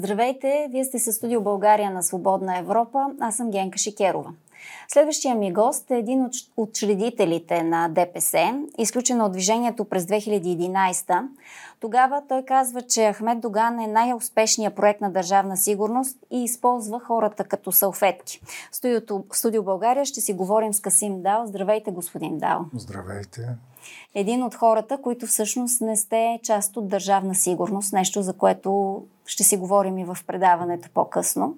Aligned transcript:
Здравейте, 0.00 0.68
вие 0.70 0.84
сте 0.84 0.98
със 0.98 1.16
студио 1.16 1.40
България 1.40 1.90
на 1.90 2.02
Свободна 2.02 2.58
Европа. 2.58 3.06
Аз 3.20 3.36
съм 3.36 3.50
Генка 3.50 3.78
Шикерова. 3.78 4.32
Следващия 4.88 5.34
ми 5.34 5.52
гост 5.52 5.90
е 5.90 5.98
един 5.98 6.24
от 6.24 6.32
учредителите 6.56 7.62
на 7.62 7.88
ДПС, 7.88 8.62
изключен 8.78 9.20
от 9.20 9.32
движението 9.32 9.84
през 9.84 10.04
2011. 10.04 11.22
Тогава 11.80 12.22
той 12.28 12.44
казва, 12.44 12.82
че 12.82 13.12
Ахмед 13.12 13.40
Доган 13.40 13.80
е 13.80 13.86
най-успешният 13.86 14.74
проект 14.74 15.00
на 15.00 15.10
държавна 15.10 15.56
сигурност 15.56 16.18
и 16.30 16.44
използва 16.44 17.00
хората 17.00 17.44
като 17.44 17.72
салфетки. 17.72 18.40
В 18.72 19.36
студио 19.36 19.62
България 19.62 20.04
ще 20.04 20.20
си 20.20 20.32
говорим 20.32 20.74
с 20.74 20.80
Касим 20.80 21.22
Дал. 21.22 21.46
Здравейте, 21.46 21.90
господин 21.90 22.38
Дал. 22.38 22.64
Здравейте. 22.74 23.48
Един 24.14 24.42
от 24.42 24.54
хората, 24.54 24.98
които 25.02 25.26
всъщност 25.26 25.80
не 25.80 25.96
сте 25.96 26.40
част 26.42 26.76
от 26.76 26.88
държавна 26.88 27.34
сигурност, 27.34 27.92
нещо 27.92 28.22
за 28.22 28.32
което 28.32 29.02
ще 29.26 29.44
си 29.44 29.56
говорим 29.56 29.98
и 29.98 30.04
в 30.04 30.18
предаването 30.26 30.88
по-късно 30.94 31.54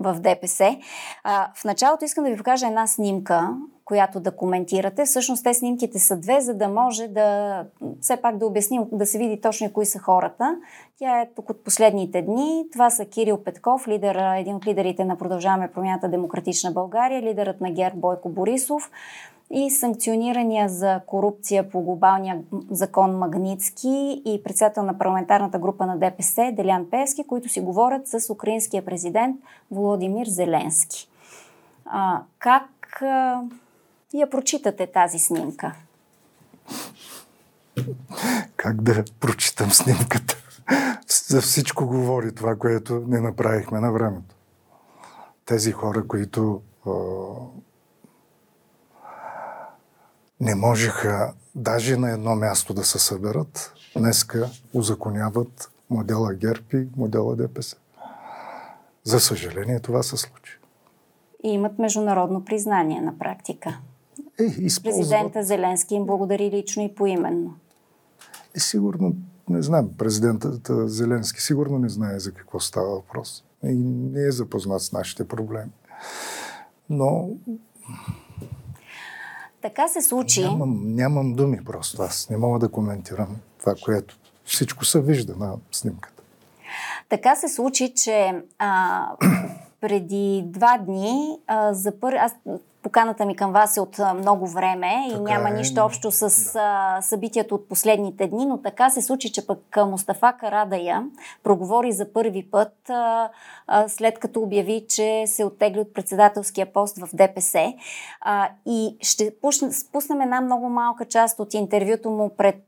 в 0.00 0.14
ДПС. 0.20 0.76
А, 1.24 1.48
в 1.54 1.64
началото 1.64 2.04
искам 2.04 2.24
да 2.24 2.30
ви 2.30 2.36
покажа 2.36 2.66
една 2.66 2.86
снимка, 2.86 3.56
която 3.84 4.20
да 4.20 4.36
коментирате. 4.36 5.04
Всъщност 5.04 5.44
те 5.44 5.54
снимките 5.54 5.98
са 5.98 6.16
две, 6.16 6.40
за 6.40 6.54
да 6.54 6.68
може 6.68 7.08
да 7.08 7.64
все 8.00 8.16
пак 8.16 8.38
да 8.38 8.46
обясним, 8.46 8.84
да 8.92 9.06
се 9.06 9.18
види 9.18 9.40
точно 9.40 9.72
кои 9.72 9.86
са 9.86 9.98
хората. 9.98 10.56
Тя 10.98 11.20
е 11.20 11.28
тук 11.36 11.50
от 11.50 11.64
последните 11.64 12.22
дни. 12.22 12.64
Това 12.72 12.90
са 12.90 13.04
Кирил 13.04 13.44
Петков, 13.44 13.88
лидер, 13.88 14.36
един 14.36 14.54
от 14.54 14.66
лидерите 14.66 15.04
на 15.04 15.16
Продължаваме 15.16 15.72
промяната 15.72 16.08
Демократична 16.08 16.70
България, 16.70 17.22
лидерът 17.22 17.60
на 17.60 17.70
ГЕРБ 17.70 17.96
Бойко 17.96 18.28
Борисов 18.28 18.90
и 19.50 19.70
санкционирания 19.70 20.68
за 20.68 21.00
корупция 21.06 21.70
по 21.70 21.80
глобалния 21.80 22.42
закон 22.70 23.18
Магницки 23.18 24.22
и 24.24 24.40
председател 24.44 24.82
на 24.82 24.98
парламентарната 24.98 25.58
група 25.58 25.86
на 25.86 25.98
ДПС 25.98 26.52
Делян 26.56 26.90
Певски, 26.90 27.26
които 27.26 27.48
си 27.48 27.60
говорят 27.60 28.08
с 28.08 28.32
украинския 28.32 28.84
президент 28.84 29.36
Володимир 29.70 30.26
Зеленски. 30.26 31.08
А, 31.84 32.22
как 32.38 33.02
а, 33.02 33.42
я 34.14 34.30
прочитате 34.30 34.86
тази 34.86 35.18
снимка? 35.18 35.74
Как 38.56 38.82
да 38.82 39.04
прочитам 39.20 39.70
снимката? 39.70 40.36
За 41.28 41.40
всичко 41.40 41.86
говори 41.86 42.34
това, 42.34 42.56
което 42.56 43.04
не 43.08 43.20
направихме 43.20 43.80
на 43.80 43.92
времето. 43.92 44.34
Тези 45.44 45.72
хора, 45.72 46.06
които 46.06 46.60
не 50.40 50.54
можеха 50.54 51.32
даже 51.54 51.96
на 51.96 52.10
едно 52.10 52.34
място 52.34 52.74
да 52.74 52.84
се 52.84 52.98
съберат, 52.98 53.72
днеска 53.96 54.50
узаконяват 54.74 55.70
модела 55.90 56.34
ГЕРБ 56.34 56.64
и 56.72 56.88
модела 56.96 57.36
ДПС. 57.36 57.76
За 59.04 59.20
съжаление 59.20 59.80
това 59.80 60.02
се 60.02 60.16
случи. 60.16 60.58
И 61.44 61.48
имат 61.48 61.78
международно 61.78 62.44
признание 62.44 63.00
на 63.00 63.18
практика. 63.18 63.78
Е, 64.40 64.44
използват... 64.44 65.00
Президента 65.00 65.42
Зеленски 65.42 65.94
им 65.94 66.06
благодари 66.06 66.50
лично 66.50 66.82
и 66.82 66.94
поименно. 66.94 67.54
Е, 68.56 68.60
сигурно, 68.60 69.14
не 69.48 69.62
знам, 69.62 69.90
президентът 69.98 70.70
Зеленски 70.90 71.42
сигурно 71.42 71.78
не 71.78 71.88
знае 71.88 72.18
за 72.18 72.32
какво 72.32 72.60
става 72.60 72.94
въпрос. 72.94 73.44
И 73.64 73.74
не 73.74 74.26
е 74.26 74.32
запознат 74.32 74.82
с 74.82 74.92
нашите 74.92 75.28
проблеми. 75.28 75.70
Но 76.90 77.30
така 79.64 79.88
се 79.88 80.02
случи. 80.02 80.42
Нямам, 80.42 80.94
нямам 80.94 81.34
думи 81.34 81.64
просто. 81.64 82.02
Аз 82.02 82.30
не 82.30 82.36
мога 82.36 82.58
да 82.58 82.68
коментирам 82.68 83.36
това, 83.60 83.74
което 83.84 84.16
всичко 84.44 84.84
се 84.84 85.00
вижда 85.00 85.36
на 85.36 85.54
снимката. 85.72 86.22
Така 87.08 87.36
се 87.36 87.48
случи, 87.48 87.94
че 87.94 88.42
а, 88.58 89.06
преди 89.80 90.42
два 90.46 90.78
дни 90.78 91.38
а, 91.46 91.74
за 91.74 92.00
пър... 92.00 92.12
аз 92.12 92.32
поканата 92.84 93.26
ми 93.26 93.36
към 93.36 93.52
вас 93.52 93.76
е 93.76 93.80
от 93.80 93.98
много 94.16 94.46
време 94.46 95.06
и 95.08 95.10
така 95.10 95.22
няма 95.22 95.48
е, 95.48 95.52
нищо 95.52 95.80
общо 95.80 96.10
с 96.10 96.52
да. 96.52 96.98
събитието 97.02 97.54
от 97.54 97.68
последните 97.68 98.26
дни, 98.26 98.46
но 98.46 98.62
така 98.62 98.90
се 98.90 99.02
случи, 99.02 99.32
че 99.32 99.46
пък 99.46 99.76
Мустафа 99.76 100.34
Карадая 100.40 101.04
проговори 101.42 101.92
за 101.92 102.12
първи 102.12 102.50
път, 102.50 102.72
след 103.88 104.18
като 104.18 104.40
обяви, 104.40 104.86
че 104.88 105.24
се 105.26 105.44
оттегли 105.44 105.80
от 105.80 105.94
председателския 105.94 106.72
пост 106.72 106.98
в 106.98 107.08
ДПС. 107.14 107.72
И 108.66 108.96
ще 109.00 109.32
спуснем 109.72 110.20
една 110.20 110.40
много 110.40 110.68
малка 110.68 111.04
част 111.04 111.40
от 111.40 111.54
интервюто 111.54 112.10
му 112.10 112.30
пред 112.36 112.62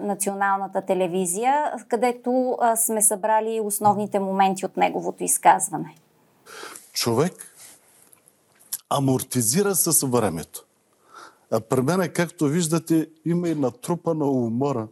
националната 0.00 0.82
телевизия, 0.82 1.72
където 1.88 2.58
сме 2.76 3.02
събрали 3.02 3.60
основните 3.60 4.18
моменти 4.18 4.66
от 4.66 4.76
неговото 4.76 5.24
изказване. 5.24 5.94
Човек, 6.92 7.49
амортизира 8.90 9.74
с 9.74 10.06
времето. 10.06 10.64
А 11.50 11.60
при 11.60 11.82
мен, 11.82 12.12
както 12.12 12.44
виждате, 12.44 13.10
има 13.24 13.48
и 13.48 13.54
натрупана 13.54 14.24
умора 14.30 14.88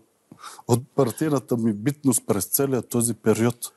от 0.68 0.88
партийната 0.94 1.56
ми 1.56 1.72
битност 1.72 2.26
през 2.26 2.44
целия 2.44 2.82
този 2.82 3.14
период. 3.14 3.72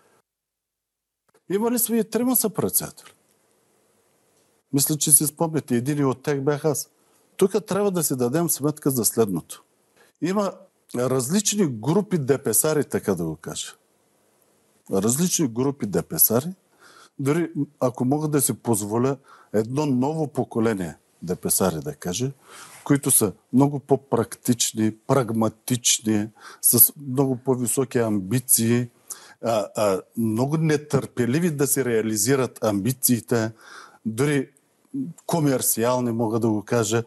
Има 1.49 1.71
ли 1.71 1.79
сме 1.79 1.97
и 1.97 2.09
трима 2.09 2.35
са 2.35 2.49
председатели? 2.49 3.09
Мисля, 4.73 4.97
че 4.97 5.11
си 5.11 5.27
спомняте. 5.27 5.75
Един 5.75 6.05
от 6.05 6.23
тях 6.23 6.43
бях 6.43 6.65
аз. 6.65 6.89
Тук 7.37 7.65
трябва 7.65 7.91
да 7.91 8.03
си 8.03 8.15
дадем 8.15 8.49
сметка 8.49 8.91
за 8.91 9.05
следното. 9.05 9.63
Има 10.21 10.53
различни 10.95 11.67
групи 11.67 12.17
депесари, 12.17 12.83
така 12.83 13.15
да 13.15 13.25
го 13.25 13.35
кажа. 13.35 13.73
Различни 14.91 15.47
групи 15.47 15.85
депесари. 15.85 16.53
Дори 17.19 17.51
ако 17.79 18.05
мога 18.05 18.27
да 18.27 18.41
си 18.41 18.53
позволя 18.53 19.17
едно 19.53 19.85
ново 19.85 20.27
поколение 20.27 20.95
депесари, 21.21 21.75
да 21.75 21.95
каже, 21.95 22.31
които 22.83 23.11
са 23.11 23.33
много 23.53 23.79
по-практични, 23.79 24.95
прагматични, 25.07 26.29
с 26.61 26.93
много 27.09 27.37
по-високи 27.37 27.97
амбиции, 27.97 28.89
а, 29.43 29.67
а, 29.75 30.01
много 30.17 30.57
нетърпеливи 30.57 31.51
да 31.51 31.67
се 31.67 31.85
реализират 31.85 32.63
амбициите, 32.63 33.51
дори 34.05 34.49
комерциални, 35.25 36.11
мога 36.11 36.39
да 36.39 36.49
го 36.49 36.61
кажа, 36.61 37.03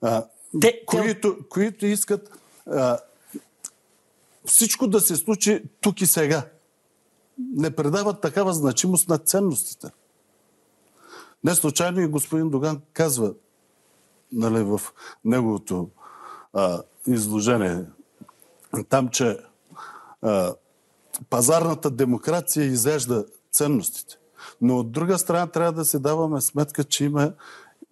а, 0.00 0.24
те, 0.60 0.84
които, 0.86 1.36
те... 1.36 1.48
които 1.48 1.86
искат 1.86 2.30
а, 2.66 2.98
всичко 4.44 4.86
да 4.86 5.00
се 5.00 5.16
случи 5.16 5.62
тук 5.80 6.00
и 6.00 6.06
сега. 6.06 6.46
Не 7.38 7.70
предават 7.70 8.20
такава 8.20 8.52
значимост 8.54 9.08
на 9.08 9.18
ценностите. 9.18 9.88
Не 11.44 11.54
случайно 11.54 12.00
и 12.00 12.06
господин 12.06 12.50
Доган 12.50 12.80
казва 12.92 13.34
нали, 14.32 14.62
в 14.62 14.80
неговото 15.24 15.88
а, 16.52 16.82
изложение 17.06 17.84
там, 18.88 19.08
че 19.08 19.38
а, 20.22 20.54
пазарната 21.30 21.90
демокрация 21.90 22.64
изяжда 22.64 23.24
ценностите. 23.52 24.18
Но 24.60 24.78
от 24.78 24.92
друга 24.92 25.18
страна 25.18 25.46
трябва 25.46 25.72
да 25.72 25.84
си 25.84 25.98
даваме 25.98 26.40
сметка, 26.40 26.84
че 26.84 27.04
има 27.04 27.32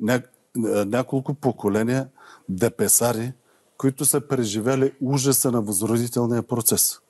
ня... 0.00 0.22
няколко 0.86 1.34
поколения 1.34 2.08
депесари, 2.48 3.32
които 3.78 4.04
са 4.04 4.20
преживели 4.20 4.92
ужаса 5.00 5.52
на 5.52 5.62
възродителния 5.62 6.42
процес. 6.42 7.00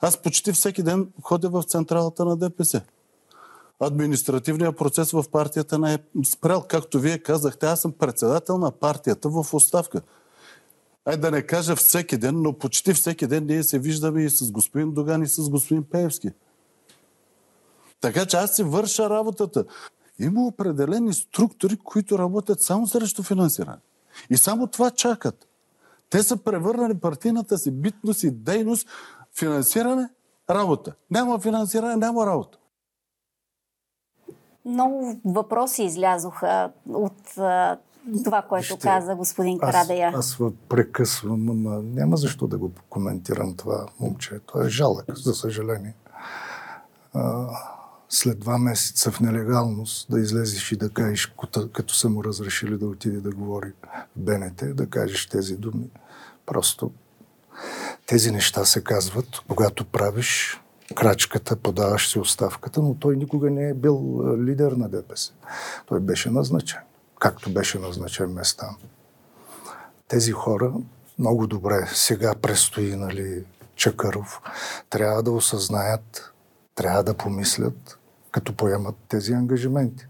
Аз 0.00 0.22
почти 0.22 0.52
всеки 0.52 0.82
ден 0.82 1.08
ходя 1.22 1.48
в 1.48 1.62
централата 1.62 2.24
на 2.24 2.36
ДПС 2.36 2.82
административният 3.80 4.76
процес 4.76 5.10
в 5.10 5.24
партията 5.32 5.78
не 5.78 5.94
е 5.94 5.98
спрял. 6.24 6.64
Както 6.68 7.00
вие 7.00 7.18
казахте, 7.18 7.66
аз 7.66 7.80
съм 7.80 7.92
председател 7.92 8.58
на 8.58 8.70
партията 8.70 9.28
в 9.28 9.54
оставка. 9.54 10.00
Ай 11.04 11.16
да 11.16 11.30
не 11.30 11.42
кажа 11.42 11.76
всеки 11.76 12.16
ден, 12.16 12.42
но 12.42 12.52
почти 12.52 12.94
всеки 12.94 13.26
ден 13.26 13.46
ние 13.46 13.62
се 13.62 13.78
виждаме 13.78 14.22
и 14.22 14.30
с 14.30 14.50
господин 14.50 14.92
Доган 14.92 15.22
и 15.22 15.26
с 15.26 15.50
господин 15.50 15.84
Пеевски. 15.84 16.30
Така 18.00 18.26
че 18.26 18.36
аз 18.36 18.56
си 18.56 18.62
върша 18.62 19.10
работата. 19.10 19.64
Има 20.18 20.46
определени 20.46 21.14
структури, 21.14 21.76
които 21.76 22.18
работят 22.18 22.60
само 22.60 22.86
срещу 22.86 23.22
финансиране. 23.22 23.78
И 24.30 24.36
само 24.36 24.66
това 24.66 24.90
чакат. 24.90 25.48
Те 26.10 26.22
са 26.22 26.36
превърнали 26.36 26.98
партийната 26.98 27.58
си 27.58 27.70
битност 27.70 28.22
и 28.22 28.30
дейност 28.30 28.88
финансиране, 29.38 30.08
работа. 30.50 30.94
Няма 31.10 31.40
финансиране, 31.40 31.96
няма 31.96 32.26
работа. 32.26 32.58
Много 34.66 35.16
въпроси 35.24 35.82
излязоха 35.82 36.70
от 36.88 37.38
а, 37.38 37.78
това, 38.24 38.42
което 38.42 38.66
Ще, 38.66 38.78
каза 38.78 39.14
господин 39.14 39.58
Карадея. 39.58 40.12
Аз, 40.14 40.40
аз 40.40 40.52
прекъсвам, 40.68 41.44
но 41.44 41.82
няма 41.82 42.16
защо 42.16 42.46
да 42.46 42.58
го 42.58 42.70
коментирам 42.90 43.54
това 43.56 43.86
момче. 44.00 44.40
Той 44.46 44.66
е 44.66 44.68
жалък, 44.68 45.18
за 45.18 45.34
съжаление. 45.34 45.94
А, 47.14 47.46
след 48.08 48.40
два 48.40 48.58
месеца 48.58 49.10
в 49.10 49.20
нелегалност 49.20 50.10
да 50.10 50.20
излезеш 50.20 50.72
и 50.72 50.76
да 50.76 50.90
кажеш, 50.90 51.34
като 51.72 51.94
са 51.94 52.08
му 52.08 52.24
разрешили 52.24 52.78
да 52.78 52.86
отиде 52.86 53.20
да 53.20 53.30
говори 53.30 53.72
в 53.82 54.06
БНТ, 54.16 54.76
да 54.76 54.90
кажеш 54.90 55.26
тези 55.26 55.56
думи. 55.56 55.90
Просто 56.46 56.90
тези 58.06 58.30
неща 58.30 58.64
се 58.64 58.84
казват, 58.84 59.28
когато 59.48 59.84
правиш 59.84 60.60
крачката, 60.94 61.56
подаваш 61.56 62.10
си 62.10 62.18
оставката, 62.18 62.82
но 62.82 62.94
той 62.94 63.16
никога 63.16 63.50
не 63.50 63.68
е 63.68 63.74
бил 63.74 64.22
лидер 64.38 64.72
на 64.72 64.88
ДПС. 64.88 65.32
Той 65.86 66.00
беше 66.00 66.30
назначен, 66.30 66.80
както 67.18 67.50
беше 67.50 67.78
назначен 67.78 68.32
Местан. 68.32 68.76
Тези 70.08 70.32
хора 70.32 70.72
много 71.18 71.46
добре 71.46 71.86
сега 71.86 72.34
предстои 72.34 72.96
нали, 72.96 73.44
Чакъров. 73.74 74.40
Трябва 74.90 75.22
да 75.22 75.32
осъзнаят, 75.32 76.32
трябва 76.74 77.02
да 77.04 77.14
помислят, 77.14 77.98
като 78.30 78.56
поемат 78.56 78.94
тези 79.08 79.32
ангажименти. 79.32 80.06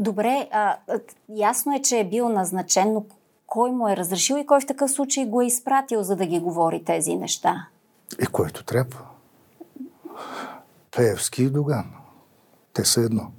Добре, 0.00 0.48
а, 0.52 0.76
ясно 1.28 1.74
е, 1.74 1.82
че 1.82 1.98
е 1.98 2.08
бил 2.08 2.28
назначен, 2.28 2.92
но 2.92 3.04
кой 3.46 3.70
му 3.70 3.88
е 3.88 3.96
разрешил 3.96 4.36
и 4.36 4.46
кой 4.46 4.60
в 4.60 4.66
такъв 4.66 4.90
случай 4.90 5.26
го 5.26 5.40
е 5.42 5.46
изпратил, 5.46 6.02
за 6.02 6.16
да 6.16 6.26
ги 6.26 6.40
говори 6.40 6.84
тези 6.84 7.16
неща? 7.16 7.66
И 8.22 8.26
който 8.26 8.64
трябва. 8.64 9.00
Пеевски 10.96 11.42
и 11.42 11.50
Доган. 11.50 11.86
Те 12.72 12.84
са 12.84 13.00
едно. 13.00 13.30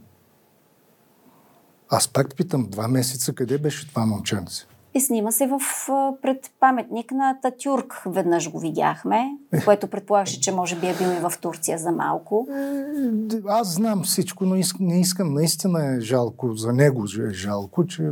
Аз 1.90 2.08
пак 2.08 2.36
питам, 2.36 2.68
два 2.70 2.88
месеца 2.88 3.34
къде 3.34 3.58
беше 3.58 3.88
това 3.88 4.06
момченце? 4.06 4.66
И 4.94 5.02
снима 5.02 5.32
се 5.32 5.48
в 5.48 5.60
пред 6.22 6.52
паметник 6.60 7.12
на 7.12 7.38
Татюрк. 7.42 8.02
Веднъж 8.06 8.52
го 8.52 8.60
видяхме, 8.60 9.26
е. 9.52 9.66
което 9.66 9.88
предполагаше, 9.88 10.42
че 10.42 10.52
може 10.52 10.76
би 10.76 10.88
е 10.88 10.94
бил 10.94 11.08
и 11.08 11.20
в 11.20 11.34
Турция 11.42 11.78
за 11.78 11.92
малко. 11.92 12.48
Е, 12.52 13.42
аз 13.48 13.74
знам 13.74 14.04
всичко, 14.04 14.46
но 14.46 14.56
не 14.80 15.00
искам. 15.00 15.34
Наистина 15.34 15.96
е 15.96 16.00
жалко. 16.00 16.54
За 16.54 16.74
него 16.74 17.06
е 17.30 17.34
жалко, 17.34 17.86
че 17.86 18.12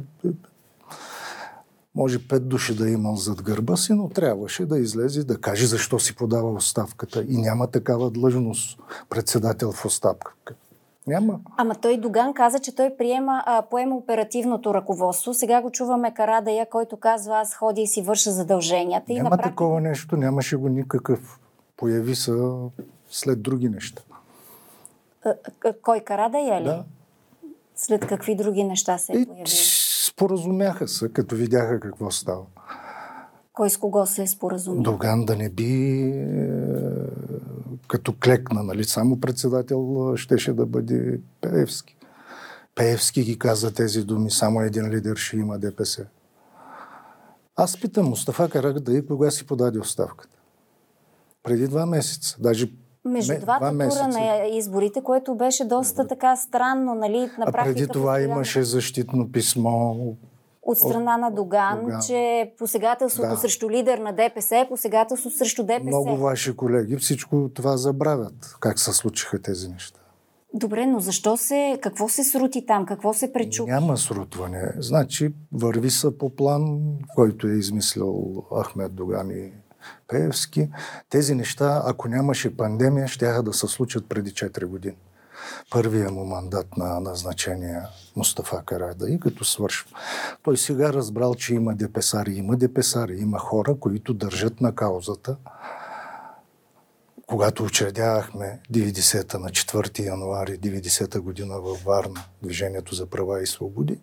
може 1.97 2.27
пет 2.27 2.47
души 2.47 2.75
да 2.75 2.89
е 2.89 2.91
имал 2.91 3.15
зад 3.15 3.41
гърба 3.41 3.75
си, 3.75 3.93
но 3.93 4.09
трябваше 4.09 4.65
да 4.65 4.79
излезе 4.79 5.23
да 5.23 5.41
каже 5.41 5.65
защо 5.65 5.99
си 5.99 6.15
подава 6.15 6.51
оставката. 6.51 7.25
И 7.27 7.37
няма 7.37 7.67
такава 7.67 8.11
длъжност 8.11 8.79
председател 9.09 9.71
в 9.71 9.85
оставка. 9.85 10.33
Няма. 11.07 11.39
Ама 11.57 11.75
той 11.75 11.97
Доган 11.97 12.33
каза, 12.33 12.59
че 12.59 12.75
той 12.75 12.97
приема, 12.97 13.43
а, 13.45 13.61
поема 13.61 13.95
оперативното 13.95 14.73
ръководство. 14.73 15.33
Сега 15.33 15.61
го 15.61 15.71
чуваме 15.71 16.13
Карадая, 16.13 16.69
който 16.69 16.97
казва 16.97 17.39
аз 17.39 17.55
ходя 17.55 17.81
и 17.81 17.87
си 17.87 18.01
върша 18.01 18.31
задълженията. 18.31 19.13
Няма 19.13 19.27
и 19.27 19.29
практика... 19.29 19.49
такова 19.49 19.81
нещо, 19.81 20.17
нямаше 20.17 20.55
го 20.55 20.69
никакъв. 20.69 21.39
Появи 21.77 22.15
се 22.15 22.31
след 23.09 23.41
други 23.41 23.69
неща. 23.69 24.01
А, 25.25 25.33
кой 25.81 25.99
Карадая 25.99 26.61
ли? 26.61 26.65
Да. 26.65 26.83
След 27.75 28.07
какви 28.07 28.35
други 28.35 28.63
неща 28.63 28.97
се 28.97 29.11
е 29.13 29.25
появи? 29.25 29.43
Споразумяха 30.07 30.87
се, 30.87 31.09
като 31.13 31.35
видяха 31.35 31.79
какво 31.79 32.11
става. 32.11 32.45
Кой 33.53 33.69
с 33.69 33.77
кого 33.77 34.05
се 34.05 34.23
е 34.23 34.27
споразумял? 34.27 34.83
Доган 34.83 35.25
да 35.25 35.35
не 35.35 35.49
би 35.49 36.01
е, 36.01 36.27
като 37.87 38.13
клекна, 38.23 38.63
нали? 38.63 38.83
Само 38.83 39.19
председател 39.19 40.13
щеше 40.15 40.53
да 40.53 40.65
бъде 40.65 41.19
Пеевски. 41.41 41.97
Пеевски 42.75 43.23
ги 43.23 43.39
каза 43.39 43.73
тези 43.73 44.03
думи, 44.03 44.31
само 44.31 44.61
един 44.61 44.89
лидер 44.89 45.15
ще 45.15 45.37
има 45.37 45.59
ДПС. 45.59 46.05
Аз 47.55 47.81
питам 47.81 48.05
Мустафа 48.05 48.49
и 48.89 49.05
кога 49.05 49.31
си 49.31 49.45
подаде 49.45 49.79
оставката. 49.79 50.37
Преди 51.43 51.67
два 51.67 51.85
месеца. 51.85 52.37
Даже 52.39 52.71
между 53.07 53.33
ме, 53.33 53.39
двата 53.39 53.71
два 53.71 53.89
тура 53.89 54.07
на 54.07 54.45
изборите, 54.45 55.01
което 55.01 55.35
беше 55.35 55.65
доста 55.65 56.07
така 56.07 56.35
странно, 56.35 56.95
нали? 56.95 57.19
На 57.19 57.45
а 57.47 57.51
преди 57.51 57.87
това 57.87 58.21
имаше 58.21 58.63
защитно 58.63 59.31
писмо 59.31 59.95
от 60.61 60.77
страна 60.77 61.17
на 61.17 61.31
Доган, 61.31 61.79
Доган. 61.81 62.01
че 62.07 62.51
посегателството 62.57 63.29
да. 63.29 63.37
срещу 63.37 63.69
лидер 63.69 63.97
на 63.97 64.13
ДПС 64.13 64.57
е 64.57 64.67
посегателство 64.69 65.29
срещу 65.29 65.63
ДПС. 65.63 65.83
Много 65.83 66.17
ваши 66.17 66.55
колеги 66.55 66.97
всичко 66.97 67.49
това 67.53 67.77
забравят, 67.77 68.55
как 68.59 68.79
се 68.79 68.93
случиха 68.93 69.41
тези 69.41 69.69
неща. 69.69 69.99
Добре, 70.53 70.85
но 70.85 70.99
защо 70.99 71.37
се, 71.37 71.79
какво 71.81 72.09
се 72.09 72.23
срути 72.23 72.65
там, 72.65 72.85
какво 72.85 73.13
се 73.13 73.33
пречу? 73.33 73.65
Няма 73.65 73.97
срутване. 73.97 74.73
Значи 74.77 75.33
върви 75.51 75.89
са 75.89 76.17
по 76.17 76.29
план, 76.29 76.79
който 77.15 77.47
е 77.47 77.51
измислил 77.51 78.43
Ахмед 78.61 78.95
Доган 78.95 79.31
и 79.31 79.51
Пеевски. 80.07 80.69
Тези 81.09 81.35
неща, 81.35 81.81
ако 81.85 82.07
нямаше 82.07 82.57
пандемия, 82.57 83.07
ще 83.07 83.41
да 83.41 83.53
се 83.53 83.67
случат 83.67 84.09
преди 84.09 84.31
4 84.31 84.65
години 84.65 84.97
първия 85.69 86.11
му 86.11 86.25
мандат 86.25 86.77
на 86.77 86.99
назначение 86.99 87.81
Мустафа 88.15 88.63
Карада 88.65 89.09
и 89.09 89.19
като 89.19 89.45
свършва. 89.45 89.89
Той 90.43 90.57
сега 90.57 90.93
разбрал, 90.93 91.35
че 91.35 91.53
има 91.53 91.75
депесари. 91.75 92.33
Има 92.33 92.57
депесари, 92.57 93.17
има 93.19 93.39
хора, 93.39 93.75
които 93.79 94.13
държат 94.13 94.61
на 94.61 94.75
каузата. 94.75 95.37
Когато 97.27 97.63
учредявахме 97.63 98.59
90-та 98.73 99.39
на 99.39 99.49
4 99.49 99.99
януари 99.99 100.59
90-та 100.59 101.19
година 101.19 101.59
във 101.61 101.83
Варна 101.83 102.23
Движението 102.41 102.95
за 102.95 103.05
права 103.05 103.43
и 103.43 103.47
свободи, 103.47 103.99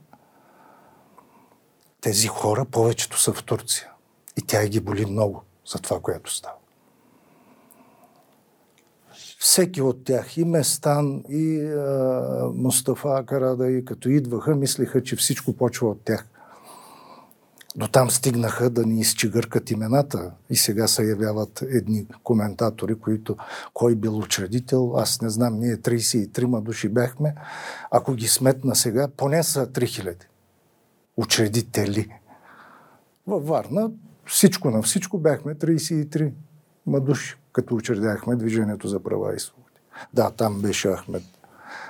тези 2.00 2.26
хора 2.26 2.64
повечето 2.64 3.20
са 3.20 3.32
в 3.32 3.44
Турция. 3.44 3.90
И 4.36 4.42
тя 4.42 4.66
ги 4.66 4.81
боли 4.81 5.06
много 5.06 5.44
за 5.66 5.78
това, 5.78 6.00
което 6.00 6.34
става 6.34 6.56
всеки 9.44 9.82
от 9.82 10.05
тях, 10.05 10.37
и 10.37 10.44
Местан, 10.44 11.22
и 11.28 11.61
а, 11.61 12.50
Мустафа 12.55 13.25
Карада, 13.26 13.70
и 13.70 13.84
като 13.84 14.08
идваха, 14.08 14.55
мислиха, 14.55 15.02
че 15.02 15.16
всичко 15.16 15.52
почва 15.52 15.88
от 15.88 16.00
тях. 16.05 16.26
До 17.76 17.88
там 17.88 18.11
стигнаха 18.11 18.70
да 18.70 18.87
ни 18.87 19.00
изчегъркат 19.00 19.70
имената 19.70 20.32
и 20.50 20.56
сега 20.56 20.88
се 20.88 21.05
явяват 21.05 21.62
едни 21.62 22.06
коментатори, 22.22 22.94
които 22.94 23.37
кой 23.75 23.94
бил 23.94 24.19
учредител, 24.19 24.94
аз 24.96 25.22
не 25.22 25.31
знам, 25.31 25.58
ние 25.58 25.76
33 25.76 26.60
души 26.60 26.88
бяхме, 26.88 27.34
ако 27.90 28.14
ги 28.14 28.28
сметна 28.28 28.75
сега, 28.76 29.08
поне 29.17 29.43
са 29.43 29.67
3000 29.67 30.14
учредители. 31.17 32.08
Във 33.26 33.46
Варна 33.46 33.90
всичко 34.26 34.70
на 34.70 34.82
всичко 34.82 35.18
бяхме 35.18 35.54
33 35.54 36.32
души 36.86 37.36
като 37.52 37.74
учредяхме 37.74 38.36
Движението 38.36 38.88
за 38.88 39.00
права 39.00 39.34
и 39.34 39.40
свободи. 39.40 39.81
Да, 40.14 40.31
там 40.31 40.60
беше 40.60 40.96
Ахмед 40.96 41.22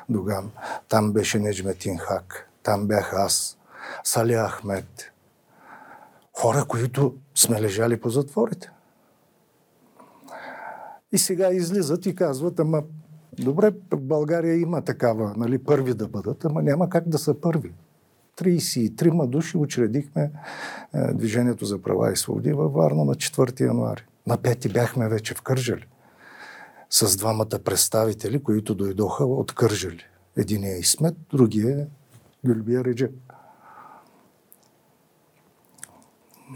Доган, 0.09 0.51
там 0.89 1.13
беше 1.13 1.39
Неджметин 1.39 1.99
Хак, 1.99 2.51
там 2.63 2.87
бях 2.87 3.13
аз, 3.13 3.59
Сали 4.05 4.35
Ахмед. 4.35 5.13
Хора, 6.33 6.65
които 6.69 7.15
сме 7.35 7.63
лежали 7.63 8.01
по 8.01 8.11
затворите. 8.11 8.71
И 11.13 11.19
сега 11.19 11.53
излизат 11.53 12.07
и 12.07 12.15
казват, 12.15 12.61
ама 12.61 12.83
добре, 13.39 13.71
България 13.97 14.57
има 14.61 14.83
такава, 14.83 15.35
нали, 15.37 15.59
първи 15.59 15.95
да 15.95 16.09
бъдат, 16.09 16.45
ама 16.45 16.63
няма 16.63 16.89
как 16.89 17.09
да 17.09 17.19
са 17.19 17.41
първи. 17.41 17.73
33 18.37 19.27
души 19.27 19.57
учредихме 19.57 20.31
е, 20.95 21.15
Движението 21.15 21.65
за 21.65 21.83
права 21.83 22.13
и 22.13 22.17
свободи 22.17 22.53
във 22.53 22.73
Варна 22.73 23.05
на 23.05 23.15
4 23.15 23.61
януари. 23.61 24.05
На 24.27 24.37
пети 24.37 24.69
бяхме 24.69 25.09
вече 25.09 25.35
в 25.35 25.43
Кържали 25.43 25.85
с 26.91 27.17
двамата 27.17 27.59
представители, 27.65 28.43
които 28.43 28.75
дойдоха 28.75 29.25
от 29.25 29.55
Кържали. 29.55 30.03
Единият 30.37 30.77
е 30.77 30.81
Исмет, 30.81 31.15
другия 31.31 31.81
е 31.81 31.87
Гюлбия 32.47 32.85
Реджеп. 32.85 33.13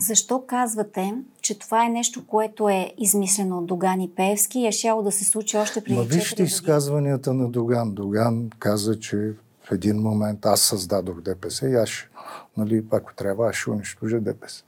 Защо 0.01 0.45
казвате, 0.47 1.15
че 1.41 1.59
това 1.59 1.87
е 1.87 1.89
нещо, 1.89 2.27
което 2.27 2.69
е 2.69 2.95
измислено 2.99 3.59
от 3.59 3.67
Доган 3.67 4.01
и 4.01 4.15
Певски 4.15 4.59
и 4.59 4.67
е 4.67 4.73
шяло 4.73 5.03
да 5.03 5.13
се 5.13 5.25
случи 5.25 5.57
още 5.57 5.85
преди 5.85 5.99
4 5.99 6.03
години? 6.03 6.21
Вижте 6.21 6.43
изказванията 6.43 7.35
на 7.35 7.51
Доган. 7.51 7.95
Доган 7.95 8.51
каза, 8.59 8.99
че 8.99 9.33
в 9.69 9.73
един 9.73 9.97
момент 9.97 10.47
аз 10.47 10.61
създадох 10.61 11.21
ДПС 11.21 11.69
и 11.69 11.75
аз, 11.75 11.91
нали, 12.57 12.85
ако 12.91 13.15
трябва, 13.15 13.49
аз 13.49 13.57
ще 13.57 13.71
унищожа 13.71 14.21
ДПС. 14.21 14.65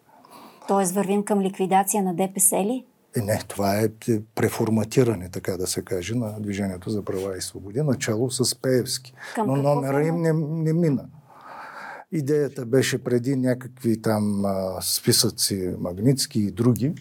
Тоест 0.69 0.93
вървим 0.93 1.25
към 1.25 1.41
ликвидация 1.41 2.03
на 2.03 2.15
ДПС 2.15 2.57
ли? 2.57 2.87
Е, 3.17 3.21
не, 3.21 3.41
това 3.49 3.81
е 3.81 3.89
преформатиране, 4.35 5.29
така 5.29 5.57
да 5.57 5.67
се 5.67 5.83
каже, 5.83 6.15
на 6.15 6.41
Движението 6.41 6.91
за 6.91 7.05
права 7.05 7.39
и 7.39 7.41
свободи, 7.41 7.83
начало 7.83 8.31
с 8.31 8.61
Пеевски. 8.63 9.15
Към 9.35 9.47
Но 9.47 9.57
номера 9.57 10.07
им 10.07 10.17
не, 10.17 10.33
не 10.33 10.73
мина. 10.73 11.05
Идеята 12.13 12.67
беше 12.67 13.05
преди 13.05 13.37
някакви 13.37 14.03
там 14.03 14.45
а, 14.45 14.83
списъци 14.83 15.75
Магницки 15.79 16.41
и 16.41 16.51
други, 16.51 16.95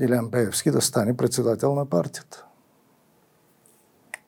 Илян 0.00 0.30
Пеевски 0.30 0.70
да 0.70 0.80
стане 0.80 1.16
председател 1.16 1.74
на 1.74 1.86
партията. 1.86 2.46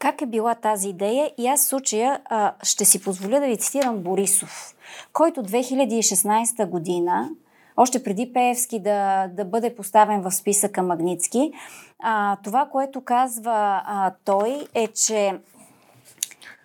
Как 0.04 0.22
е 0.22 0.26
била 0.26 0.54
тази 0.54 0.88
идея? 0.88 1.30
И 1.38 1.46
аз 1.46 1.64
в 1.64 1.68
случая 1.68 2.20
а, 2.24 2.52
ще 2.62 2.84
си 2.84 3.02
позволя 3.02 3.40
да 3.40 3.46
ви 3.46 3.56
цитирам 3.56 3.98
Борисов, 3.98 4.74
който 5.12 5.42
2016 5.42 6.66
година 6.66 7.30
още 7.76 8.04
преди 8.04 8.32
Пеевски 8.32 8.78
да, 8.78 9.28
да 9.28 9.44
бъде 9.44 9.74
поставен 9.74 10.22
в 10.22 10.30
списъка 10.30 10.82
Магницки. 10.82 11.52
А, 12.02 12.36
това, 12.36 12.68
което 12.72 13.00
казва 13.00 13.82
а, 13.86 14.12
той 14.24 14.66
е, 14.74 14.88
че 14.88 15.38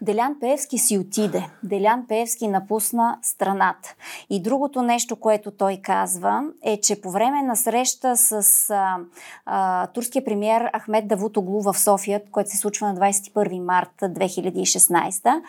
Делян 0.01 0.35
Пеевски 0.39 0.77
си 0.77 0.97
отиде. 0.97 1.49
Делян 1.63 2.05
Пеевски 2.07 2.47
напусна 2.47 3.17
страната. 3.21 3.95
И 4.29 4.41
другото 4.41 4.81
нещо, 4.81 5.15
което 5.15 5.51
той 5.51 5.79
казва, 5.83 6.43
е, 6.63 6.81
че 6.81 7.01
по 7.01 7.11
време 7.11 7.41
на 7.41 7.55
среща 7.55 8.17
с 8.17 8.69
а, 8.69 8.97
а, 9.45 9.87
турския 9.87 10.25
премьер 10.25 10.71
Ахмед 10.77 11.07
Давутоглу 11.07 11.61
в 11.61 11.79
София, 11.79 12.21
което 12.31 12.49
се 12.49 12.57
случва 12.57 12.93
на 12.93 12.95
21 12.99 13.59
марта 13.59 14.09
2016, 14.09 15.41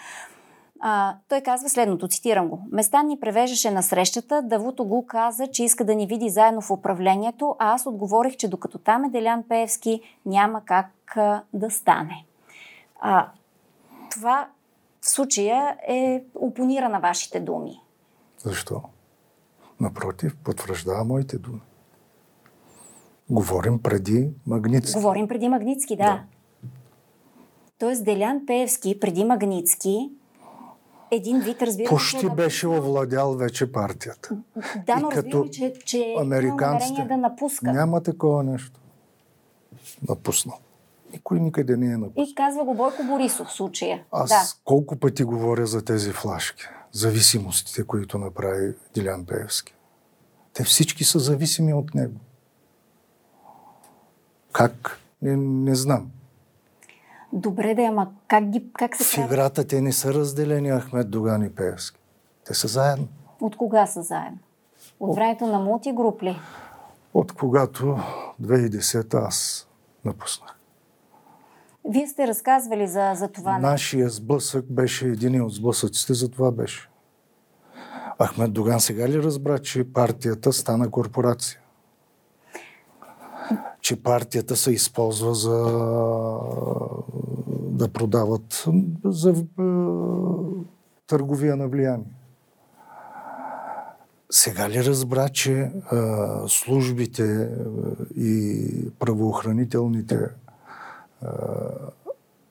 а, 0.81 1.15
той 1.29 1.41
казва 1.41 1.69
следното, 1.69 2.09
цитирам 2.09 2.49
го. 2.49 2.63
Местан 2.73 3.07
ни 3.07 3.21
превеждаше 3.21 3.71
на 3.71 3.83
срещата, 3.83 4.43
Давуто 4.43 4.85
го 4.85 5.07
каза, 5.07 5.47
че 5.47 5.65
иска 5.65 5.85
да 5.85 5.95
ни 5.95 6.07
види 6.07 6.31
заедно 6.31 6.61
в 6.61 6.71
управлението, 6.71 7.57
а 7.59 7.75
аз 7.75 7.87
отговорих, 7.87 8.37
че 8.37 8.49
докато 8.49 8.79
там 8.79 9.05
е 9.05 9.11
Делян 9.11 9.43
Пеевски, 9.49 10.01
няма 10.27 10.61
как 10.65 11.17
а, 11.17 11.43
да 11.53 11.71
стане. 11.71 12.25
А, 13.01 13.27
това 14.11 14.49
в 15.01 15.09
случая 15.09 15.77
е 15.89 16.25
опонира 16.35 16.89
на 16.89 17.01
вашите 17.01 17.41
думи. 17.41 17.81
Защо? 18.39 18.83
Напротив, 19.81 20.37
потвърждава 20.45 21.05
моите 21.05 21.39
думи. 21.39 21.61
Говорим 23.31 23.83
преди 23.83 24.31
Магницки. 24.47 24.95
Говорим 24.95 25.29
преди 25.29 25.49
Магницки, 25.49 25.97
да. 25.97 26.03
да. 26.03 26.23
Тоест 27.79 28.05
Делян 28.05 28.47
Пеевски 28.47 29.01
преди 29.01 29.25
Магницки 29.25 30.11
един 31.11 31.41
вид, 31.41 31.63
разбира 31.63 31.89
Почти 31.89 32.23
да 32.23 32.31
беше 32.31 32.69
овладял 32.69 33.35
вече 33.35 33.73
партията. 33.73 34.37
Да, 34.87 34.97
но 34.97 35.11
разбираме, 35.11 35.51
че, 35.51 35.73
че 35.85 36.15
американците 36.21 37.05
да 37.09 37.17
напуска. 37.17 37.73
Няма 37.73 38.03
такова 38.03 38.45
нещо. 38.45 38.81
Напуснал. 40.09 40.59
Никой 41.13 41.41
никъде 41.41 41.77
не 41.77 41.87
е 41.93 41.97
напуснал. 41.97 42.25
И 42.25 42.35
казва 42.35 42.65
го 42.65 42.75
Бойко 42.75 43.03
Борисов 43.05 43.49
в 43.49 43.53
случая. 43.53 44.05
Аз 44.13 44.29
да. 44.29 44.61
колко 44.65 44.97
пъти 44.97 45.25
говоря 45.25 45.67
за 45.67 45.85
тези 45.85 46.13
флашки. 46.13 46.63
Зависимостите, 46.93 47.87
които 47.87 48.19
направи 48.19 48.75
Дилян 48.95 49.27
Пеевски. 49.27 49.75
Те 50.53 50.65
всички 50.65 51.05
са 51.05 51.19
зависими 51.19 51.75
от 51.75 51.95
него. 51.95 52.17
Как? 54.53 55.01
Не, 55.23 55.37
не 55.37 55.75
знам. 55.75 56.11
Добре 57.33 57.75
да, 57.75 57.83
ама 57.83 58.09
как, 58.29 58.51
ги, 58.51 58.65
как 58.73 58.97
се 58.97 59.23
В 59.23 59.25
играта 59.25 59.67
те 59.67 59.81
не 59.81 59.93
са 59.93 60.15
разделени 60.15 60.71
Ахмед 60.71 61.11
Доган 61.11 61.43
и 61.43 61.51
Пеевски. 61.51 62.01
Те 62.45 62.55
са 62.55 62.69
заедно. 62.69 63.09
От 63.41 63.57
кога 63.57 63.87
са 63.87 64.03
заедно? 64.03 64.39
От 65.01 65.17
времето 65.17 65.47
на 65.47 65.59
мултигруп 65.59 66.23
ли? 66.23 66.37
От 67.15 67.33
когато 67.33 67.99
2010 68.43 69.27
аз 69.27 69.69
напуснах. 70.05 70.60
Вие 71.91 72.07
сте 72.07 72.27
разказвали 72.27 72.89
за, 72.89 73.13
за 73.15 73.29
това. 73.29 73.59
Нашия 73.59 74.09
сблъсък 74.09 74.65
беше 74.73 75.07
един 75.07 75.43
от 75.43 75.55
сблъсъците, 75.55 76.15
за 76.15 76.29
това 76.29 76.53
беше. 76.53 76.89
Ахмед 78.23 78.53
Доган 78.53 78.81
сега 78.81 79.09
ли 79.09 79.23
разбра, 79.23 79.59
че 79.59 79.93
партията 79.93 80.53
стана 80.53 80.91
корпорация? 80.91 81.61
че 83.81 84.03
партията 84.03 84.57
се 84.57 84.73
използва 84.73 85.35
за 85.35 85.59
да 87.49 87.89
продават 87.89 88.65
за 89.05 89.45
търговия 91.07 91.57
на 91.57 91.69
влияние. 91.69 92.07
Сега 94.31 94.71
ли 94.71 94.85
разбра, 94.85 95.29
че 95.29 95.73
а, 95.91 96.49
службите 96.49 97.49
и 98.17 98.67
правоохранителните 98.99 100.19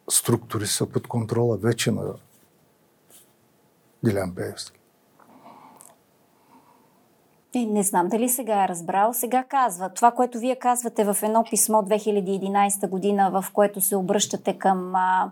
структури 0.09 0.67
са 0.67 0.85
под 0.85 1.07
контрола 1.07 1.57
вече 1.57 1.91
на 1.91 2.13
Дилян 4.03 4.35
Пеевски? 4.35 4.79
И 7.53 7.65
не 7.65 7.83
знам 7.83 8.07
дали 8.07 8.29
сега 8.29 8.63
е 8.63 8.67
разбрал. 8.67 9.13
Сега 9.13 9.43
казва 9.43 9.89
това, 9.89 10.11
което 10.11 10.39
вие 10.39 10.55
казвате 10.55 11.03
в 11.03 11.17
едно 11.23 11.45
писмо 11.49 11.77
2011 11.77 12.89
година, 12.89 13.31
в 13.31 13.45
което 13.53 13.81
се 13.81 13.95
обръщате 13.95 14.57
към... 14.57 14.95
А, 14.95 15.31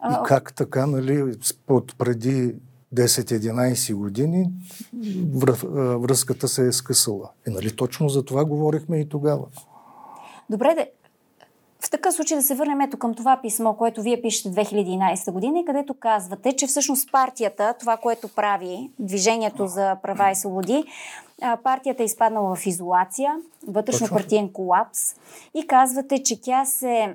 а... 0.00 0.12
И 0.12 0.24
как 0.26 0.54
така, 0.54 0.86
нали, 0.86 1.36
от 1.68 1.98
преди 1.98 2.54
10-11 2.94 3.94
години 3.94 4.50
връзката 6.00 6.48
се 6.48 6.66
е 6.66 6.72
скъсала. 6.72 7.30
И 7.48 7.50
нали 7.50 7.76
точно 7.76 8.08
за 8.08 8.24
това 8.24 8.44
говорихме 8.44 9.00
и 9.00 9.08
тогава. 9.08 9.46
Добре, 10.50 10.74
де, 10.74 10.90
в 11.84 11.90
такъв 11.90 12.14
случай 12.14 12.36
да 12.36 12.42
се 12.42 12.54
върнем 12.54 12.80
ето 12.80 12.96
към 12.96 13.14
това 13.14 13.38
писмо, 13.42 13.74
което 13.74 14.02
вие 14.02 14.22
пишете 14.22 14.48
2011 14.48 15.32
година 15.32 15.58
и 15.58 15.64
където 15.64 15.94
казвате, 15.94 16.56
че 16.56 16.66
всъщност 16.66 17.12
партията, 17.12 17.74
това, 17.80 17.96
което 17.96 18.28
прави 18.28 18.90
Движението 18.98 19.66
за 19.66 19.96
права 20.02 20.30
и 20.30 20.34
свободи, 20.34 20.84
партията 21.62 22.02
е 22.02 22.06
изпаднала 22.06 22.56
в 22.56 22.66
изолация, 22.66 23.36
вътрешно 23.68 24.08
партиен 24.08 24.52
колапс 24.52 25.00
и 25.54 25.66
казвате, 25.66 26.22
че 26.22 26.40
тя 26.40 26.64
се 26.64 27.14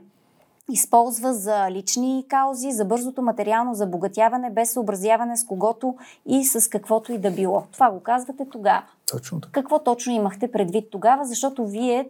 използва 0.71 1.33
за 1.33 1.71
лични 1.71 2.25
каузи, 2.27 2.71
за 2.71 2.85
бързото 2.85 3.21
материално 3.21 3.73
забогатяване, 3.73 4.49
без 4.49 4.71
съобразяване 4.73 5.37
с 5.37 5.45
когото 5.45 5.95
и 6.25 6.45
с 6.45 6.69
каквото 6.69 7.13
и 7.13 7.17
да 7.17 7.31
било. 7.31 7.63
Това 7.71 7.91
го 7.91 7.99
казвате 7.99 8.45
тогава. 8.51 8.83
Точно 9.11 9.41
така. 9.41 9.61
Какво 9.61 9.79
точно 9.79 10.13
имахте 10.13 10.51
предвид 10.51 10.91
тогава, 10.91 11.25
защото 11.25 11.67
вие 11.67 12.09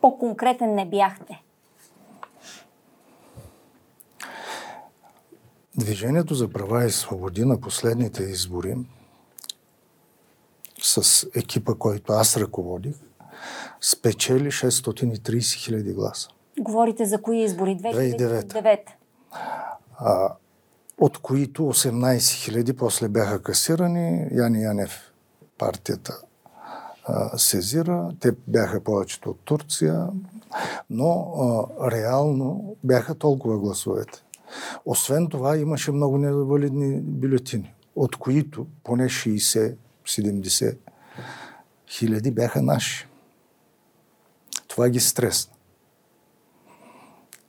по-конкретен 0.00 0.74
не 0.74 0.86
бяхте? 0.86 1.40
Движението 5.76 6.34
за 6.34 6.48
права 6.48 6.84
и 6.84 6.90
свободи 6.90 7.44
на 7.44 7.60
последните 7.60 8.22
избори 8.22 8.76
с 10.82 11.26
екипа, 11.34 11.74
който 11.74 12.12
аз 12.12 12.36
ръководих, 12.36 12.94
спечели 13.80 14.50
630 14.50 15.54
хиляди 15.54 15.92
гласа. 15.92 16.28
Говорите 16.60 17.04
за 17.04 17.22
кои 17.22 17.42
избори? 17.42 17.70
2009. 17.70 18.44
2009. 18.44 18.80
А, 19.98 20.34
от 20.98 21.18
които 21.18 21.62
18 21.62 22.44
хиляди 22.44 22.72
после 22.72 23.08
бяха 23.08 23.42
касирани. 23.42 24.28
Яни 24.32 24.62
Янев, 24.62 25.12
партията, 25.58 26.20
а, 27.04 27.38
сезира. 27.38 28.10
Те 28.20 28.32
бяха 28.48 28.80
повечето 28.84 29.30
от 29.30 29.40
Турция, 29.44 30.08
но 30.90 31.32
а, 31.80 31.90
реално 31.90 32.76
бяха 32.84 33.14
толкова 33.14 33.58
гласовете. 33.58 34.23
Освен 34.84 35.28
това 35.28 35.56
имаше 35.56 35.92
много 35.92 36.18
невалидни 36.18 37.00
бюлетини, 37.00 37.74
от 37.96 38.16
които 38.16 38.66
поне 38.84 39.04
60-70 39.04 40.78
хиляди 41.88 42.30
бяха 42.30 42.62
наши. 42.62 43.08
Това 44.68 44.88
ги 44.88 45.00
стресна. 45.00 45.54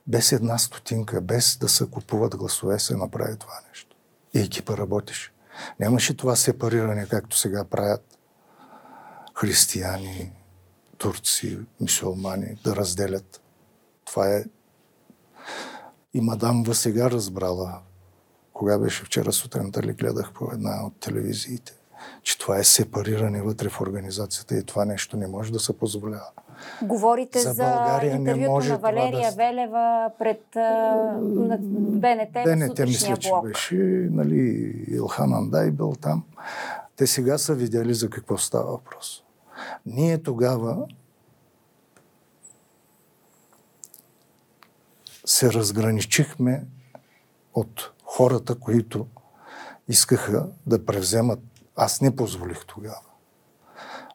Без 0.08 0.32
една 0.32 0.58
стотинка, 0.58 1.22
без 1.22 1.58
да 1.58 1.70
се 1.70 1.90
купуват 1.90 2.36
гласове, 2.36 2.80
се 2.80 2.98
направи 2.98 3.38
това 3.38 3.54
нещо. 3.70 3.96
И 4.34 4.40
екипа 4.40 4.78
работеше. 4.78 5.32
Нямаше 5.80 6.18
това 6.18 6.36
сепариране, 6.36 7.08
както 7.08 7.38
сега 7.38 7.64
правят 7.64 8.18
християни, 9.36 10.32
турци, 10.98 11.60
мисулмани, 11.82 12.58
да 12.64 12.76
разделят. 12.76 13.42
Това 14.06 14.28
е 14.28 14.44
и 16.16 16.22
мадам 16.22 16.66
сега 16.74 17.12
разбрала, 17.12 17.80
кога 18.54 18.78
беше 18.80 19.06
вчера 19.06 19.32
сутринта 19.32 19.82
ли 19.82 19.94
гледах 19.94 20.34
по 20.34 20.50
една 20.54 20.86
от 20.86 21.00
телевизиите, 21.00 21.74
че 22.24 22.38
това 22.38 22.58
е 22.58 22.64
сепариране 22.64 23.42
вътре 23.42 23.70
в 23.70 23.82
организацията 23.82 24.58
и 24.58 24.64
това 24.64 24.86
нещо 24.86 25.18
не 25.18 25.28
може 25.28 25.52
да 25.52 25.60
се 25.60 25.78
позволява. 25.78 26.30
Говорите 26.82 27.40
за, 27.40 27.54
за 27.54 28.00
интервюто 28.04 28.68
на 28.68 28.78
Валерия 28.78 29.32
да... 29.32 29.36
Велева 29.36 30.12
пред 30.20 30.42
на 30.56 31.58
БНТ, 31.62 32.34
БНТ 32.46 32.80
мисля, 32.80 33.18
че 33.18 33.32
беше, 33.44 33.76
нали, 34.12 34.74
Илхан 34.88 35.34
Андай 35.34 35.72
бил 35.72 35.94
там. 36.02 36.24
Те 36.96 37.08
сега 37.08 37.38
са 37.38 37.54
видяли 37.54 37.94
за 37.94 38.10
какво 38.10 38.38
става 38.38 38.72
въпрос. 38.72 39.24
Ние 39.86 40.18
тогава 40.18 40.88
се 45.26 45.54
разграничихме 45.54 46.66
от 47.54 47.92
хората, 48.04 48.56
които 48.56 49.08
искаха 49.88 50.48
да 50.68 50.86
превземат. 50.86 51.40
Аз 51.76 52.02
не 52.02 52.16
позволих 52.16 52.66
тогава. 52.66 53.00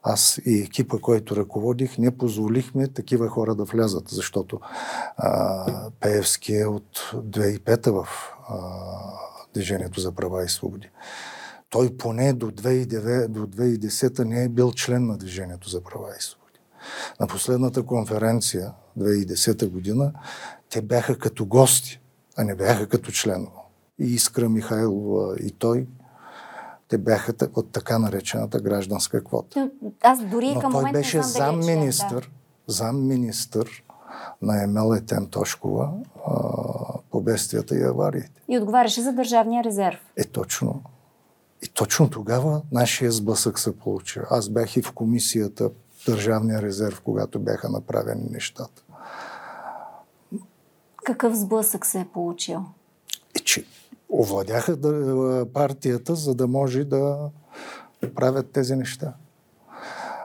Аз 0.03 0.41
и 0.47 0.63
екипа, 0.63 0.99
който 0.99 1.37
ръководих, 1.37 1.99
не 1.99 2.19
позволихме 2.19 2.89
такива 2.89 3.29
хора 3.29 3.55
да 3.55 3.65
влязат, 3.65 4.09
защото 4.09 4.61
а, 5.17 5.91
Пеевски 6.01 6.57
е 6.57 6.67
от 6.67 7.13
2005 7.15 7.91
в 7.91 8.09
а, 8.49 8.57
Движението 9.55 10.01
за 10.01 10.13
права 10.13 10.45
и 10.45 10.49
свободи. 10.49 10.91
Той 11.71 11.97
поне 11.97 12.33
до 12.33 12.51
2009, 12.51 13.29
до 13.29 13.47
2010 13.47 14.25
не 14.25 14.45
е 14.45 14.49
бил 14.49 14.73
член 14.73 15.07
на 15.07 15.19
Движението 15.19 15.69
за 15.69 15.81
права 15.81 16.09
и 16.19 16.23
свободи. 16.23 16.59
На 17.21 17.27
последната 17.27 17.83
конференция 17.83 18.73
2010 18.99 19.69
година 19.69 20.13
те 20.71 20.83
бяха 20.83 21.19
като 21.19 21.47
гости, 21.47 22.01
а 22.37 22.45
не 22.45 22.55
бяха 22.55 22.89
като 22.89 23.11
членове. 23.11 23.61
и 23.99 24.05
Искра 24.05 24.49
Михайлова 24.49 25.37
и 25.41 25.51
той, 25.51 25.87
те 26.89 26.99
бяха 26.99 27.35
от 27.55 27.73
така 27.73 27.99
наречената 27.99 28.61
гражданска 28.61 29.25
квота. 29.25 29.71
Аз 30.03 30.25
дори 30.25 30.55
Но 30.55 30.61
към 30.61 30.73
той 30.73 30.93
беше 30.93 31.17
не 31.17 31.23
знам 31.23 31.61
дали 31.61 31.71
е 31.71 31.75
замминистър, 31.75 32.31
замминистър 32.67 33.85
на 34.43 34.63
Емела 34.63 35.01
Темтошкова 35.01 35.91
а, 36.27 36.33
по 37.11 37.21
бедствията 37.21 37.75
и 37.77 37.83
авариите. 37.83 38.43
И 38.49 38.59
отговаряше 38.59 39.03
за 39.03 39.13
държавния 39.13 39.65
резерв. 39.65 39.99
Е, 40.17 40.25
точно. 40.25 40.83
И 41.63 41.69
точно 41.69 42.11
тогава 42.11 42.63
нашия 42.73 43.13
сблъсък 43.13 43.59
се 43.59 43.79
получи. 43.79 44.21
Аз 44.31 44.49
бях 44.49 44.77
и 44.77 44.83
в 44.83 44.93
комисията 44.93 45.71
Държавния 46.07 46.63
резерв, 46.63 47.01
когато 47.01 47.39
бяха 47.39 47.69
направени 47.69 48.29
нещата. 48.31 48.83
Какъв 51.05 51.37
сблъсък 51.37 51.87
се 51.87 52.01
е 52.01 52.07
получил? 52.13 52.61
И 53.37 53.39
че 53.39 53.65
овладяха 54.13 54.77
партията, 55.53 56.15
за 56.15 56.35
да 56.35 56.47
може 56.47 56.85
да 56.85 57.31
правят 58.15 58.51
тези 58.51 58.77
неща. 58.77 59.15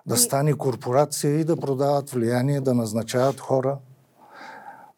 Да 0.06 0.18
стане 0.18 0.54
корпорация 0.54 1.40
и 1.40 1.44
да 1.44 1.58
продават 1.58 2.10
влияние, 2.10 2.62
да 2.62 2.74
назначават 2.74 3.40
хора. 3.40 3.78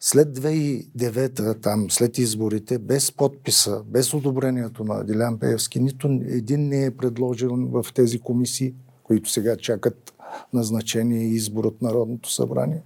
След 0.00 0.38
2009, 0.38 1.62
там, 1.62 1.90
след 1.90 2.18
изборите, 2.18 2.78
без 2.78 3.12
подписа, 3.12 3.82
без 3.86 4.14
одобрението 4.14 4.84
на 4.84 5.04
Дилян 5.04 5.38
Пеевски, 5.38 5.80
нито 5.80 6.06
един 6.26 6.68
не 6.68 6.84
е 6.84 6.96
предложен 6.96 7.66
в 7.70 7.86
тези 7.94 8.18
комисии, 8.18 8.74
които 9.02 9.30
сега 9.30 9.56
чакат 9.56 10.14
назначение 10.52 11.22
и 11.22 11.34
избор 11.34 11.64
от 11.64 11.82
Народното 11.82 12.32
събрание. 12.32 12.82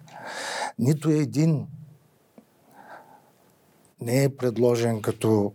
Нито 0.79 1.11
един 1.11 1.67
не 4.05 4.25
е 4.25 4.37
предложен 4.37 5.03
като 5.03 5.53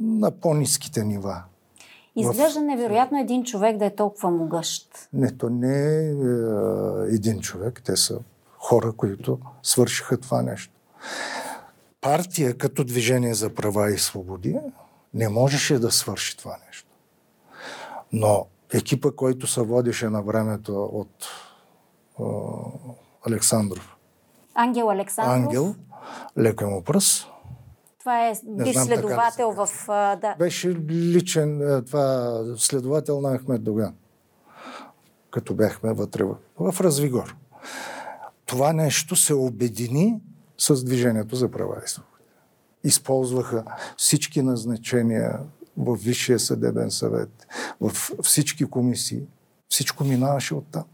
на 0.00 0.30
по-низките 0.30 1.04
нива. 1.04 1.42
Изглежда 2.16 2.60
в... 2.60 2.62
невероятно 2.62 3.20
един 3.20 3.44
човек 3.44 3.76
да 3.76 3.84
е 3.84 3.94
толкова 3.94 4.30
могъщ. 4.30 5.08
Не, 5.12 5.36
то 5.36 5.48
не 5.50 5.96
е, 5.96 6.10
е 6.10 7.14
един 7.14 7.40
човек. 7.40 7.82
Те 7.84 7.96
са 7.96 8.18
хора, 8.58 8.92
които 8.92 9.38
свършиха 9.62 10.16
това 10.16 10.42
нещо. 10.42 10.72
Партия 12.00 12.58
като 12.58 12.84
Движение 12.84 13.34
за 13.34 13.54
права 13.54 13.90
и 13.90 13.98
свободи 13.98 14.58
не 15.14 15.28
можеше 15.28 15.78
да 15.78 15.90
свърши 15.90 16.36
това 16.36 16.56
нещо. 16.66 16.88
Но 18.12 18.46
екипа, 18.74 19.10
който 19.10 19.46
се 19.46 19.60
водеше 19.60 20.08
на 20.08 20.22
времето 20.22 20.84
от 20.84 21.26
е, 22.20 22.22
Александров. 23.26 23.96
Ангел 24.54 24.90
Александров. 24.90 25.34
Ангел, 25.34 25.74
лека 26.38 26.66
му 26.66 26.82
пръст. 26.82 27.26
Това 28.00 28.28
е 28.28 28.34
биш 28.44 28.76
следовател 28.76 29.52
да 29.52 29.66
в... 29.66 29.86
Да. 30.20 30.34
Беше 30.38 30.68
личен 30.88 31.82
това 31.86 32.42
следовател 32.56 33.20
на 33.20 33.38
Ахмед 33.38 33.62
Доган, 33.62 33.94
като 35.30 35.54
бяхме 35.54 35.92
вътре 35.92 36.24
в 36.58 36.80
Развигор. 36.80 37.36
Това 38.46 38.72
нещо 38.72 39.16
се 39.16 39.34
обедини 39.34 40.20
с 40.58 40.84
Движението 40.84 41.36
за 41.36 41.50
права 41.50 41.76
и 41.84 41.88
свободи. 41.88 42.24
Използваха 42.84 43.64
всички 43.96 44.42
назначения 44.42 45.40
в 45.76 45.96
Висшия 45.96 46.38
съдебен 46.38 46.90
съвет, 46.90 47.46
в 47.80 47.90
всички 48.22 48.64
комисии. 48.64 49.22
Всичко 49.68 50.04
минаваше 50.04 50.54
оттам. 50.54 50.84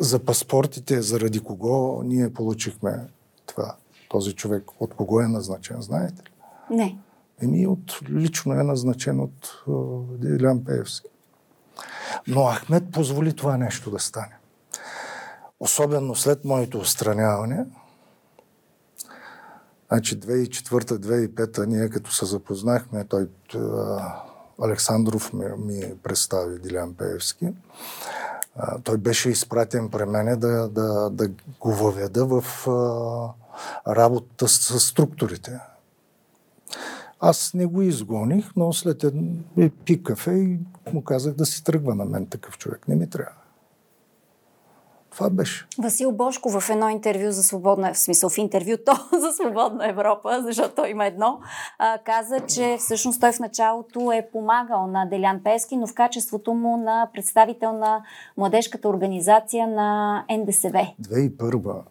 За 0.00 0.18
паспортите, 0.18 1.02
заради 1.02 1.40
кого 1.40 2.02
ние 2.02 2.32
получихме 2.32 3.06
това 3.46 3.76
този 4.14 4.34
човек 4.34 4.64
от 4.80 4.94
кого 4.94 5.20
е 5.20 5.28
назначен, 5.28 5.80
знаете 5.80 6.22
ли? 6.22 6.30
Не. 6.76 6.98
Еми, 7.42 7.66
от, 7.66 8.00
лично 8.08 8.52
е 8.52 8.62
назначен 8.62 9.20
от 9.20 9.64
Дилян 10.18 10.64
Пеевски. 10.64 11.08
Но 12.26 12.52
Ахмед 12.52 12.92
позволи 12.92 13.36
това 13.36 13.56
нещо 13.56 13.90
да 13.90 13.98
стане. 13.98 14.36
Особено 15.60 16.14
след 16.14 16.44
моето 16.44 16.78
устраняване, 16.78 17.66
значи 19.88 20.20
2004-2005 20.20 21.66
ние 21.66 21.88
като 21.88 22.12
се 22.12 22.26
запознахме, 22.26 23.04
той 23.04 23.28
Александров 24.62 25.32
ми, 25.32 25.44
ми 25.58 25.94
представи 26.02 26.58
Дилян 26.58 26.94
Пеевски. 26.94 27.48
той 28.84 28.96
беше 28.96 29.30
изпратен 29.30 29.88
при 29.90 30.04
мене 30.04 30.36
да, 30.36 30.68
да, 30.68 31.10
да 31.10 31.28
го 31.60 31.72
въведа 31.72 32.26
в 32.26 32.44
работата 33.88 34.48
с, 34.48 34.80
структурите. 34.80 35.60
Аз 37.20 37.54
не 37.54 37.66
го 37.66 37.82
изгоних, 37.82 38.50
но 38.56 38.72
след 38.72 39.04
един 39.04 39.44
пи 39.84 40.02
кафе 40.02 40.30
и 40.30 40.58
му 40.92 41.04
казах 41.04 41.34
да 41.34 41.46
си 41.46 41.64
тръгва 41.64 41.94
на 41.94 42.04
мен 42.04 42.26
такъв 42.26 42.58
човек. 42.58 42.88
Не 42.88 42.94
ми 42.94 43.10
трябва. 43.10 43.44
Това 45.14 45.30
беше. 45.30 45.66
Васил 45.78 46.12
Бошко 46.12 46.60
в 46.60 46.70
едно 46.70 46.88
интервю 46.88 47.30
за 47.30 47.42
Свободна, 47.42 47.94
в 47.94 47.98
смисъл 47.98 48.30
в 48.30 48.38
интервюто 48.38 48.92
за 49.12 49.32
Свободна 49.32 49.88
Европа, 49.88 50.42
защото 50.42 50.74
той 50.74 50.88
има 50.88 51.06
едно, 51.06 51.40
а, 51.78 51.98
каза, 51.98 52.40
че 52.40 52.76
всъщност 52.78 53.20
той 53.20 53.32
в 53.32 53.38
началото 53.38 54.12
е 54.12 54.28
помагал 54.32 54.86
на 54.86 55.06
Делян 55.06 55.40
Пески, 55.44 55.76
но 55.76 55.86
в 55.86 55.94
качеството 55.94 56.54
му 56.54 56.76
на 56.76 57.08
представител 57.12 57.72
на 57.72 58.02
младежката 58.36 58.88
организация 58.88 59.66
на 59.66 60.24
НДСВ. 60.30 60.86
2001 61.02 61.82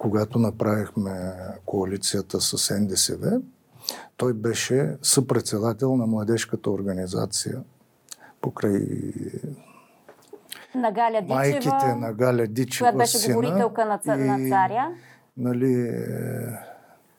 когато 0.00 0.38
направихме 0.38 1.32
коалицията 1.66 2.40
с 2.40 2.78
НДСВ, 2.80 3.40
той 4.16 4.32
беше 4.32 4.96
съпредседател 5.02 5.96
на 5.96 6.06
младежката 6.06 6.70
организация 6.70 7.62
покрай 8.40 8.86
на 10.74 10.92
Галя 10.92 11.20
Дичева, 11.20 11.34
майките 11.34 11.94
на 11.94 12.12
Галя 12.12 12.46
Дичева, 12.46 12.84
която 12.84 12.98
беше 12.98 13.18
сина, 13.18 13.34
говорителка 13.34 13.84
на, 13.84 13.98
цар, 13.98 14.18
и, 14.18 14.22
на 14.22 14.48
царя. 14.48 14.88
Нали, 15.36 16.04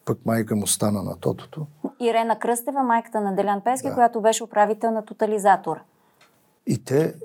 пък 0.06 0.26
майка 0.26 0.56
му 0.56 0.68
стана 0.68 1.04
на 1.04 1.20
тотото. 1.20 1.68
Ирена 2.00 2.40
Кръстева, 2.40 2.84
майката 2.84 3.22
на 3.22 3.36
Делян 3.36 3.62
Пески, 3.62 3.88
да. 3.88 3.94
която 3.94 4.22
беше 4.22 4.44
управител 4.44 4.92
на 4.92 5.06
тотализатор. 5.06 5.78
И 6.68 6.84
те 6.84 7.16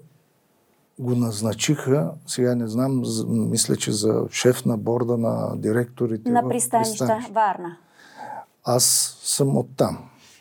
го 0.99 1.15
назначиха, 1.15 2.11
сега 2.27 2.55
не 2.55 2.67
знам, 2.67 3.03
мисля, 3.29 3.77
че 3.77 3.93
за 3.93 4.25
шеф 4.31 4.65
на 4.65 4.77
борда 4.77 5.17
на 5.17 5.57
директорите 5.57 6.31
на 6.31 6.49
пристанища. 6.49 7.19
Варна. 7.33 7.77
Аз 8.65 9.17
съм 9.23 9.57
оттам 9.57 9.99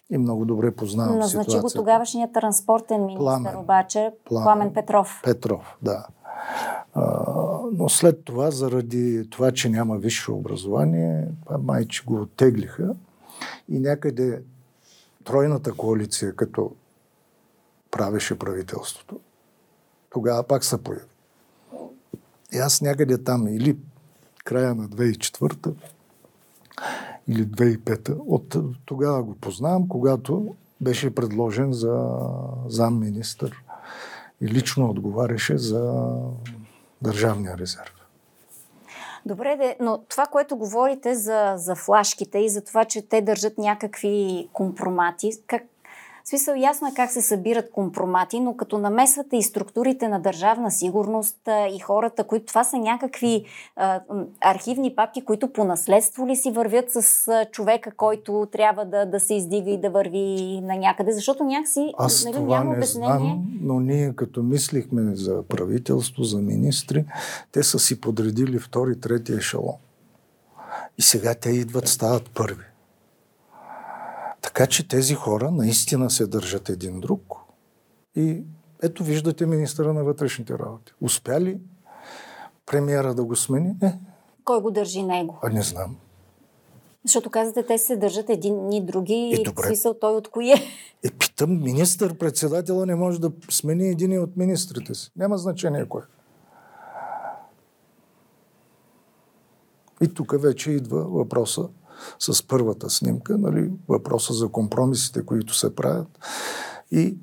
и 0.09 0.17
много 0.17 0.45
добре 0.45 0.71
познавам 0.71 1.17
Назначи 1.17 1.49
ситуацията. 1.49 1.61
го 1.61 1.83
тогавашният 1.83 2.33
транспортен 2.33 3.05
министр, 3.05 3.23
Пламен, 3.23 3.57
обаче 3.57 4.11
Пламен, 4.25 4.43
Пламен 4.43 4.73
Петров. 4.73 5.21
Петров, 5.23 5.77
да. 5.81 6.05
А, 6.93 7.03
но 7.73 7.89
след 7.89 8.25
това, 8.25 8.51
заради 8.51 9.29
това, 9.29 9.51
че 9.51 9.69
няма 9.69 9.97
висше 9.97 10.31
образование, 10.31 11.27
майче 11.59 12.03
го 12.05 12.21
оттеглиха 12.21 12.95
и 13.69 13.79
някъде 13.79 14.41
тройната 15.23 15.73
коалиция, 15.73 16.35
като 16.35 16.71
правеше 17.91 18.39
правителството, 18.39 19.19
тогава 20.15 20.43
пак 20.43 20.63
се 20.63 20.83
появи. 20.83 21.05
И 22.53 22.57
аз 22.57 22.81
някъде 22.81 23.23
там 23.23 23.47
или 23.47 23.77
края 24.45 24.75
на 24.75 24.89
2004 24.89 25.73
или 27.27 27.47
2005 27.47 28.15
от 28.25 28.55
тогава 28.85 29.23
го 29.23 29.35
познавам, 29.35 29.87
когато 29.87 30.55
беше 30.81 31.15
предложен 31.15 31.73
за 31.73 32.09
замминистър 32.67 33.63
и 34.41 34.47
лично 34.47 34.89
отговаряше 34.89 35.57
за 35.57 36.11
Държавния 37.01 37.57
резерв. 37.57 37.93
Добре, 39.25 39.75
но 39.79 40.03
това, 40.09 40.25
което 40.25 40.57
говорите 40.57 41.15
за, 41.15 41.53
за 41.57 41.75
флашките 41.75 42.37
и 42.37 42.49
за 42.49 42.61
това, 42.61 42.85
че 42.85 43.01
те 43.01 43.21
държат 43.21 43.57
някакви 43.57 44.47
компромати, 44.53 45.31
как, 45.47 45.63
в 46.25 46.29
смисъл, 46.29 46.55
ясно 46.55 46.87
е 46.87 46.91
как 46.95 47.11
се 47.11 47.21
събират 47.21 47.71
компромати, 47.71 48.39
но 48.39 48.57
като 48.57 48.77
намесвате 48.77 49.37
и 49.37 49.43
структурите 49.43 50.07
на 50.07 50.19
държавна 50.19 50.71
сигурност 50.71 51.37
и 51.75 51.79
хората, 51.79 52.23
които 52.23 52.45
това 52.45 52.63
са 52.63 52.77
някакви 52.77 53.45
а, 53.75 54.01
архивни 54.41 54.95
папки, 54.95 55.25
които 55.25 55.53
по 55.53 55.63
наследство 55.63 56.27
ли 56.27 56.35
си 56.35 56.51
вървят 56.51 56.85
с 56.91 57.29
човека, 57.51 57.91
който 57.91 58.47
трябва 58.51 58.85
да, 58.85 59.05
да 59.05 59.19
се 59.19 59.33
издига 59.33 59.71
и 59.71 59.81
да 59.81 59.89
върви 59.89 60.61
на 60.61 60.75
някъде, 60.75 61.11
защото 61.11 61.43
някакси 61.43 61.93
Аз 61.97 62.25
нали, 62.25 62.33
това 62.33 62.57
няма 62.57 62.71
не 62.71 62.77
обяснение. 62.77 63.15
Знам, 63.15 63.45
но 63.61 63.79
ние 63.79 64.13
като 64.15 64.43
мислихме 64.43 65.15
за 65.15 65.43
правителство, 65.43 66.23
за 66.23 66.41
министри, 66.41 67.05
те 67.51 67.63
са 67.63 67.79
си 67.79 68.01
подредили 68.01 68.59
втори, 68.59 68.99
трети 68.99 69.33
ешелон. 69.33 69.75
И 70.97 71.01
сега 71.01 71.33
те 71.33 71.49
идват, 71.49 71.87
стават 71.87 72.29
първи. 72.29 72.65
Така 74.45 74.67
че 74.67 74.87
тези 74.87 75.15
хора 75.15 75.51
наистина 75.51 76.09
се 76.09 76.27
държат 76.27 76.69
един 76.69 76.99
друг. 76.99 77.35
И 78.15 78.43
ето 78.83 79.03
виждате 79.03 79.45
министъра 79.45 79.93
на 79.93 80.03
вътрешните 80.03 80.53
работи. 80.53 80.93
Успя 81.01 81.41
ли 81.41 81.59
премиера 82.65 83.13
да 83.13 83.23
го 83.23 83.35
смени? 83.35 83.75
Не. 83.81 83.99
Кой 84.43 84.61
го 84.61 84.71
държи 84.71 85.03
него? 85.03 85.39
А 85.43 85.49
не 85.49 85.61
знам. 85.61 85.95
Защото 87.03 87.29
казвате, 87.29 87.65
те 87.65 87.77
се 87.77 87.95
държат 87.95 88.29
един 88.29 88.71
и 88.71 88.85
други. 88.85 89.35
Е, 89.39 89.43
добре. 89.43 89.67
Смисъл, 89.67 89.93
той 89.93 90.15
от 90.15 90.27
кое? 90.27 90.53
Е, 91.03 91.11
питам, 91.11 91.63
министър-председателя 91.63 92.85
не 92.85 92.95
може 92.95 93.21
да 93.21 93.31
смени 93.49 93.89
един 93.89 94.21
от 94.21 94.37
министрите 94.37 94.95
си. 94.95 95.11
Няма 95.15 95.37
значение 95.37 95.85
кой. 95.89 96.01
И 100.01 100.13
тук 100.13 100.41
вече 100.41 100.71
идва 100.71 101.03
въпроса 101.03 101.69
с 102.19 102.47
първата 102.47 102.89
снимка, 102.89 103.37
нали, 103.37 103.71
въпроса 103.87 104.33
за 104.33 104.47
компромисите, 104.47 105.25
които 105.25 105.53
се 105.53 105.75
правят. 105.75 106.19
И 106.91 107.17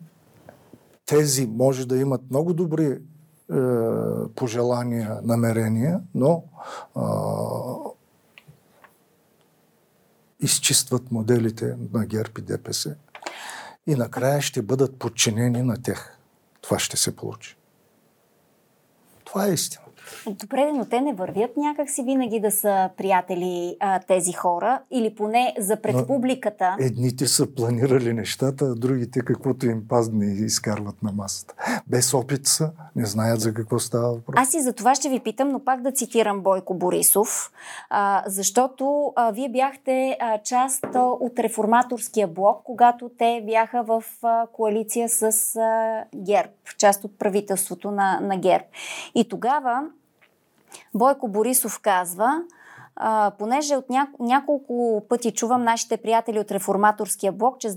тези 1.07 1.47
може 1.47 1.87
да 1.87 1.97
имат 1.97 2.21
много 2.31 2.55
добри 2.55 2.87
е, 2.87 2.99
пожелания, 4.35 5.19
намерения, 5.23 6.01
но 6.15 6.45
е, 6.97 7.01
изчистват 10.41 11.13
моделите 11.13 11.77
на 11.93 12.07
ГЕРБ 12.07 12.33
и 12.39 12.43
ДПС 12.43 12.97
и 13.87 13.95
накрая 13.95 14.43
ще 14.43 14.63
бъдат 14.63 14.99
подчинени 14.99 15.63
на 15.63 15.83
тях. 15.83 16.19
Това 16.61 16.79
ще 16.79 16.97
се 16.97 17.17
получи. 17.17 17.57
Това 19.25 19.47
е 19.47 19.53
истина. 19.53 19.85
Добре, 20.27 20.73
но 20.73 20.85
те 20.85 21.01
не 21.01 21.15
вървят 21.15 21.57
някак 21.57 21.91
си 21.91 22.03
винаги 22.03 22.41
да 22.41 22.51
са 22.51 22.91
приятели 22.97 23.77
а, 23.81 23.99
тези 23.99 24.33
хора 24.33 24.81
или 24.91 25.15
поне 25.15 25.55
за 25.59 25.77
пред 25.77 26.07
публиката. 26.07 26.77
Едните 26.81 27.27
са 27.27 27.55
планирали 27.55 28.12
нещата, 28.12 28.65
а 28.65 28.75
другите 28.75 29.21
каквото 29.21 29.67
им 29.67 29.88
пазне 29.88 30.27
изкарват 30.27 31.03
на 31.03 31.12
масата. 31.12 31.55
Без 31.87 32.15
опит 32.15 32.47
са, 32.47 32.71
не 32.97 33.07
знаят 33.07 33.41
за 33.41 33.55
какво 33.55 33.79
става 33.79 34.12
въпрос. 34.12 34.35
Аз 34.38 34.55
и 34.55 34.61
за 34.61 34.73
това 34.73 34.95
ще 34.95 35.09
ви 35.09 35.21
питам, 35.21 35.49
но 35.49 35.65
пак 35.65 35.83
да 35.83 35.93
цитирам 35.93 36.41
Бойко 36.41 36.75
Борисов, 36.75 37.53
а, 37.91 38.23
защото 38.27 39.12
а, 39.17 39.31
вие 39.31 39.49
бяхте 39.49 40.17
а, 40.21 40.38
част 40.38 40.85
а, 40.95 41.01
от 41.01 41.38
реформаторския 41.38 42.29
блок, 42.29 42.61
когато 42.65 43.11
те 43.19 43.43
бяха 43.47 43.83
в 43.83 44.05
а, 44.23 44.47
коалиция 44.53 45.09
с 45.09 45.23
а, 45.57 46.05
ГЕРБ, 46.17 46.53
част 46.79 47.05
от 47.05 47.19
правителството 47.19 47.91
на, 47.91 48.21
на 48.21 48.37
ГЕРБ. 48.37 48.65
И 49.15 49.29
тогава 49.29 49.83
Бойко 50.95 51.29
Борисов 51.29 51.79
казва, 51.79 52.43
а, 52.97 53.33
понеже 53.39 53.77
от 53.77 53.91
ня... 53.91 54.09
няколко 54.21 55.03
пъти 55.09 55.31
чувам 55.31 55.65
нашите 55.65 55.97
приятели 55.97 56.39
от 56.39 56.53
реформаторския 56.53 57.33
блок, 57.33 57.59
че 57.59 57.71
с 57.71 57.77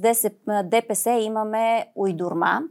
ДПС 0.63 1.11
имаме 1.11 1.87
уйдурма. 1.95 2.61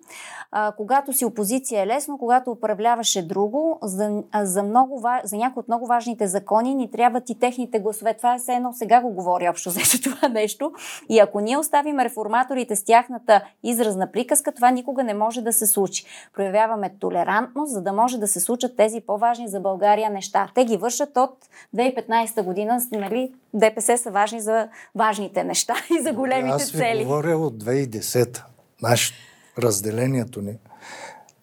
А, 0.51 0.73
когато 0.77 1.13
си 1.13 1.25
опозиция 1.25 1.83
е 1.83 1.87
лесно, 1.87 2.19
когато 2.19 2.51
управляваше 2.51 3.29
друго, 3.29 3.79
за, 3.83 4.23
за, 4.43 4.63
много, 4.63 5.03
за 5.25 5.37
някои 5.37 5.61
от 5.61 5.69
много 5.69 5.87
важните 5.87 6.27
закони 6.27 6.75
ни 6.75 6.91
трябват 6.91 7.31
и 7.31 7.39
техните 7.39 7.79
гласове. 7.79 8.15
Това 8.15 8.35
е 8.35 8.39
все 8.39 8.53
едно, 8.53 8.73
сега 8.73 9.01
го 9.01 9.11
говори 9.11 9.49
общо 9.49 9.71
за 9.71 9.81
това 10.05 10.29
нещо. 10.29 10.73
И 11.09 11.19
ако 11.19 11.41
ние 11.41 11.59
оставим 11.59 12.01
реформаторите 12.01 12.77
с 12.77 12.85
тяхната 12.85 13.41
изразна 13.63 14.13
приказка, 14.13 14.53
това 14.53 14.71
никога 14.71 15.05
не 15.05 15.15
може 15.15 15.43
да 15.43 15.53
се 15.53 15.67
случи. 15.67 16.05
Проявяваме 16.35 16.95
толерантност, 17.01 17.73
за 17.73 17.83
да 17.83 17.93
може 17.93 18.19
да 18.19 18.27
се 18.27 18.41
случат 18.41 18.77
тези 18.77 19.01
по-важни 19.01 19.49
за 19.49 19.61
България 19.61 20.11
неща. 20.11 20.49
Те 20.55 20.65
ги 20.65 20.77
вършат 20.77 21.17
от 21.17 21.37
2015 21.77 22.34
година, 22.43 22.81
нали, 22.93 23.35
ДПС 23.55 23.99
са 23.99 24.11
важни 24.11 24.41
за 24.41 24.69
важните 24.95 25.45
неща 25.45 25.75
и 26.01 26.03
за 26.03 26.13
големите 26.13 26.55
Аз 26.55 26.71
ви 26.71 26.79
цели. 26.79 27.05
говоря 27.05 27.37
от 27.37 27.65
2010. 27.65 28.43
Наш 28.83 29.13
разделението 29.59 30.43
ни, 30.43 30.59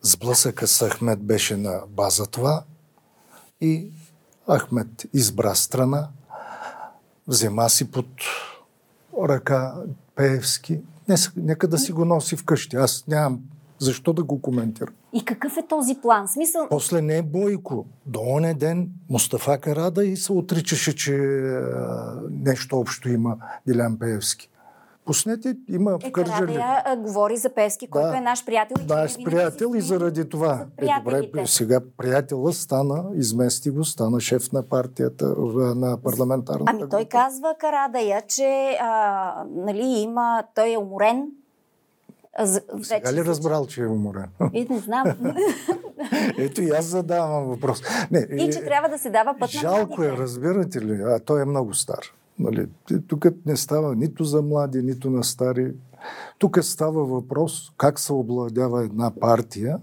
сблъсъка 0.01 0.67
с 0.67 0.89
Ахмед 0.89 1.19
беше 1.19 1.58
на 1.58 1.82
база 1.89 2.25
това 2.25 2.63
и 3.62 3.88
Ахмед 4.58 5.06
избра 5.13 5.56
страна, 5.56 6.08
взема 7.27 7.69
си 7.69 7.91
под 7.91 8.08
ръка 9.23 9.75
Пеевски. 10.15 10.80
Нека 11.36 11.67
да 11.67 11.77
си 11.77 11.91
го 11.91 12.06
носи 12.06 12.36
вкъщи. 12.36 12.75
Аз 12.75 13.08
нямам 13.08 13.39
защо 13.80 14.13
да 14.13 14.23
го 14.23 14.41
коментирам. 14.41 14.93
И 15.13 15.26
какъв 15.26 15.58
е 15.58 15.63
този 15.63 15.95
план? 15.95 16.28
Смисъл... 16.28 16.67
После 16.69 17.02
не 17.02 17.17
е 17.17 17.21
Бойко. 17.24 17.86
До 18.06 18.19
оне 18.21 18.54
ден 18.54 18.89
Мустафа 19.10 19.58
Карада 19.58 20.06
и 20.06 20.17
се 20.17 20.34
отричаше, 20.34 20.95
че 20.95 21.17
нещо 22.32 22.78
общо 22.78 23.10
има 23.10 23.36
Дилян 23.67 24.00
Пеевски. 24.00 24.47
Пуснете, 25.06 25.56
има 25.69 25.91
в 25.91 26.04
Е, 26.04 26.12
Кърджали. 26.12 26.38
Карадая 26.47 26.95
говори 26.97 27.38
за 27.38 27.50
Пески, 27.50 27.88
който 27.88 28.08
Да. 28.08 28.17
е 28.17 28.21
наш 28.21 28.45
приятел. 28.45 28.76
и 28.76 28.80
че 28.80 28.93
Наш 28.93 29.12
винаги 29.12 29.26
приятел 29.26 29.71
и 29.76 29.82
заради 29.82 30.30
това. 30.30 30.65
Е, 30.78 30.86
добре, 30.86 31.04
приятелите. 31.06 31.45
сега 31.47 31.80
приятела 31.97 32.54
стана, 32.54 33.04
измести 33.13 33.69
го, 33.69 33.84
стана 33.84 34.19
шеф 34.19 34.52
на 34.52 34.63
партията, 34.63 35.34
в- 35.38 35.76
на 35.76 35.97
парламентарната 36.00 36.71
Ами 36.71 36.80
той 36.82 37.00
група. 37.00 37.10
казва 37.10 37.56
Карадая, 37.60 38.21
че 38.21 38.43
а, 38.82 39.34
нали, 39.47 39.84
има, 39.84 40.43
той 40.56 40.74
е 40.74 40.78
уморен. 40.78 41.28
А, 42.38 42.46
за- 42.46 42.62
Сега 42.84 43.00
вече 43.00 43.13
ли 43.13 43.26
разбрал, 43.26 43.67
че 43.67 43.82
е 43.82 43.88
уморен? 43.88 44.30
И 44.54 44.67
не 44.70 44.80
знам. 44.80 45.06
Ето 46.38 46.62
и 46.62 46.70
аз 46.70 46.86
задавам 46.86 47.46
въпрос. 47.46 47.82
Не, 48.12 48.20
и 48.20 48.52
че 48.52 48.60
е, 48.60 48.65
трябва 48.65 48.89
да 48.89 48.98
се 48.98 49.10
дава 49.10 49.36
път 49.39 49.50
Жалко 49.50 50.04
е, 50.04 50.12
разбирате 50.12 50.82
ли? 50.82 51.02
А 51.02 51.20
той 51.20 51.41
е 51.41 51.46
много 51.46 51.74
стар. 51.74 52.00
Нали? 52.39 52.67
Тук 53.08 53.26
не 53.46 53.58
става 53.58 53.96
нито 53.96 54.24
за 54.24 54.41
млади, 54.41 54.84
нито 54.84 55.10
на 55.10 55.24
стари. 55.24 55.74
Тук 56.38 56.60
става 56.62 57.06
въпрос 57.06 57.72
как 57.78 58.00
се 58.00 58.13
обладява 58.13 58.84
една 58.84 59.12
партия 59.12 59.80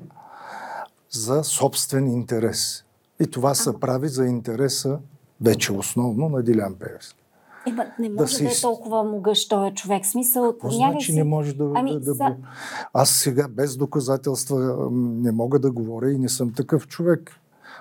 за 1.10 1.44
собствен 1.44 2.06
интерес. 2.06 2.84
И 3.20 3.26
това 3.26 3.54
се 3.54 3.80
прави 3.80 4.08
за 4.08 4.26
интереса 4.26 4.98
вече 5.40 5.72
основно 5.72 6.28
на 6.28 6.42
Дилян 6.42 6.74
Пеевски. 6.74 7.17
Има, 7.68 7.86
не 7.98 8.08
може 8.08 8.30
да, 8.32 8.36
си 8.36 8.44
да 8.44 8.50
е 8.50 8.54
толкова 8.62 9.04
могъщ 9.04 9.50
този 9.50 9.74
човек. 9.74 10.06
Смисъл, 10.06 10.52
Какво 10.52 10.70
значи 10.70 11.12
си... 11.12 11.18
не 11.18 11.24
може 11.24 11.54
да, 11.54 11.72
Ами, 11.74 11.92
да, 11.92 12.00
да 12.00 12.14
са-. 12.14 12.36
Аз 12.92 13.10
сега 13.10 13.48
без 13.48 13.76
доказателства 13.76 14.88
не 14.92 15.32
мога 15.32 15.58
да 15.58 15.70
говоря 15.70 16.10
и 16.10 16.18
не 16.18 16.28
съм 16.28 16.52
такъв 16.52 16.88
човек. 16.88 17.32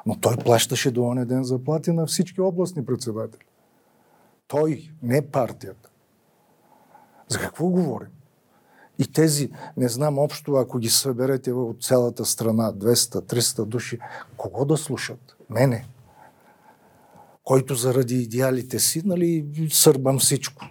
Но 0.05 0.19
той 0.19 0.35
плащаше 0.37 0.91
до 0.91 1.03
оня 1.03 1.25
ден 1.25 1.43
заплати 1.43 1.91
на 1.91 2.05
всички 2.05 2.41
областни 2.41 2.85
председатели. 2.85 3.43
Той, 4.47 4.91
не 5.03 5.21
партията. 5.21 5.89
За 7.27 7.39
какво 7.39 7.67
говорим? 7.67 8.07
И 8.99 9.11
тези, 9.11 9.51
не 9.77 9.89
знам 9.89 10.19
общо, 10.19 10.53
ако 10.53 10.79
ги 10.79 10.89
съберете 10.89 11.51
от 11.51 11.83
цялата 11.83 12.25
страна, 12.25 12.73
200-300 12.73 13.65
души, 13.65 13.99
кого 14.37 14.65
да 14.65 14.77
слушат? 14.77 15.35
Мене. 15.49 15.85
Който 17.47 17.75
заради 17.75 18.15
идеалите 18.15 18.79
си, 18.79 19.01
нали, 19.05 19.45
сърбам 19.69 20.19
всичко 20.19 20.65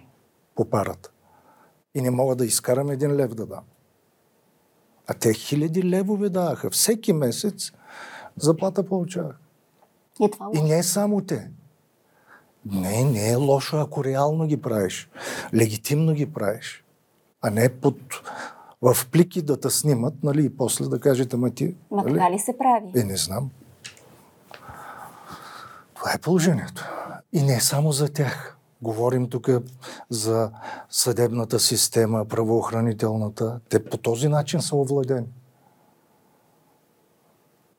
по 0.55 0.65
парата. 0.65 1.11
И 1.95 2.01
не 2.01 2.11
мога 2.11 2.35
да 2.35 2.45
изкарам 2.45 2.89
един 2.89 3.15
лев 3.15 3.33
да 3.33 3.45
дам. 3.45 3.63
А 5.07 5.13
те 5.13 5.33
хиляди 5.33 5.83
левове 5.83 6.29
даваха. 6.29 6.69
Всеки 6.69 7.13
месец 7.13 7.71
заплата 8.35 8.83
получавах. 8.83 9.39
Е, 10.21 10.29
това 10.29 10.49
И 10.53 10.61
не 10.61 10.83
само 10.83 11.21
те. 11.21 11.51
Не, 12.65 13.03
не 13.03 13.31
е 13.31 13.35
лошо, 13.35 13.77
ако 13.77 14.03
реално 14.03 14.47
ги 14.47 14.61
правиш. 14.61 15.09
Легитимно 15.53 16.13
ги 16.13 16.33
правиш. 16.33 16.83
А 17.41 17.49
не 17.49 17.69
под, 17.69 17.97
в 18.81 18.97
плики 19.11 19.41
да 19.41 19.59
те 19.59 19.69
снимат, 19.69 20.13
нали, 20.23 20.45
и 20.45 20.57
после 20.57 20.85
да 20.85 20.99
кажете, 20.99 21.35
ама 21.35 21.49
ти... 21.49 21.75
Ма 21.91 22.03
нали? 22.03 22.13
така 22.13 22.31
ли 22.31 22.39
се 22.39 22.57
прави? 22.57 23.01
Е, 23.01 23.03
не 23.03 23.17
знам. 23.17 23.51
Това 25.99 26.13
е 26.13 26.17
положението. 26.19 26.85
И 27.33 27.43
не 27.43 27.55
е 27.55 27.59
само 27.59 27.91
за 27.91 28.13
тях. 28.13 28.57
Говорим 28.81 29.29
тук 29.29 29.49
за 30.09 30.51
съдебната 30.89 31.59
система, 31.59 32.25
правоохранителната. 32.25 33.59
Те 33.69 33.85
по 33.85 33.97
този 33.97 34.27
начин 34.27 34.61
са 34.61 34.75
овладени. 34.75 35.27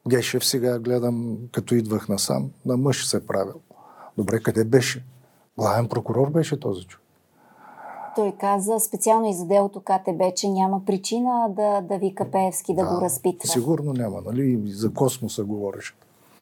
Гешев 0.09 0.45
сега 0.45 0.79
гледам, 0.79 1.39
като 1.53 1.75
идвах 1.75 2.09
насам, 2.09 2.51
на 2.67 2.77
мъж 2.77 3.07
се 3.07 3.27
правил. 3.27 3.61
Добре, 4.19 4.43
къде 4.43 4.65
беше? 4.65 5.05
Главен 5.59 5.89
прокурор 5.89 6.31
беше 6.31 6.61
този 6.61 6.85
човек. 6.85 7.05
Той 8.17 8.33
каза 8.41 8.81
специално 8.81 9.31
и 9.31 9.35
за 9.35 9.47
делото 9.47 9.81
КТБ, 9.81 10.37
че 10.37 10.49
няма 10.49 10.85
причина 10.85 11.49
да, 11.57 11.81
да 11.81 11.99
вика 11.99 12.31
Пеевски 12.31 12.75
да, 12.75 12.85
го 12.85 13.01
разпитва. 13.01 13.49
Сигурно 13.49 13.93
няма, 13.93 14.21
нали? 14.27 14.43
И 14.51 14.73
За 14.73 14.95
космоса 14.95 15.45
говореше. 15.45 15.95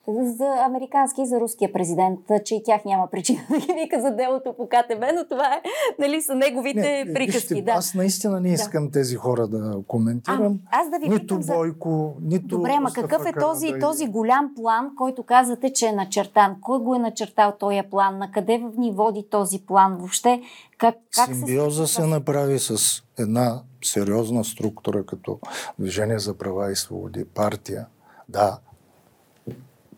За 0.08 0.44
американски 0.60 1.22
и 1.22 1.26
за 1.26 1.40
руския 1.40 1.72
президент, 1.72 2.20
че 2.44 2.54
и 2.54 2.62
тях 2.64 2.84
няма 2.84 3.06
причина 3.06 3.40
да 3.50 3.58
ги 3.58 3.72
вика 3.74 4.00
за 4.00 4.10
делото 4.10 4.54
по 4.56 4.66
КТБ, 4.66 5.04
но 5.14 5.24
това 5.30 5.46
е, 5.46 5.62
нали, 5.98 6.22
са 6.22 6.34
неговите 6.34 7.04
Не, 7.06 7.12
приказки. 7.14 7.38
вижте, 7.48 7.62
да. 7.62 7.70
Аз 7.72 7.94
наистина 7.94 8.40
не 8.40 8.48
искам 8.48 8.90
тези 8.90 9.16
хора 9.16 9.46
да 9.46 9.78
коментирам. 9.86 10.60
А, 10.70 10.80
аз 10.80 10.90
да 10.90 10.98
ви 10.98 11.08
нито 11.08 11.42
за- 11.42 11.52
Бойко, 11.54 12.14
нито 12.22 12.46
Добре, 12.46 12.80
Мустафа 12.80 13.08
какъв 13.08 13.26
е 13.26 13.32
този, 13.32 13.66
Карадайъ. 13.66 13.80
този 13.80 14.06
голям 14.06 14.52
план, 14.56 14.90
който 14.96 15.22
казвате, 15.22 15.72
че 15.72 15.86
е 15.86 15.92
начертан? 15.92 16.56
Кой 16.60 16.78
го 16.78 16.94
е 16.94 16.98
начертал 16.98 17.52
този 17.52 17.80
план? 17.90 18.18
На 18.18 18.30
къде 18.32 18.58
ни 18.76 18.92
води 18.92 19.26
този 19.30 19.58
план? 19.58 19.96
Въобще, 19.96 20.42
как, 20.78 20.94
как 21.16 21.26
Симбиоза 21.26 21.86
се... 21.86 21.94
се 21.94 22.06
направи 22.06 22.58
с 22.58 22.76
една 23.18 23.62
сериозна 23.84 24.44
структура 24.44 25.06
като 25.06 25.38
Движение 25.78 26.18
за 26.18 26.34
права 26.34 26.72
и 26.72 26.76
свободи, 26.76 27.24
партия. 27.24 27.86
Да, 28.28 28.58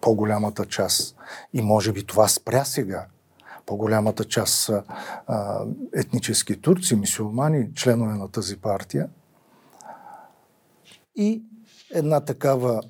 по-голямата 0.00 0.66
част. 0.66 1.16
И 1.52 1.62
може 1.62 1.92
би 1.92 2.06
това 2.06 2.28
спря 2.28 2.64
сега. 2.64 3.06
по-голямата 3.66 4.24
част 4.24 4.54
са 4.54 4.82
а, 5.26 5.64
етнически 5.94 6.60
турци, 6.60 6.96
мисюлмани, 6.96 7.74
членове 7.74 8.14
на 8.14 8.28
тази 8.28 8.56
партия. 8.56 9.08
И 11.16 11.42
една 11.94 12.20
такава 12.20 12.82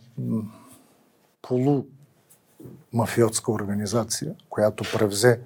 полумафиотска 1.42 3.53
организация, 3.53 4.35
която 4.51 4.85
превзе 4.99 5.40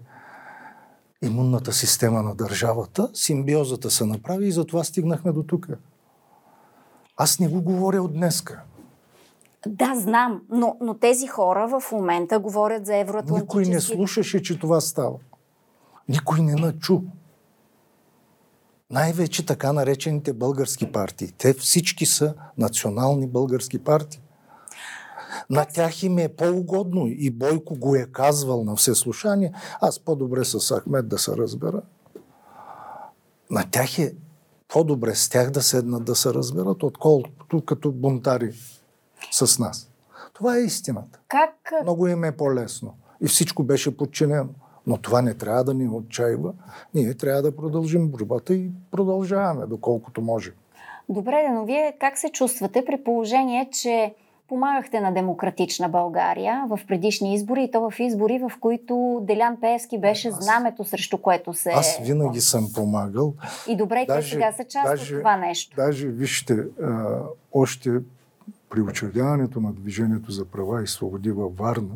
имунната 1.22 1.72
система 1.72 2.22
на 2.22 2.34
държавата, 2.34 3.10
симбиозата 3.14 3.90
се 3.90 4.04
направи 4.04 4.46
и 4.46 4.52
затова 4.52 4.84
стигнахме 4.84 5.32
до 5.32 5.42
тук. 5.42 5.66
Аз 7.16 7.38
не 7.38 7.48
го 7.48 7.62
говоря 7.62 8.02
от 8.02 8.12
днеска. 8.12 8.62
Да, 9.66 9.94
знам, 9.94 10.42
но, 10.50 10.76
но 10.80 10.94
тези 10.94 11.26
хора 11.26 11.80
в 11.80 11.92
момента 11.92 12.38
говорят 12.38 12.86
за 12.86 12.96
евроатлантически... 12.96 13.58
Никой 13.58 13.74
не 13.74 13.80
слушаше, 13.80 14.42
че 14.42 14.58
това 14.58 14.80
става. 14.80 15.16
Никой 16.08 16.40
не 16.40 16.54
начу. 16.54 17.00
Най-вече 18.90 19.46
така 19.46 19.72
наречените 19.72 20.32
български 20.32 20.92
партии. 20.92 21.32
Те 21.38 21.54
всички 21.54 22.06
са 22.06 22.34
национални 22.58 23.28
български 23.28 23.78
партии. 23.78 24.20
На 25.50 25.64
тях 25.64 26.02
им 26.02 26.18
е 26.18 26.28
по-угодно 26.28 27.06
и 27.06 27.30
Бойко 27.30 27.74
го 27.74 27.96
е 27.96 28.06
казвал 28.12 28.64
на 28.64 28.76
всеслушание. 28.76 29.52
Аз 29.80 29.98
по-добре 29.98 30.44
с 30.44 30.76
Ахмед 30.76 31.08
да 31.08 31.18
се 31.18 31.36
разбера. 31.36 31.82
На 33.50 33.64
тях 33.70 33.98
е 33.98 34.14
по-добре 34.68 35.14
с 35.14 35.28
тях 35.28 35.50
да 35.50 35.62
седнат 35.62 36.04
да 36.04 36.14
се 36.14 36.34
разберат, 36.34 36.82
отколкото 36.82 37.64
като 37.64 37.92
бунтари 37.92 38.52
с 39.30 39.58
нас. 39.58 39.90
Това 40.32 40.56
е 40.56 40.60
истината. 40.60 41.20
Как? 41.28 41.72
Много 41.82 42.08
им 42.08 42.24
е 42.24 42.32
по-лесно. 42.32 42.94
И 43.20 43.26
всичко 43.26 43.62
беше 43.62 43.96
подчинено. 43.96 44.48
Но 44.86 44.98
това 44.98 45.22
не 45.22 45.34
трябва 45.34 45.64
да 45.64 45.74
ни 45.74 45.88
отчаива. 45.88 46.52
Ние 46.94 47.14
трябва 47.14 47.42
да 47.42 47.56
продължим 47.56 48.08
борбата 48.08 48.54
и 48.54 48.70
продължаваме, 48.90 49.66
доколкото 49.66 50.22
може. 50.22 50.52
Добре, 51.08 51.48
но 51.52 51.64
вие 51.64 51.96
как 52.00 52.18
се 52.18 52.28
чувствате 52.28 52.84
при 52.84 53.04
положение, 53.04 53.68
че 53.72 54.14
помагахте 54.48 55.00
на 55.00 55.14
демократична 55.14 55.88
България 55.88 56.64
в 56.68 56.80
предишни 56.88 57.34
избори 57.34 57.64
и 57.64 57.70
то 57.70 57.90
в 57.90 58.00
избори, 58.00 58.38
в 58.38 58.52
които 58.60 59.20
Делян 59.22 59.56
Пеевски 59.60 59.98
беше 59.98 60.28
аз, 60.28 60.44
знамето, 60.44 60.84
срещу 60.84 61.18
което 61.18 61.54
се... 61.54 61.70
Аз 61.70 61.98
винаги 62.02 62.40
съм 62.40 62.68
помагал. 62.74 63.34
И 63.68 63.76
добре, 63.76 64.04
даже, 64.08 64.28
те 64.28 64.34
сега 64.34 64.52
са 64.52 64.64
част 64.64 64.90
даже, 64.90 65.14
от 65.14 65.20
това 65.20 65.36
нещо. 65.36 65.76
Даже, 65.76 66.08
вижте, 66.08 66.54
а, 66.82 67.18
още 67.52 67.90
при 68.72 68.80
учредяването 68.80 69.60
на 69.60 69.72
Движението 69.72 70.32
за 70.32 70.44
права 70.44 70.82
и 70.82 70.86
свободи 70.86 71.30
във 71.30 71.56
Варна, 71.56 71.94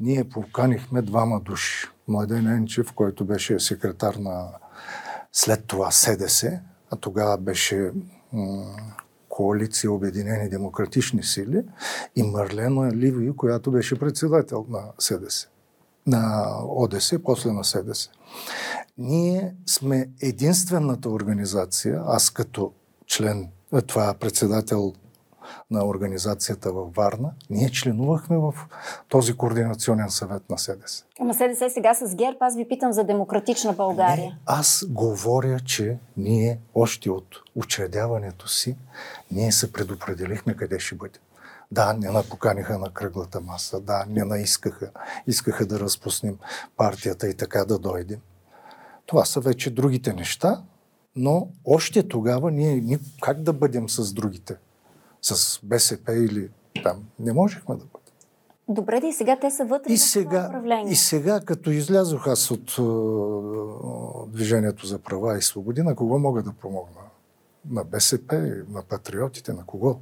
ние 0.00 0.24
поканихме 0.24 1.02
двама 1.02 1.40
души. 1.40 1.86
Младен 2.08 2.46
Енчев, 2.46 2.92
който 2.92 3.24
беше 3.24 3.60
секретар 3.60 4.14
на 4.14 4.48
след 5.32 5.64
това 5.66 5.90
СДС, 5.90 6.60
а 6.90 6.96
тогава 6.96 7.38
беше 7.38 7.90
м- 8.32 8.64
коалиция 9.28 9.92
Обединени 9.92 10.48
демократични 10.48 11.22
сили 11.22 11.62
и 12.16 12.22
Марлена 12.22 12.92
Ливи, 12.92 13.36
която 13.36 13.70
беше 13.70 13.98
председател 13.98 14.66
на 14.68 14.80
СДС, 14.98 15.48
на 16.06 16.52
ОДС, 16.68 17.18
после 17.24 17.52
на 17.52 17.64
СДС. 17.64 18.10
Ние 18.98 19.54
сме 19.66 20.08
единствената 20.20 21.10
организация, 21.10 22.02
аз 22.06 22.30
като 22.30 22.72
член, 23.06 23.48
това 23.86 24.14
председател 24.14 24.92
на 25.70 25.86
организацията 25.86 26.72
във 26.72 26.94
Варна, 26.94 27.30
ние 27.50 27.70
членувахме 27.70 28.36
в 28.36 28.54
този 29.08 29.36
координационен 29.36 30.10
съвет 30.10 30.50
на 30.50 30.58
СДС. 30.58 31.04
Ама 31.20 31.34
СДС 31.34 31.70
сега 31.70 31.94
с 31.94 32.14
ГЕРБ, 32.14 32.36
аз 32.40 32.56
ви 32.56 32.68
питам 32.68 32.92
за 32.92 33.04
демократична 33.04 33.72
България. 33.72 34.24
Не, 34.24 34.38
аз 34.46 34.84
говоря, 34.88 35.60
че 35.60 35.98
ние 36.16 36.58
още 36.74 37.10
от 37.10 37.42
учредяването 37.54 38.48
си, 38.48 38.76
ние 39.30 39.52
се 39.52 39.72
предопределихме 39.72 40.54
къде 40.54 40.78
ще 40.78 40.94
бъдем. 40.94 41.22
Да, 41.70 41.92
не 41.92 42.10
напоканиха 42.10 42.78
на 42.78 42.90
кръглата 42.90 43.40
маса, 43.40 43.80
да, 43.80 44.04
не 44.08 44.24
наискаха, 44.24 44.90
искаха 45.26 45.66
да 45.66 45.80
разпуснем 45.80 46.38
партията 46.76 47.28
и 47.28 47.34
така 47.34 47.64
да 47.64 47.78
дойдем. 47.78 48.20
Това 49.06 49.24
са 49.24 49.40
вече 49.40 49.70
другите 49.70 50.12
неща, 50.12 50.62
но 51.16 51.48
още 51.64 52.08
тогава 52.08 52.50
ние 52.50 52.98
как 53.22 53.42
да 53.42 53.52
бъдем 53.52 53.88
с 53.88 54.12
другите? 54.12 54.56
С 55.22 55.60
БСП 55.62 56.12
или 56.14 56.48
там. 56.82 57.04
Не 57.18 57.32
можехме 57.32 57.74
да 57.74 57.84
бъдем. 57.84 58.00
Добре, 58.68 59.00
да 59.00 59.06
и 59.06 59.12
сега 59.12 59.38
те 59.40 59.50
са 59.50 59.64
вътре 59.64 59.92
и 59.92 59.96
сега, 59.96 60.46
управление. 60.48 60.92
И 60.92 60.96
сега, 60.96 61.40
като 61.40 61.70
излязох 61.70 62.26
аз 62.26 62.50
от 62.50 62.70
uh, 62.70 64.26
Движението 64.26 64.86
за 64.86 64.98
права 64.98 65.38
и 65.38 65.42
свободи, 65.42 65.82
на 65.82 65.94
кого 65.94 66.18
мога 66.18 66.42
да 66.42 66.52
помогна? 66.52 67.00
На 67.70 67.84
БСП, 67.84 68.62
на 68.68 68.82
патриотите, 68.82 69.52
на 69.52 69.64
кого? 69.66 69.96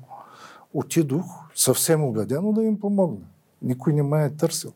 Отидох 0.75 1.25
съвсем 1.55 2.05
убедено 2.05 2.53
да 2.53 2.63
им 2.63 2.81
помогна. 2.81 3.27
Никой 3.63 3.93
не 3.93 4.03
ме 4.03 4.25
е 4.25 4.31
търсил. 4.31 4.73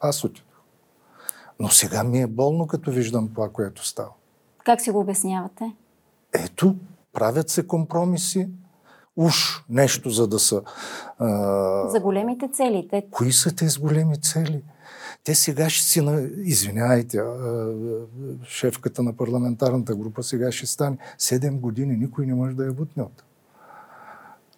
Аз 0.00 0.24
отидох. 0.24 0.54
Но 1.60 1.68
сега 1.68 2.04
ми 2.04 2.20
е 2.20 2.26
болно, 2.26 2.66
като 2.66 2.90
виждам 2.90 3.28
това, 3.28 3.48
което 3.48 3.86
става. 3.86 4.10
Как 4.64 4.80
си 4.80 4.90
го 4.90 5.00
обяснявате? 5.00 5.72
Ето, 6.32 6.76
правят 7.12 7.48
се 7.48 7.66
компромиси, 7.66 8.48
уж 9.16 9.64
нещо, 9.68 10.10
за 10.10 10.26
да 10.26 10.38
са... 10.38 10.62
А... 11.18 11.88
За 11.88 12.00
големите 12.00 12.48
цели. 12.52 12.88
Те... 12.90 13.06
Кои 13.10 13.32
са 13.32 13.56
тези 13.56 13.78
големи 13.78 14.20
цели? 14.20 14.62
Те 15.24 15.34
сега 15.34 15.70
ще 15.70 15.86
си... 15.86 16.00
На... 16.00 16.28
Извинявайте, 16.36 17.20
шефката 18.44 19.02
на 19.02 19.16
парламентарната 19.16 19.94
група 19.94 20.22
сега 20.22 20.52
ще 20.52 20.66
стане. 20.66 20.96
Седем 21.18 21.58
години 21.58 21.96
никой 21.96 22.26
не 22.26 22.34
може 22.34 22.54
да 22.54 22.64
я 22.64 22.72
бутне 22.72 23.02
от. 23.02 23.24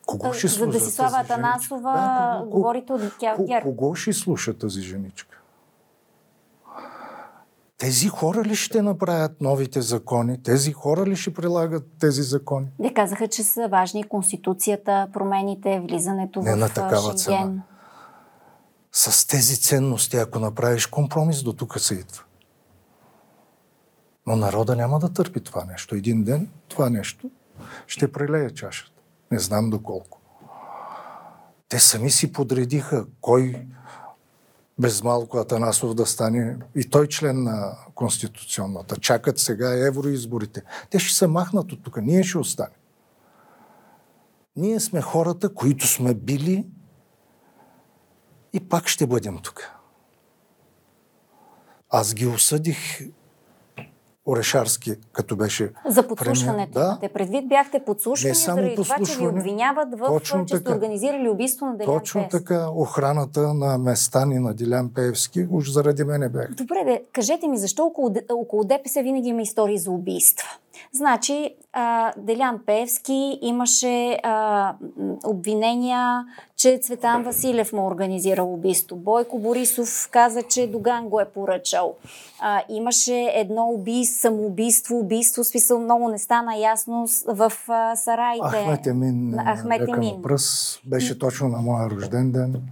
Кого 0.07 0.33
ще 0.33 0.49
слуша? 0.49 0.73
За 0.73 0.79
Десислава 0.79 1.19
Атанасова 1.19 1.93
да, 1.93 2.39
кого, 2.39 2.51
говорите 2.51 2.93
от 2.93 3.13
тя 3.21 3.35
кого, 3.35 3.61
кого 3.63 3.95
ще 3.95 4.13
слуша 4.13 4.55
тази 4.55 4.81
женичка? 4.81 5.39
Тези 7.79 8.09
хора 8.09 8.43
ли 8.43 8.55
ще 8.55 8.83
направят 8.83 9.41
новите 9.41 9.81
закони? 9.81 10.43
Тези 10.43 10.73
хора 10.73 11.07
ли 11.07 11.17
ще 11.17 11.35
прилагат 11.35 11.85
тези 12.01 12.23
закони? 12.23 12.67
Те 12.83 12.95
казаха, 12.95 13.29
че 13.29 13.43
са 13.43 13.69
важни 13.69 14.05
Конституцията, 14.05 15.09
промените, 15.13 15.81
влизането 15.81 16.43
Не 16.43 16.55
в 16.55 16.57
на 16.57 16.69
такава 16.69 17.19
Шенген. 17.19 17.43
Цена. 17.43 17.63
С 18.93 19.27
тези 19.27 19.61
ценности, 19.61 20.17
ако 20.17 20.39
направиш 20.39 20.87
компромис, 20.87 21.43
до 21.43 21.53
тук 21.53 21.81
се 21.81 21.95
идва. 21.95 22.23
Но 24.27 24.37
народа 24.37 24.77
няма 24.77 24.99
да 24.99 25.13
търпи 25.13 25.41
това 25.41 25.65
нещо. 25.65 25.95
Един 25.95 26.25
ден 26.25 26.49
това 26.69 26.91
нещо 26.91 27.31
ще 27.87 28.13
прелея 28.13 28.51
чашата. 28.51 29.03
Не 29.31 29.39
знам 29.39 29.71
доколко. 29.71 30.21
Те 31.69 31.79
сами 31.79 32.11
си 32.11 32.33
подредиха 32.33 33.07
кой 33.21 33.67
без 34.79 35.03
малко 35.03 35.39
Атанасов 35.39 35.95
да 35.95 36.07
стане 36.07 36.57
и 36.75 36.91
той 36.91 37.09
член 37.09 37.43
на 37.43 37.79
Конституционната. 37.95 38.97
Чакат 38.97 39.39
сега 39.39 39.87
евроизборите. 39.87 40.63
Те 40.91 40.99
ще 40.99 41.15
се 41.15 41.27
махнат 41.27 41.73
от 41.73 41.83
тук. 41.83 41.97
Ние 42.03 42.23
ще 42.23 42.39
останем. 42.39 42.73
Ние 44.57 44.81
сме 44.81 45.01
хората, 45.03 45.55
които 45.55 45.87
сме 45.87 46.15
били 46.15 46.67
и 48.53 48.69
пак 48.69 48.89
ще 48.89 49.07
бъдем 49.07 49.39
тук. 49.39 49.71
Аз 51.91 52.15
ги 52.15 52.27
осъдих 52.27 53.01
Орешарски, 54.27 54.95
като 55.13 55.37
беше... 55.37 55.73
За 55.89 56.09
подслушването. 56.09 56.73
Да. 56.73 56.99
Те 57.01 57.09
предвид 57.09 57.49
бяхте 57.49 57.81
подслушвани, 57.87 58.35
заради 58.35 58.75
това, 58.75 58.97
че 59.07 59.19
ви 59.19 59.27
обвиняват 59.27 59.89
в 59.99 60.07
точно 60.07 60.47
че 60.47 60.57
сте 60.57 60.73
организирали 60.73 61.29
убийство 61.29 61.67
на 61.67 61.77
Делян 61.77 61.99
Точно 61.99 62.21
Певски. 62.21 62.39
така, 62.39 62.69
охраната 62.71 63.55
на 63.55 63.79
Местани 63.79 64.39
на 64.39 64.55
Делян 64.55 64.91
Певски, 64.95 65.47
уж 65.51 65.71
заради 65.71 66.05
мене 66.05 66.29
бях. 66.29 66.55
Добре, 66.55 66.85
де, 66.85 67.03
кажете 67.13 67.49
ми, 67.49 67.59
защо 67.59 67.85
около, 67.85 68.15
около 68.33 68.65
ДПС 68.65 69.03
винаги 69.03 69.29
има 69.29 69.43
истории 69.43 69.79
за 69.79 69.91
убийства? 69.91 70.49
Значи, 70.93 71.55
а, 71.73 72.13
Делян 72.17 72.61
Певски 72.67 73.39
имаше 73.43 74.19
а, 74.23 74.75
обвинения, 75.25 76.25
че 76.57 76.79
Цветан 76.79 77.23
Василев 77.23 77.73
му 77.73 77.87
организирал 77.87 78.53
убийство. 78.53 78.97
Бойко 78.97 79.39
Борисов 79.39 80.09
каза, 80.11 80.43
че 80.43 80.67
Доган 80.67 81.09
го 81.09 81.21
е 81.21 81.25
поръчал. 81.25 81.95
А, 82.41 82.63
имаше 82.69 83.31
едно 83.35 83.69
убийство, 83.71 84.21
самоубийство, 84.21 84.99
убийство, 84.99 85.45
смисъл 85.45 85.79
много 85.81 86.09
не 86.09 86.19
стана 86.19 86.57
ясно 86.57 87.07
в 87.27 87.53
а, 87.69 87.97
сараите. 87.97 88.65
Ахмет 88.65 88.87
Емин, 88.87 89.35
Ахмет 89.39 89.89
Емин. 89.89 90.23
пръс, 90.23 90.79
беше 90.87 91.19
точно 91.19 91.49
на 91.49 91.59
моя 91.59 91.91
рожден 91.91 92.33
ден. 92.33 92.63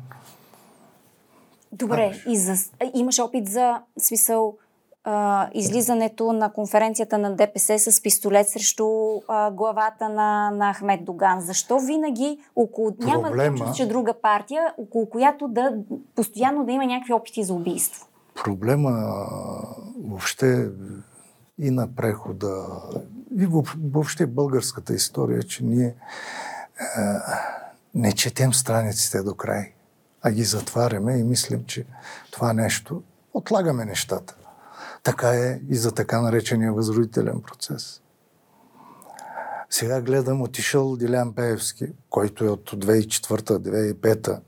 Добре, 1.73 2.23
и 2.29 2.37
за, 2.37 2.55
имаш 2.95 3.19
опит 3.19 3.49
за 3.49 3.81
смисъл 3.99 4.57
а, 5.05 5.49
излизането 5.55 6.33
на 6.33 6.53
конференцията 6.53 7.19
на 7.19 7.37
ДПС 7.37 7.79
с 7.79 8.03
пистолет 8.03 8.49
срещу 8.49 8.87
а, 9.29 9.51
главата 9.51 10.09
на, 10.09 10.51
на 10.51 10.75
Ахмед 10.75 11.05
Доган. 11.05 11.41
Защо 11.41 11.79
винаги 11.79 12.39
около... 12.57 12.97
Проблема... 12.97 13.31
Няма 13.35 13.73
че 13.73 13.89
друга 13.89 14.15
партия, 14.23 14.75
около 14.79 15.11
която 15.11 15.49
да 15.49 15.75
постоянно 16.17 16.65
да 16.65 16.73
има 16.73 16.87
някакви 16.87 17.13
опити 17.13 17.45
за 17.45 17.55
убийство? 17.55 18.07
проблема 18.35 19.27
въобще 20.05 20.71
и 21.59 21.71
на 21.71 21.95
прехода, 21.95 22.67
и 23.39 23.47
въобще 23.85 24.27
българската 24.27 24.95
история, 24.95 25.43
че 25.43 25.65
ние 25.65 25.87
е, 25.87 25.95
не 27.95 28.13
четем 28.13 28.55
страниците 28.55 29.23
до 29.23 29.35
край, 29.35 29.73
а 30.23 30.31
ги 30.31 30.45
затваряме 30.45 31.17
и 31.19 31.25
мислим, 31.25 31.65
че 31.67 31.87
това 32.31 32.53
нещо, 32.53 33.03
отлагаме 33.35 33.85
нещата. 33.85 34.37
Така 35.05 35.29
е 35.29 35.61
и 35.69 35.77
за 35.77 35.93
така 35.93 36.21
наречения 36.21 36.73
възродителен 36.73 37.41
процес. 37.41 38.03
Сега 39.71 40.01
гледам, 40.01 40.43
отишъл 40.43 40.97
Дилян 40.97 41.35
Пеевски, 41.35 41.87
който 42.11 42.45
е 42.45 42.49
от 42.49 42.71
2004-2005 42.71 44.41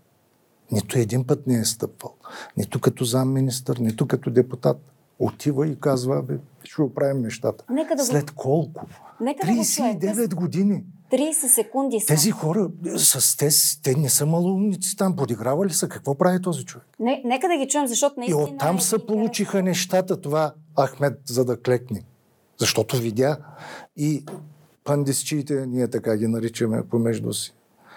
нито 0.73 0.99
един 0.99 1.27
път 1.27 1.47
не 1.47 1.59
е 1.59 1.65
стъпвал. 1.65 2.15
Нито 2.57 2.81
като 2.81 3.05
замминистър, 3.05 3.77
нито 3.77 4.09
като 4.09 4.31
депутат. 4.31 4.79
Отива 5.19 5.69
и 5.69 5.81
казва, 5.81 6.23
бе, 6.23 6.39
ще 6.65 6.83
оправим 6.83 7.23
нещата. 7.23 7.65
Нека 7.71 7.97
да 7.97 8.05
След 8.05 8.31
колко? 8.31 8.87
Нека 9.21 9.47
39 9.47 10.27
да 10.29 10.37
го 10.37 10.41
години. 10.41 10.85
30 11.13 11.33
секунди 11.33 12.01
са. 12.01 12.07
Тези 12.07 12.31
хора, 12.31 12.69
с 12.97 13.37
тези, 13.37 13.83
те 13.83 13.95
не 13.95 14.09
са 14.09 14.27
малумници 14.27 14.97
там, 14.97 15.17
подигравали 15.17 15.73
са. 15.73 15.89
Какво 15.89 16.15
прави 16.15 16.43
този 16.43 16.65
човек? 16.65 16.87
Не, 17.01 17.23
нека 17.25 17.49
да 17.49 17.57
ги 17.57 17.69
чуем, 17.69 17.87
защото 17.87 18.21
наистина... 18.21 18.41
И 18.41 18.45
оттам 18.45 18.81
се 18.81 19.07
получиха 19.07 19.63
нещата, 19.63 20.21
това 20.21 20.55
Ахмед, 20.81 21.21
за 21.27 21.45
да 21.45 21.61
клекне. 21.61 22.05
Защото 22.59 22.97
видя 22.97 23.37
и 23.97 24.25
пандисчиите, 24.85 25.67
ние 25.67 25.89
така 25.89 26.17
ги 26.17 26.27
наричаме 26.27 26.89
помежду 26.89 27.33
си, 27.33 27.55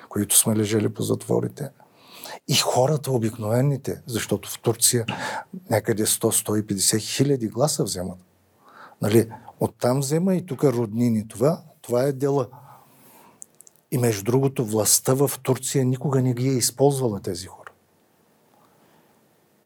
които 0.10 0.38
сме 0.38 0.56
лежали 0.56 0.90
по 0.90 1.04
затворите. 1.04 1.70
И 2.48 2.56
хората 2.56 3.12
обикновените, 3.12 4.02
защото 4.06 4.50
в 4.50 4.60
Турция 4.60 5.06
някъде 5.70 6.06
100-150 6.06 7.00
хиляди 7.00 7.48
гласа 7.48 7.84
вземат. 7.84 8.18
Нали, 9.02 9.30
оттам 9.60 10.00
взема 10.00 10.36
и 10.36 10.46
тук 10.46 10.64
роднини. 10.64 11.28
Това, 11.28 11.62
това 11.82 12.04
е 12.04 12.12
дела. 12.12 12.48
И 13.92 13.98
между 13.98 14.24
другото, 14.24 14.66
властта 14.66 15.14
в 15.14 15.32
Турция 15.44 15.86
никога 15.86 16.22
не 16.22 16.34
ги 16.34 16.50
е 16.50 16.54
използвала 16.54 17.20
тези 17.20 17.48
хора. 17.48 17.72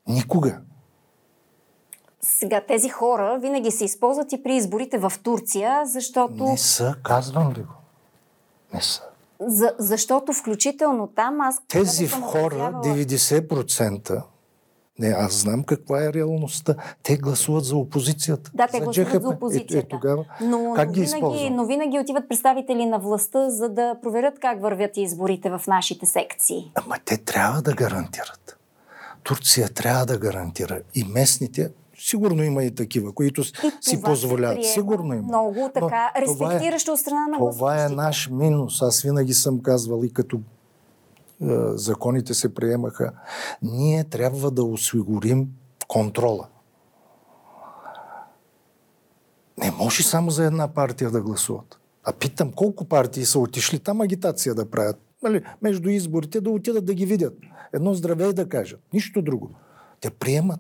Никога. 0.07 0.59
Сега 2.21 2.61
тези 2.67 2.89
хора 2.89 3.39
винаги 3.41 3.71
се 3.71 3.85
използват 3.85 4.31
и 4.31 4.43
при 4.43 4.55
изборите 4.55 4.97
в 4.97 5.13
Турция, 5.23 5.85
защото... 5.85 6.43
Не 6.43 6.57
са, 6.57 6.95
казвам 7.03 7.53
ли 7.53 7.61
го. 7.61 7.73
Не 8.73 8.81
са. 8.81 9.03
За, 9.39 9.75
защото 9.79 10.33
включително 10.33 11.07
там 11.07 11.41
аз... 11.41 11.55
Тези 11.67 12.07
хора, 12.07 12.81
90%, 12.83 14.23
не, 14.99 15.07
аз 15.07 15.33
знам 15.33 15.63
каква 15.63 16.03
е 16.03 16.13
реалността. 16.13 16.75
Те 17.03 17.17
гласуват 17.17 17.65
за 17.65 17.77
опозицията. 17.77 18.51
Да, 18.53 18.67
те 18.67 18.77
за 18.77 18.83
гласуват 18.83 19.09
ЖХП. 19.09 19.21
за 19.21 19.29
опозицията. 19.29 19.77
Е, 19.77 19.79
е, 19.79 19.87
тогава, 19.87 20.25
но, 20.41 20.73
как 20.75 20.87
но 20.87 20.93
ги 20.93 21.01
винаги? 21.01 21.49
Но 21.49 21.65
винаги 21.65 21.99
отиват 21.99 22.29
представители 22.29 22.85
на 22.85 22.99
властта, 22.99 23.49
за 23.49 23.69
да 23.69 23.95
проверят 24.01 24.39
как 24.39 24.61
вървят 24.61 24.97
изборите 24.97 25.49
в 25.49 25.61
нашите 25.67 26.05
секции. 26.05 26.71
Ама 26.75 26.95
те 27.05 27.17
трябва 27.17 27.61
да 27.61 27.73
гарантират. 27.73 28.57
Турция 29.23 29.69
трябва 29.69 30.05
да 30.05 30.17
гарантира. 30.17 30.81
И 30.95 31.03
местните, 31.03 31.69
Сигурно 31.97 32.43
има 32.43 32.63
и 32.63 32.75
такива, 32.75 33.11
които 33.11 33.41
и 33.41 33.71
си 33.81 34.01
позволяват. 34.01 34.65
Сигурно 34.65 35.13
има. 35.13 35.23
Много 35.23 35.69
така, 35.73 36.11
е- 36.15 36.21
респектиращо 36.21 36.91
от 36.91 36.99
страна 36.99 37.27
на 37.27 37.37
Това 37.37 37.85
е 37.85 37.89
наш 37.89 38.29
минус. 38.31 38.81
Аз 38.81 39.01
винаги 39.01 39.33
съм 39.33 39.61
казвал 39.61 40.03
и 40.03 40.13
като 40.13 40.39
законите 41.75 42.33
се 42.33 42.53
приемаха, 42.53 43.11
ние 43.61 44.03
трябва 44.03 44.51
да 44.51 44.63
осигурим 44.63 45.47
контрола. 45.87 46.47
Не 49.57 49.71
може 49.71 50.03
само 50.03 50.31
за 50.31 50.45
една 50.45 50.67
партия 50.67 51.11
да 51.11 51.21
гласуват. 51.21 51.79
А 52.03 52.13
питам 52.13 52.51
колко 52.51 52.85
партии 52.85 53.25
са 53.25 53.39
отишли 53.39 53.79
там 53.79 54.01
агитация 54.01 54.55
да 54.55 54.69
правят. 54.69 54.99
Нали, 55.23 55.43
между 55.61 55.89
изборите 55.89 56.41
да 56.41 56.49
отидат 56.49 56.85
да 56.85 56.93
ги 56.93 57.05
видят. 57.05 57.37
Едно 57.73 57.93
здраве 57.93 58.29
и 58.29 58.33
да 58.33 58.49
кажат. 58.49 58.79
Нищо 58.93 59.21
друго. 59.21 59.49
Те 60.01 60.09
приемат. 60.09 60.59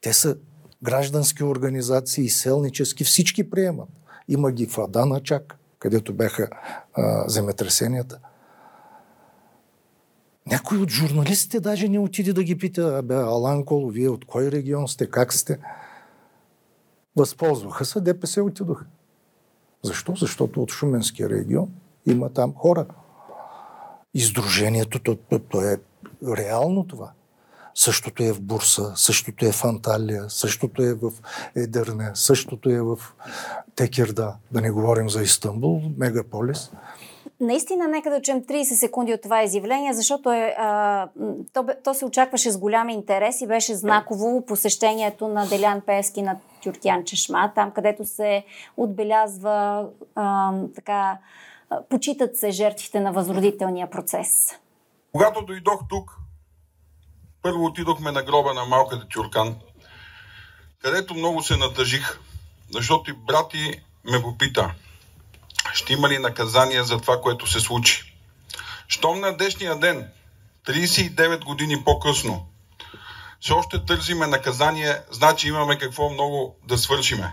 Те 0.00 0.12
са 0.12 0.36
граждански 0.82 1.44
организации, 1.44 2.28
селнически, 2.28 3.04
всички 3.04 3.50
приемат. 3.50 3.88
Има 4.28 4.52
ги 4.52 4.66
в 4.66 4.78
Адана 4.78 5.20
чак, 5.20 5.58
където 5.78 6.14
бяха 6.14 6.48
а, 6.94 7.28
земетресенията. 7.28 8.18
Някой 10.50 10.78
от 10.78 10.90
журналистите 10.90 11.60
даже 11.60 11.88
не 11.88 11.98
отиде 11.98 12.32
да 12.32 12.42
ги 12.42 12.58
пита, 12.58 13.02
бе, 13.04 13.14
Алан 13.14 13.64
Коло, 13.64 13.88
вие 13.88 14.08
от 14.08 14.24
кой 14.24 14.50
регион 14.50 14.88
сте, 14.88 15.10
как 15.10 15.32
сте? 15.32 15.58
Възползваха 17.16 17.84
се, 17.84 18.00
ДПС 18.00 18.42
отидоха. 18.42 18.84
Защо? 19.82 20.14
Защото 20.16 20.62
от 20.62 20.70
Шуменския 20.70 21.28
регион 21.28 21.68
има 22.06 22.32
там 22.32 22.54
хора. 22.54 22.86
Издружението, 24.14 24.98
то, 24.98 25.16
то, 25.16 25.38
то 25.38 25.62
е 25.62 25.80
реално 26.36 26.86
това. 26.86 27.12
Същото 27.74 28.22
е 28.22 28.32
в 28.32 28.40
Бурса, 28.40 28.92
същото 28.96 29.46
е 29.46 29.52
в 29.52 29.64
Анталия, 29.64 30.24
същото 30.30 30.82
е 30.82 30.94
в 30.94 31.12
Едърне, 31.54 32.10
същото 32.14 32.70
е 32.70 32.80
в 32.80 32.98
Текерда, 33.76 34.36
да 34.52 34.60
не 34.60 34.70
говорим 34.70 35.10
за 35.10 35.22
Истанбул, 35.22 35.82
мегаполис. 35.96 36.70
Наистина, 37.44 37.88
нека 37.88 38.10
да 38.10 38.22
чуем 38.22 38.42
30 38.42 38.62
секунди 38.62 39.14
от 39.14 39.22
това 39.22 39.42
изявление, 39.42 39.92
защото 39.92 40.32
е, 40.32 40.54
а, 40.58 41.08
то, 41.52 41.66
то 41.84 41.94
се 41.94 42.04
очакваше 42.04 42.50
с 42.50 42.58
голям 42.58 42.88
интерес 42.88 43.40
и 43.40 43.46
беше 43.46 43.74
знаково 43.74 44.46
посещението 44.46 45.28
на 45.28 45.46
Делян 45.46 45.80
Пески 45.80 46.22
на 46.22 46.36
Тюртян 46.62 47.04
Чешма, 47.04 47.52
там 47.54 47.70
където 47.70 48.04
се 48.04 48.44
отбелязва 48.76 49.86
а, 50.14 50.52
така, 50.74 51.18
почитат 51.88 52.36
се 52.36 52.50
жертвите 52.50 53.00
на 53.00 53.12
възродителния 53.12 53.90
процес. 53.90 54.58
Когато 55.12 55.42
дойдох 55.42 55.80
тук, 55.88 56.16
първо 57.42 57.64
отидохме 57.64 58.12
на 58.12 58.22
гроба 58.22 58.54
на 58.54 58.64
малката 58.64 59.06
Тюркан, 59.08 59.56
където 60.82 61.14
много 61.14 61.42
се 61.42 61.56
натъжих, 61.56 62.20
защото 62.70 63.10
и 63.10 63.14
брати 63.14 63.82
ме 64.04 64.22
попита, 64.22 64.74
ще 65.72 65.92
има 65.92 66.08
ли 66.08 66.18
наказание 66.18 66.84
за 66.84 66.98
това, 66.98 67.20
което 67.20 67.46
се 67.46 67.60
случи. 67.60 68.14
Щом 68.88 69.20
на 69.20 69.36
днешния 69.36 69.76
ден, 69.76 70.10
39 70.66 71.44
години 71.44 71.84
по-късно, 71.84 72.46
все 73.40 73.52
още 73.52 73.84
търсиме 73.84 74.26
наказание, 74.26 75.00
значи 75.10 75.48
имаме 75.48 75.78
какво 75.78 76.10
много 76.10 76.56
да 76.64 76.78
свършиме. 76.78 77.32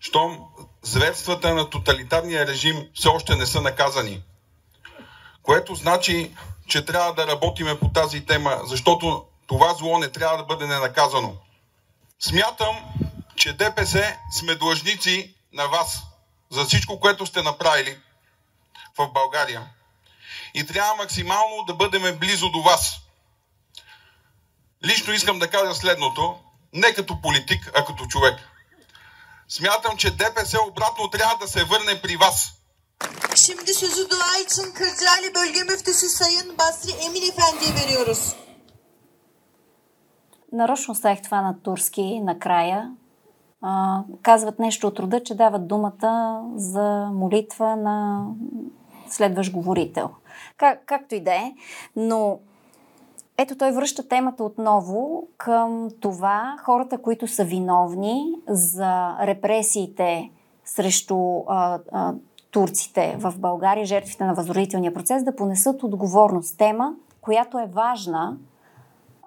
Щом 0.00 0.38
зверствата 0.82 1.54
на 1.54 1.70
тоталитарния 1.70 2.46
режим 2.46 2.88
все 2.94 3.08
още 3.08 3.36
не 3.36 3.46
са 3.46 3.60
наказани. 3.60 4.22
Което 5.42 5.74
значи, 5.74 6.34
че 6.68 6.84
трябва 6.84 7.14
да 7.14 7.26
работиме 7.26 7.78
по 7.78 7.88
тази 7.88 8.26
тема, 8.26 8.60
защото 8.64 9.24
това 9.46 9.74
зло 9.74 9.98
не 9.98 10.08
трябва 10.08 10.38
да 10.38 10.44
бъде 10.44 10.66
ненаказано. 10.66 11.36
Смятам, 12.20 12.76
че 13.36 13.52
ДПС 13.52 14.16
сме 14.32 14.54
длъжници 14.54 15.34
на 15.52 15.66
вас 15.66 16.02
за 16.52 16.64
всичко, 16.64 17.00
което 17.00 17.26
сте 17.26 17.42
направили 17.42 17.98
в 18.98 19.08
България. 19.12 19.66
И 20.54 20.66
трябва 20.66 20.94
максимално 20.94 21.64
да 21.66 21.74
бъдем 21.74 22.18
близо 22.18 22.50
до 22.50 22.62
вас. 22.62 23.00
Лично 24.86 25.12
искам 25.12 25.38
да 25.38 25.50
кажа 25.50 25.74
следното, 25.74 26.38
не 26.72 26.94
като 26.94 27.20
политик, 27.20 27.70
а 27.74 27.84
като 27.84 28.06
човек. 28.06 28.40
Смятам, 29.48 29.96
че 29.96 30.10
ДПС 30.10 30.58
обратно 30.68 31.10
трябва 31.10 31.36
да 31.36 31.48
се 31.48 31.64
върне 31.64 32.02
при 32.02 32.16
вас. 32.16 32.52
Şimdi 33.36 33.74
sözü 33.74 34.10
dua 34.10 34.36
için 34.44 34.66
Kırcaali 34.78 35.34
Bölge 35.34 35.62
Müftüsü 35.70 36.08
Sayın 36.18 36.58
Basri 36.58 36.92
Emin 37.04 37.22
Efendi'ye 37.30 37.74
veriyoruz. 37.74 38.36
Нарочно 40.52 40.94
ставих 40.94 41.22
това 41.22 41.40
на 41.42 41.62
турски 41.62 42.20
накрая. 42.20 42.90
Казват 44.22 44.58
нещо 44.58 44.86
от 44.86 44.98
рода, 44.98 45.22
че 45.22 45.34
дават 45.34 45.68
думата 45.68 46.42
за 46.54 47.10
молитва 47.14 47.76
на 47.76 48.26
следващ 49.08 49.52
говорител. 49.52 50.10
Как, 50.56 50.82
както 50.86 51.14
и 51.14 51.20
да 51.20 51.34
е, 51.34 51.52
но 51.96 52.38
ето 53.38 53.56
той 53.56 53.72
връща 53.72 54.08
темата 54.08 54.44
отново 54.44 55.28
към 55.36 55.88
това 56.00 56.56
хората, 56.64 56.98
които 56.98 57.28
са 57.28 57.44
виновни 57.44 58.34
за 58.48 59.16
репресиите 59.22 60.30
срещу 60.64 61.42
а, 61.48 61.78
а, 61.92 62.14
турците 62.50 63.16
в 63.18 63.34
България, 63.38 63.86
жертвите 63.86 64.24
на 64.24 64.34
възродителния 64.34 64.94
процес, 64.94 65.24
да 65.24 65.36
понесат 65.36 65.82
отговорност. 65.82 66.58
Тема, 66.58 66.94
която 67.20 67.58
е 67.58 67.66
важна 67.72 68.36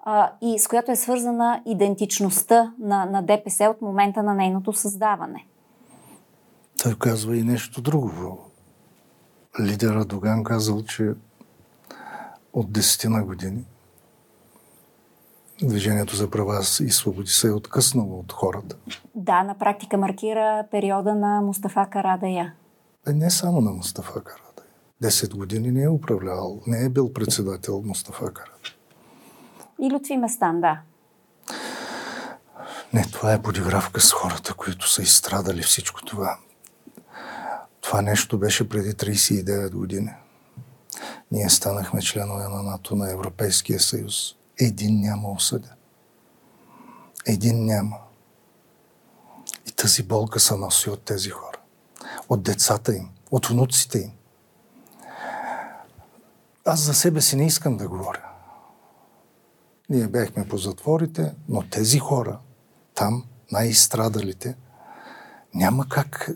а, 0.08 0.32
и 0.42 0.58
с 0.58 0.68
която 0.68 0.92
е 0.92 0.96
свързана 0.96 1.62
идентичността 1.66 2.72
на, 2.78 3.04
на 3.04 3.22
ДПС 3.22 3.64
от 3.64 3.82
момента 3.82 4.22
на 4.22 4.34
нейното 4.34 4.72
създаване. 4.72 5.46
Той 6.82 6.94
казва 6.98 7.36
и 7.36 7.42
нещо 7.42 7.82
друго. 7.82 8.38
Лидера 9.60 10.04
Доган 10.04 10.44
казал, 10.44 10.82
че 10.82 11.12
от 12.52 12.72
десетина 12.72 13.24
години 13.24 13.64
Движението 15.62 16.16
за 16.16 16.30
права 16.30 16.60
и 16.80 16.90
свободи 16.90 17.30
се 17.30 17.48
е 17.48 17.50
откъснало 17.50 18.18
от 18.18 18.32
хората. 18.32 18.76
Да, 19.14 19.42
на 19.42 19.58
практика 19.58 19.96
маркира 19.96 20.64
периода 20.70 21.14
на 21.14 21.40
Мустафа 21.40 21.86
Карадая. 21.90 22.54
Е, 23.08 23.12
не 23.12 23.30
само 23.30 23.60
на 23.60 23.70
Мустафа 23.70 24.20
Карадая. 24.24 24.70
Десет 25.00 25.36
години 25.36 25.70
не 25.70 25.82
е 25.82 25.88
управлявал, 25.88 26.60
не 26.66 26.84
е 26.84 26.88
бил 26.88 27.12
председател 27.12 27.82
Мустафа 27.84 28.32
Карадая. 28.34 28.75
И 29.82 29.92
Лютви 29.92 30.16
Местан, 30.16 30.60
да. 30.60 30.80
Не, 32.92 33.04
това 33.12 33.32
е 33.32 33.42
подигравка 33.42 34.00
с 34.00 34.12
хората, 34.12 34.54
които 34.54 34.90
са 34.90 35.02
изстрадали 35.02 35.62
всичко 35.62 36.04
това. 36.04 36.38
Това 37.80 38.02
нещо 38.02 38.38
беше 38.38 38.68
преди 38.68 38.92
39 38.92 39.70
години. 39.70 40.10
Ние 41.32 41.48
станахме 41.48 42.02
членове 42.02 42.48
на 42.48 42.62
НАТО, 42.62 42.96
на 42.96 43.12
Европейския 43.12 43.80
съюз. 43.80 44.34
Един 44.60 45.00
няма 45.00 45.30
осъден. 45.30 45.70
Един 47.26 47.64
няма. 47.64 47.96
И 49.66 49.72
тази 49.72 50.02
болка 50.02 50.40
се 50.40 50.56
носи 50.56 50.90
от 50.90 51.02
тези 51.02 51.30
хора. 51.30 51.58
От 52.28 52.42
децата 52.42 52.94
им, 52.94 53.08
от 53.30 53.46
внуците 53.46 53.98
им. 53.98 54.12
Аз 56.64 56.80
за 56.80 56.94
себе 56.94 57.20
си 57.20 57.36
не 57.36 57.46
искам 57.46 57.76
да 57.76 57.88
говоря. 57.88 58.35
Ние 59.90 60.08
бяхме 60.08 60.48
по 60.48 60.56
затворите, 60.56 61.34
но 61.48 61.62
тези 61.70 61.98
хора, 61.98 62.38
там, 62.94 63.24
най-страдалите, 63.52 64.56
няма 65.54 65.88
как 65.88 66.30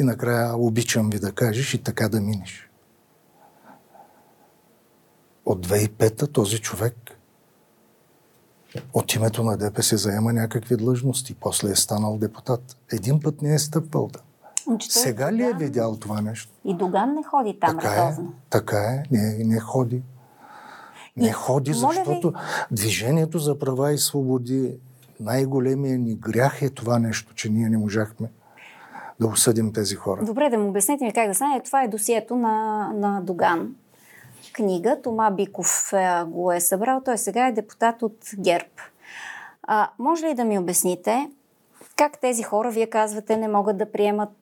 и 0.00 0.02
накрая 0.02 0.56
обичам 0.56 1.10
ви 1.10 1.18
да 1.18 1.32
кажеш 1.32 1.74
и 1.74 1.82
така 1.82 2.08
да 2.08 2.20
минеш. 2.20 2.70
От 5.44 5.66
2005-та 5.66 6.26
този 6.26 6.60
човек 6.60 6.96
от 8.92 9.14
името 9.14 9.44
на 9.44 9.56
ДПС 9.56 9.96
заема 9.96 10.32
някакви 10.32 10.76
длъжности, 10.76 11.34
после 11.34 11.70
е 11.70 11.74
станал 11.76 12.18
депутат. 12.18 12.76
Един 12.92 13.20
път 13.20 13.42
не 13.42 13.54
е 13.54 13.58
стъпвал 13.58 14.08
да. 14.12 14.20
Сега 14.88 15.32
ли 15.32 15.42
е 15.42 15.52
видял 15.52 15.96
това 15.96 16.20
нещо? 16.20 16.52
И 16.64 16.76
Доган 16.76 17.14
не 17.14 17.22
ходи 17.22 17.58
там 17.60 17.78
така 17.78 17.94
Е, 17.94 18.16
така 18.50 18.78
е, 18.78 19.02
не, 19.10 19.44
не 19.44 19.60
ходи. 19.60 20.02
Не 21.16 21.28
и, 21.28 21.32
ходи, 21.32 21.72
защото 21.72 22.30
ви... 22.30 22.36
движението 22.70 23.38
за 23.38 23.58
права 23.58 23.92
и 23.92 23.98
свободи, 23.98 24.74
най-големия 25.20 25.98
ни 25.98 26.14
грях 26.14 26.62
е 26.62 26.70
това 26.70 26.98
нещо, 26.98 27.34
че 27.34 27.48
ние 27.48 27.68
не 27.68 27.78
можахме 27.78 28.30
да 29.20 29.26
осъдим 29.26 29.72
тези 29.72 29.94
хора. 29.94 30.24
Добре, 30.24 30.50
да 30.50 30.58
му 30.58 30.68
обясните 30.68 31.04
ми 31.04 31.12
как 31.12 31.28
да 31.28 31.34
стане. 31.34 31.60
Това 31.60 31.82
е 31.82 31.88
досието 31.88 32.36
на, 32.36 32.88
на 32.94 33.20
Доган. 33.20 33.74
Книга. 34.52 34.98
Тома 35.02 35.30
Биков 35.30 35.92
е, 35.92 36.24
го 36.26 36.52
е 36.52 36.60
събрал. 36.60 37.02
Той 37.04 37.18
сега 37.18 37.46
е 37.46 37.52
депутат 37.52 38.02
от 38.02 38.30
ГЕРБ. 38.38 38.68
А, 39.62 39.90
може 39.98 40.26
ли 40.26 40.34
да 40.34 40.44
ми 40.44 40.58
обясните 40.58 41.30
как 41.96 42.20
тези 42.20 42.42
хора, 42.42 42.70
вие 42.70 42.86
казвате, 42.86 43.36
не 43.36 43.48
могат 43.48 43.78
да 43.78 43.92
приемат, 43.92 44.32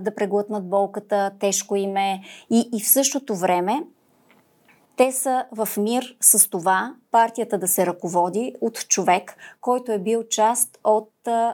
да 0.00 0.12
преглътнат 0.16 0.68
болката, 0.68 1.30
тежко 1.40 1.76
им 1.76 1.96
е 1.96 2.22
и, 2.50 2.68
и 2.74 2.80
в 2.80 2.88
същото 2.88 3.36
време 3.36 3.82
те 4.96 5.12
са 5.12 5.44
в 5.52 5.68
мир 5.76 6.16
с 6.20 6.50
това 6.50 6.94
партията 7.10 7.58
да 7.58 7.68
се 7.68 7.86
ръководи 7.86 8.54
от 8.60 8.88
човек, 8.88 9.36
който 9.60 9.92
е 9.92 9.98
бил 9.98 10.24
част 10.30 10.78
от 10.84 11.10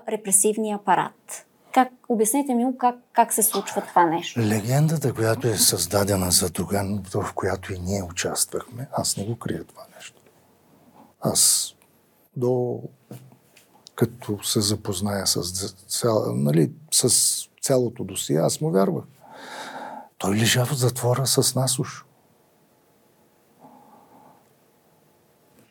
репресивния 0.09 0.77
апарат. 0.77 1.47
Как, 1.73 1.89
обясните 2.09 2.55
ми 2.55 2.65
как, 2.79 2.97
как 3.13 3.33
се 3.33 3.43
случва 3.43 3.83
това 3.89 4.05
нещо. 4.05 4.41
Легендата, 4.41 5.15
която 5.15 5.49
е 5.49 5.57
създадена 5.57 6.31
за 6.31 6.51
Доган, 6.51 7.03
в 7.15 7.33
която 7.35 7.73
и 7.73 7.79
ние 7.79 8.03
участвахме, 8.03 8.89
аз 8.93 9.17
не 9.17 9.25
го 9.25 9.39
крия 9.39 9.65
това 9.65 9.83
нещо. 9.97 10.21
Аз 11.21 11.73
до 12.37 12.83
като 13.95 14.43
се 14.43 14.61
запозная 14.61 15.27
с, 15.27 15.75
цял, 15.89 16.35
нали, 16.35 16.73
с 16.91 17.09
цялото 17.63 18.05
досие, 18.05 18.37
аз 18.37 18.61
му 18.61 18.71
вярвах. 18.71 19.05
Той 20.19 20.37
лежа 20.37 20.65
в 20.65 20.75
затвора 20.75 21.27
с 21.27 21.55
нас 21.55 21.79
уж. 21.79 22.05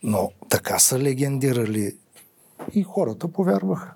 Но 0.04 0.32
така 0.50 0.80
са 0.80 1.00
легендирали 1.00 1.98
и 2.74 2.84
хората 2.84 3.28
повярваха. 3.28 3.94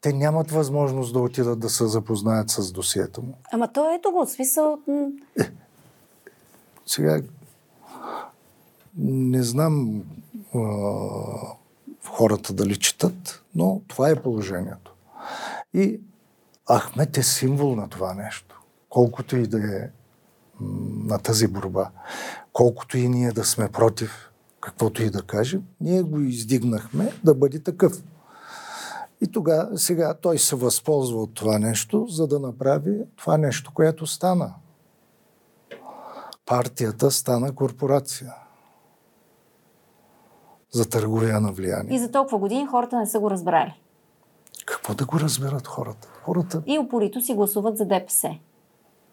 Те 0.00 0.12
нямат 0.12 0.50
възможност 0.50 1.12
да 1.12 1.20
отидат 1.20 1.60
да 1.60 1.70
се 1.70 1.86
запознаят 1.86 2.50
с 2.50 2.72
досието 2.72 3.22
му. 3.22 3.34
Ама 3.52 3.72
то 3.72 3.94
ето 3.94 4.10
го, 4.12 4.26
смисъл... 4.26 4.78
Е, 5.40 5.50
сега, 6.86 7.20
не 8.98 9.42
знам 9.42 10.02
а, 10.54 10.60
хората 12.04 12.52
дали 12.52 12.76
четат, 12.76 13.44
но 13.54 13.80
това 13.88 14.10
е 14.10 14.22
положението. 14.22 14.94
И 15.74 16.00
Ахмет 16.76 17.16
е 17.16 17.22
символ 17.22 17.74
на 17.74 17.88
това 17.88 18.14
нещо. 18.14 18.62
Колкото 18.88 19.36
и 19.36 19.46
да 19.46 19.76
е 19.76 19.90
на 20.60 21.18
тази 21.18 21.46
борба, 21.46 21.90
колкото 22.52 22.98
и 22.98 23.08
ние 23.08 23.32
да 23.32 23.44
сме 23.44 23.68
против, 23.68 24.30
каквото 24.68 25.02
и 25.02 25.10
да 25.10 25.22
кажем, 25.22 25.62
ние 25.80 26.02
го 26.02 26.20
издигнахме 26.20 27.12
да 27.24 27.34
бъде 27.34 27.62
такъв. 27.62 28.02
И 29.20 29.26
тогава, 29.26 29.78
сега 29.78 30.14
той 30.14 30.38
се 30.38 30.56
възползва 30.56 31.22
от 31.22 31.34
това 31.34 31.58
нещо, 31.58 32.06
за 32.08 32.26
да 32.26 32.38
направи 32.38 32.98
това 33.16 33.38
нещо, 33.38 33.72
което 33.74 34.06
стана. 34.06 34.54
Партията 36.46 37.10
стана 37.10 37.54
корпорация 37.54 38.34
за 40.70 40.88
търговия 40.88 41.40
на 41.40 41.52
влияние. 41.52 41.94
И 41.94 41.98
за 41.98 42.10
толкова 42.10 42.38
години 42.38 42.66
хората 42.66 42.98
не 42.98 43.06
са 43.06 43.20
го 43.20 43.30
разбрали. 43.30 43.80
Какво 44.66 44.94
да 44.94 45.06
го 45.06 45.20
разберат 45.20 45.66
хората? 45.66 46.08
хората... 46.22 46.62
И 46.66 46.78
упорито 46.78 47.20
си 47.20 47.34
гласуват 47.34 47.76
за 47.76 47.84
ДПС. 47.84 48.38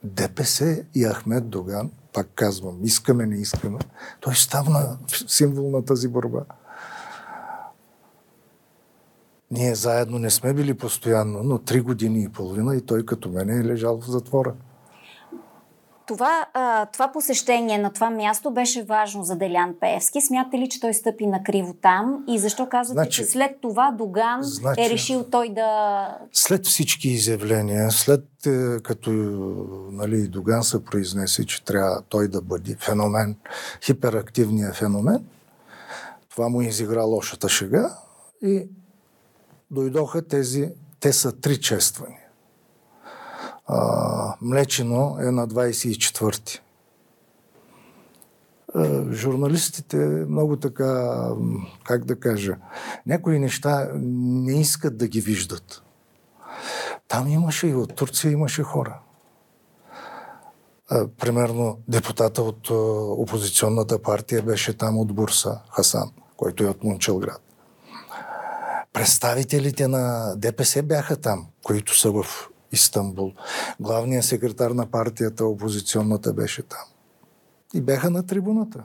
ДПС 0.03 0.85
и 0.95 1.05
Ахмед 1.05 1.49
Доган, 1.49 1.91
пак 2.15 2.27
казвам, 2.35 2.79
искаме, 2.83 3.25
не 3.25 3.35
искаме, 3.35 3.79
той 4.21 4.35
става 4.35 4.97
символ 5.27 5.71
на 5.71 5.85
тази 5.85 6.07
борба. 6.07 6.45
Ние 9.51 9.75
заедно 9.75 10.19
не 10.19 10.29
сме 10.29 10.53
били 10.53 10.73
постоянно, 10.73 11.43
но 11.43 11.59
три 11.59 11.81
години 11.81 12.23
и 12.23 12.29
половина 12.29 12.75
и 12.75 12.81
той 12.81 13.05
като 13.05 13.29
мене 13.29 13.59
е 13.59 13.63
лежал 13.63 14.01
в 14.01 14.11
затвора. 14.11 14.53
Това, 16.07 16.45
а, 16.53 16.85
това 16.85 17.11
посещение 17.11 17.77
на 17.77 17.93
това 17.93 18.09
място 18.09 18.51
беше 18.51 18.83
важно 18.83 19.23
за 19.23 19.35
Делян 19.35 19.75
Певски. 19.79 20.21
Смятате 20.21 20.57
ли, 20.57 20.69
че 20.69 20.79
той 20.79 20.93
стъпи 20.93 21.27
на 21.27 21.43
криво 21.43 21.73
там? 21.81 22.23
И 22.27 22.39
защо 22.39 22.69
казвате, 22.69 22.95
значи, 22.95 23.11
че 23.11 23.23
след 23.23 23.51
това 23.61 23.91
Доган 23.91 24.43
значи, 24.43 24.81
е 24.81 24.89
решил 24.89 25.23
той 25.23 25.49
да... 25.49 26.17
След 26.33 26.65
всички 26.65 27.09
изявления, 27.09 27.91
след 27.91 28.25
е, 28.45 28.79
като 28.83 29.09
нали, 29.91 30.27
Доган 30.27 30.63
се 30.63 30.85
произнесе, 30.85 31.45
че 31.45 31.65
трябва 31.65 32.01
той 32.09 32.27
да 32.27 32.41
бъде 32.41 32.75
феномен, 32.79 33.35
хиперактивният 33.83 34.75
феномен, 34.75 35.25
това 36.29 36.49
му 36.49 36.61
изигра 36.61 37.03
лошата 37.03 37.49
шега 37.49 37.97
и 38.43 38.67
дойдоха 39.71 40.27
тези, 40.27 40.69
те 40.99 41.13
са 41.13 41.31
три 41.31 41.61
чествания. 41.61 42.24
А, 43.67 44.35
Млечено 44.41 45.17
е 45.21 45.31
на 45.31 45.47
24-ти. 45.47 46.61
журналистите 49.11 49.97
много 50.29 50.57
така, 50.57 51.29
как 51.83 52.05
да 52.05 52.19
кажа, 52.19 52.57
някои 53.05 53.39
неща 53.39 53.89
не 53.95 54.61
искат 54.61 54.97
да 54.97 55.07
ги 55.07 55.21
виждат. 55.21 55.83
Там 57.07 57.27
имаше 57.27 57.67
и 57.67 57.75
от 57.75 57.95
Турция 57.95 58.31
имаше 58.31 58.63
хора. 58.63 58.99
примерно 61.17 61.79
депутата 61.87 62.41
от 62.41 62.69
опозиционната 63.19 64.01
партия 64.01 64.41
беше 64.41 64.77
там 64.77 64.97
от 64.97 65.13
Бурса, 65.13 65.59
Хасан, 65.69 66.11
който 66.37 66.63
е 66.63 66.67
от 66.67 66.83
Мунчелград. 66.83 67.41
Представителите 68.93 69.87
на 69.87 70.35
ДПС 70.37 70.83
бяха 70.83 71.15
там, 71.15 71.47
които 71.63 71.99
са 71.99 72.11
в 72.11 72.25
Истанбул. 72.75 73.33
Главният 73.79 74.25
секретар 74.25 74.71
на 74.71 74.85
партията, 74.85 75.45
опозиционната, 75.45 76.33
беше 76.33 76.61
там. 76.61 76.83
И 77.73 77.81
бяха 77.81 78.09
на 78.09 78.25
трибуната. 78.25 78.83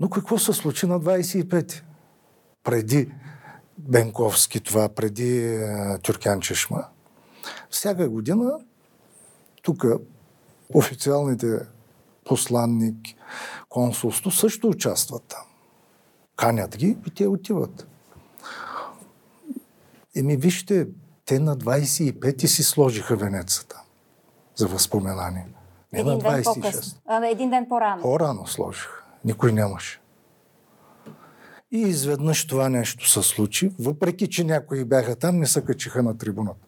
Но 0.00 0.10
какво 0.10 0.38
се 0.38 0.52
случи 0.52 0.86
на 0.86 1.00
25-ти? 1.00 1.82
Преди 2.64 3.12
Бенковски 3.78 4.60
това, 4.60 4.88
преди 4.88 5.46
е, 5.46 5.98
Тюркян 6.02 6.40
Чешма. 6.40 6.84
Всяка 7.70 8.08
година 8.08 8.58
тук 9.62 9.84
официалните 10.74 11.46
посланник, 12.24 12.96
консулство 13.68 14.30
също 14.30 14.68
участват 14.68 15.22
там. 15.28 15.44
Канят 16.36 16.76
ги 16.76 16.96
и 17.06 17.10
те 17.10 17.26
отиват. 17.26 17.86
Еми, 20.16 20.36
вижте, 20.36 20.86
те 21.30 21.38
на 21.38 21.56
25 21.56 22.46
си 22.46 22.62
сложиха 22.62 23.16
венецата 23.16 23.82
за 24.56 24.66
възпоменание. 24.66 25.46
Не 25.92 26.00
един 26.00 26.12
на 26.12 26.18
26. 26.18 26.60
Ден 26.60 26.82
а, 27.06 27.26
един 27.26 27.50
ден 27.50 27.66
по-рано. 27.68 28.02
По-рано 28.02 28.46
сложиха. 28.46 29.04
Никой 29.24 29.52
нямаше. 29.52 30.00
И 31.72 31.78
изведнъж 31.78 32.46
това 32.46 32.68
нещо 32.68 33.08
се 33.08 33.22
случи, 33.22 33.72
въпреки 33.78 34.30
че 34.30 34.44
някои 34.44 34.84
бяха 34.84 35.16
там, 35.16 35.38
не 35.38 35.46
се 35.46 35.64
качиха 35.64 36.02
на 36.02 36.18
трибуната. 36.18 36.66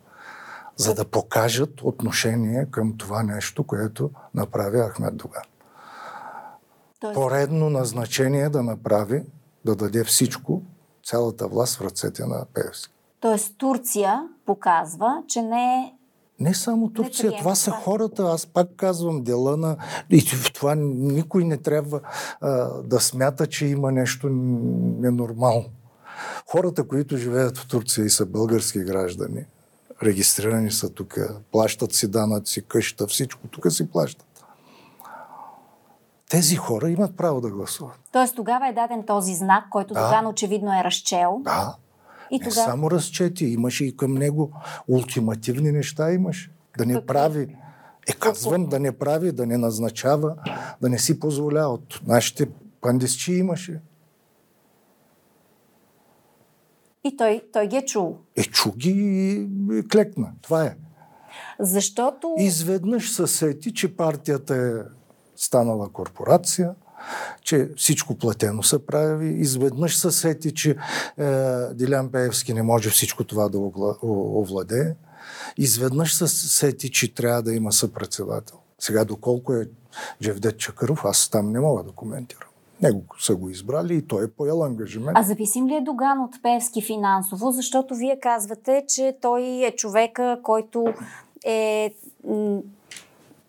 За 0.77 0.95
да 0.95 1.05
покажат 1.05 1.81
отношение 1.83 2.67
към 2.71 2.97
това 2.99 3.23
нещо, 3.23 3.65
което 3.65 4.11
направи 4.35 4.79
Ахмед 4.79 5.17
Доган. 5.17 5.43
Тоест, 7.01 7.15
Поредно 7.15 7.71
назначение 7.71 8.49
да 8.49 8.63
направи, 8.63 9.23
да 9.65 9.77
даде 9.77 10.05
всичко, 10.05 10.63
цялата 11.05 11.49
власт 11.49 11.77
в 11.77 11.81
ръцете 11.81 12.27
на 12.27 12.45
Певски. 12.55 12.92
Тоест 13.23 13.55
Турция 13.59 14.29
показва, 14.47 15.23
че 15.29 15.43
не 15.43 15.75
е 15.75 15.93
Не 16.41 16.55
само 16.55 16.91
Турция, 16.91 17.29
приема 17.29 17.39
това 17.39 17.55
са 17.55 17.71
хората. 17.71 18.23
Аз 18.23 18.47
пак 18.47 18.69
казвам 18.77 19.23
дела 19.23 19.57
на... 19.57 19.77
И 20.11 20.21
в 20.21 20.53
това 20.53 20.75
никой 20.77 21.45
не 21.45 21.57
трябва 21.57 22.01
а, 22.41 22.69
да 22.83 23.01
смята, 23.01 23.47
че 23.47 23.67
има 23.67 23.93
нещо 23.93 24.29
ненормално. 24.29 25.65
Хората, 26.47 26.89
които 26.89 27.17
живеят 27.17 27.59
в 27.59 27.69
Турция 27.69 28.05
и 28.05 28.11
са 28.11 28.27
български 28.27 28.79
граждани, 28.79 29.45
регистрирани 30.03 30.71
са 30.71 30.91
тук, 30.91 31.19
плащат 31.53 31.93
си 31.93 32.11
данъци, 32.11 32.63
къща, 32.69 33.07
всичко 33.07 33.49
тук 33.49 33.73
си 33.73 33.91
плащат. 33.91 34.27
Тези 36.31 36.57
хора 36.57 36.91
имат 36.91 37.17
право 37.17 37.41
да 37.41 37.51
гласуват. 37.51 37.99
Тоест 38.13 38.37
тогава 38.37 38.69
е 38.69 38.73
даден 38.73 39.03
този 39.07 39.35
знак, 39.35 39.65
който 39.71 39.95
Да. 39.95 40.05
Доган 40.05 40.27
очевидно 40.27 40.81
е 40.81 40.85
разчел. 40.85 41.41
Да, 41.45 41.77
И 42.31 42.39
не 42.39 42.49
тогава... 42.49 42.71
само 42.71 42.91
разчети, 42.91 43.45
имаше 43.45 43.85
и 43.85 43.97
към 43.97 44.15
него 44.15 44.53
ултимативни 44.89 45.73
неща 45.73 46.13
имаше. 46.13 46.53
Да 46.79 46.87
не 46.87 46.95
Какви? 46.95 47.07
прави, 47.07 47.57
е 48.09 48.13
казвам, 48.13 48.67
да 48.67 48.81
не 48.81 48.93
прави, 48.93 49.33
да 49.33 49.47
не 49.47 49.59
назначава, 49.59 50.35
да 50.81 50.89
не 50.89 50.99
си 50.99 51.21
позволява. 51.21 51.75
От 51.75 52.01
нашите 52.07 52.49
пандисчи 52.81 53.33
имаше. 53.33 53.81
И 57.05 57.17
той, 57.17 57.43
той 57.53 57.67
ги 57.67 57.77
е 57.77 57.85
чул. 57.85 58.19
Е, 58.37 58.43
чу 58.43 58.73
ги 58.73 58.91
и 59.73 59.89
клекна. 59.89 60.33
Това 60.43 60.65
е. 60.65 60.77
Защото... 61.61 62.35
Изведнъж 62.39 63.13
се 63.13 63.27
сети, 63.27 63.75
че 63.75 63.97
партията 63.97 64.57
е 64.57 64.93
станала 65.37 65.89
корпорация, 65.89 66.75
че 67.43 67.71
всичко 67.77 68.15
платено 68.15 68.63
се 68.63 68.87
прави. 68.87 69.29
Изведнъж 69.29 69.97
се 69.97 70.11
сети, 70.11 70.55
че 70.55 70.71
е, 70.71 70.77
Дилян 71.75 72.13
Пеевски 72.13 72.55
не 72.55 72.63
може 72.63 72.91
всичко 72.91 73.25
това 73.25 73.49
да 73.49 73.59
овладее. 74.03 74.95
Изведнъж 75.59 76.15
се 76.15 76.29
сети, 76.29 76.91
че 76.91 77.15
трябва 77.15 77.43
да 77.43 77.55
има 77.55 77.73
съпредседател. 77.73 78.57
Сега 78.79 79.05
доколко 79.05 79.55
е 79.55 79.69
Джевдет 80.23 80.59
Чакаров, 80.59 81.05
аз 81.05 81.29
там 81.29 81.53
не 81.53 81.61
мога 81.61 81.83
да 81.83 81.93
коментирам. 81.93 82.49
Него 82.83 83.03
са 83.21 83.37
го 83.37 83.51
избрали 83.51 83.95
и 83.95 84.03
той 84.03 84.25
е 84.25 84.29
поел 84.29 84.65
ангажимент. 84.65 85.19
А 85.19 85.23
зависим 85.23 85.69
ли 85.69 85.75
е 85.75 85.81
Доган 85.81 86.21
от 86.21 86.43
Певски 86.43 86.83
финансово? 86.83 87.51
Защото 87.53 87.95
вие 87.95 88.21
казвате, 88.21 88.85
че 88.89 89.17
той 89.21 89.43
е 89.43 89.75
човека, 89.77 90.39
който 90.43 90.85
е 91.45 91.95
м- 92.25 92.61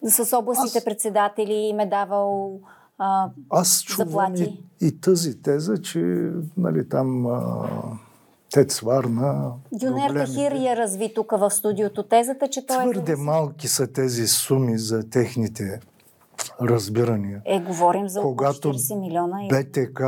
с 0.03 0.37
областните 0.37 0.77
Аз- 0.77 0.85
председатели 0.85 1.53
им 1.53 1.79
е 1.79 1.85
давал 1.85 2.59
а, 3.05 3.29
Аз 3.49 3.83
чувам 3.83 4.07
заплати. 4.09 4.63
и, 4.81 4.87
и 4.87 5.01
тази 5.01 5.41
теза, 5.41 5.81
че 5.81 6.31
нали, 6.57 6.89
там 6.89 7.25
а, 7.25 7.67
Тец 8.49 8.79
Варна... 8.79 9.51
Проблемите- 9.71 10.13
Тахир 10.13 10.51
я 10.51 10.75
разви 10.77 11.13
тук 11.15 11.31
в 11.31 11.51
студиото 11.51 12.03
тезата, 12.03 12.49
че 12.49 12.65
той 12.65 12.91
Твърде 12.91 13.11
е... 13.11 13.15
малки 13.15 13.67
са 13.67 13.93
тези 13.93 14.27
суми 14.27 14.77
за 14.77 15.09
техните 15.09 15.79
разбирания. 16.61 17.41
Е, 17.45 17.59
говорим 17.59 18.09
за 18.09 18.21
Когато 18.21 18.73
40 18.73 18.99
милиона. 18.99 19.43
И... 19.43 19.47
БТК 19.47 19.99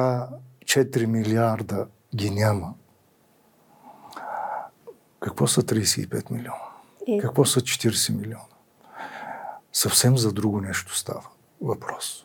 4 0.66 1.06
милиарда 1.06 1.88
ги 2.16 2.32
няма. 2.32 2.74
Какво 5.20 5.48
са 5.48 5.62
35 5.62 6.32
милиона? 6.32 6.56
Е. 7.08 7.18
Какво 7.18 7.46
са 7.46 7.62
40 7.62 8.16
милиона? 8.16 8.44
Съвсем 9.74 10.18
за 10.18 10.34
друго 10.34 10.62
нещо 10.62 10.98
става 10.98 11.28
въпрос. 11.62 12.25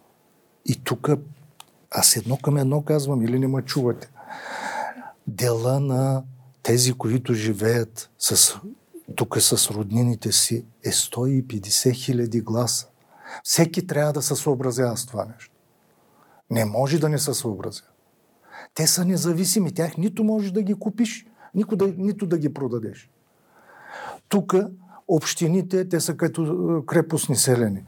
И 0.67 0.81
тук 0.85 1.09
аз 1.91 2.17
едно 2.17 2.37
към 2.37 2.57
едно 2.57 2.83
казвам, 2.83 3.23
или 3.23 3.39
не 3.39 3.49
ме 3.49 3.63
чувате. 3.63 4.11
Дела 5.27 5.81
на 5.81 6.23
тези, 6.63 6.93
които 6.93 7.35
живеят 7.35 8.11
с, 8.19 8.61
тук 9.17 9.41
с 9.41 9.71
роднините 9.71 10.33
си, 10.33 10.65
е 10.85 10.91
150 10.91 11.93
хиляди 11.93 12.41
гласа. 12.41 12.87
Всеки 13.45 13.87
трябва 13.87 14.13
да 14.13 14.23
се 14.23 14.37
съобразява 14.37 14.97
с 14.97 15.07
това 15.07 15.25
нещо. 15.25 15.55
Не 16.51 16.65
може 16.65 16.99
да 16.99 17.09
не 17.09 17.19
се 17.19 17.35
съобразява. 17.35 17.89
Те 18.75 18.87
са 18.87 19.05
независими. 19.05 19.75
Тях 19.75 19.97
нито 19.97 20.25
можеш 20.25 20.51
да 20.51 20.63
ги 20.63 20.75
купиш, 20.75 21.27
нито 21.55 21.95
нито 21.97 22.27
да 22.27 22.39
ги 22.39 22.55
продадеш. 22.55 23.11
Тук 24.29 24.55
общините, 25.09 25.89
те 25.89 26.01
са 26.01 26.17
като 26.17 26.43
е, 26.43 26.87
крепостни 26.87 27.37
селени. 27.37 27.85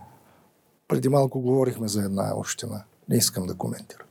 Преди 0.92 1.08
малко 1.08 1.40
говорихме 1.40 1.88
за 1.88 2.02
една 2.02 2.32
община. 2.36 2.82
Не 3.08 3.16
искам 3.16 3.46
да 3.46 3.54
коментирам. 3.54 4.06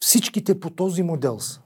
Всичките 0.00 0.60
по 0.60 0.70
този 0.70 1.02
модел 1.02 1.40
са. 1.40 1.60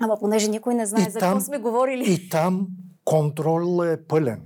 Ама 0.00 0.16
понеже 0.20 0.48
никой 0.48 0.74
не 0.74 0.86
знае 0.86 1.06
И 1.08 1.10
за 1.10 1.18
там- 1.18 1.30
какво 1.30 1.44
сме 1.44 1.58
говорили. 1.58 2.12
И 2.12 2.28
там 2.28 2.66
контрол 3.04 3.84
е 3.84 3.96
пълен. 3.98 4.40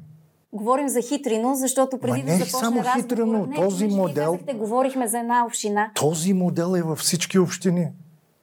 Говорим 0.52 0.88
за 0.88 1.00
хитрино, 1.00 1.54
защото 1.54 1.98
преди 1.98 2.12
Ма 2.12 2.18
да 2.18 2.24
не 2.24 2.34
е 2.34 2.38
започне 2.38 2.58
само 2.58 2.78
разговор... 2.78 3.00
хитрино, 3.02 3.46
не, 3.46 3.56
този 3.56 3.86
модел- 3.86 4.32
Казахте, 4.32 4.54
говорихме 4.54 5.08
за 5.08 5.18
една 5.18 5.44
община. 5.46 5.90
Този 5.94 6.32
модел 6.32 6.74
е 6.76 6.82
във 6.82 6.98
всички 6.98 7.38
общини. 7.38 7.88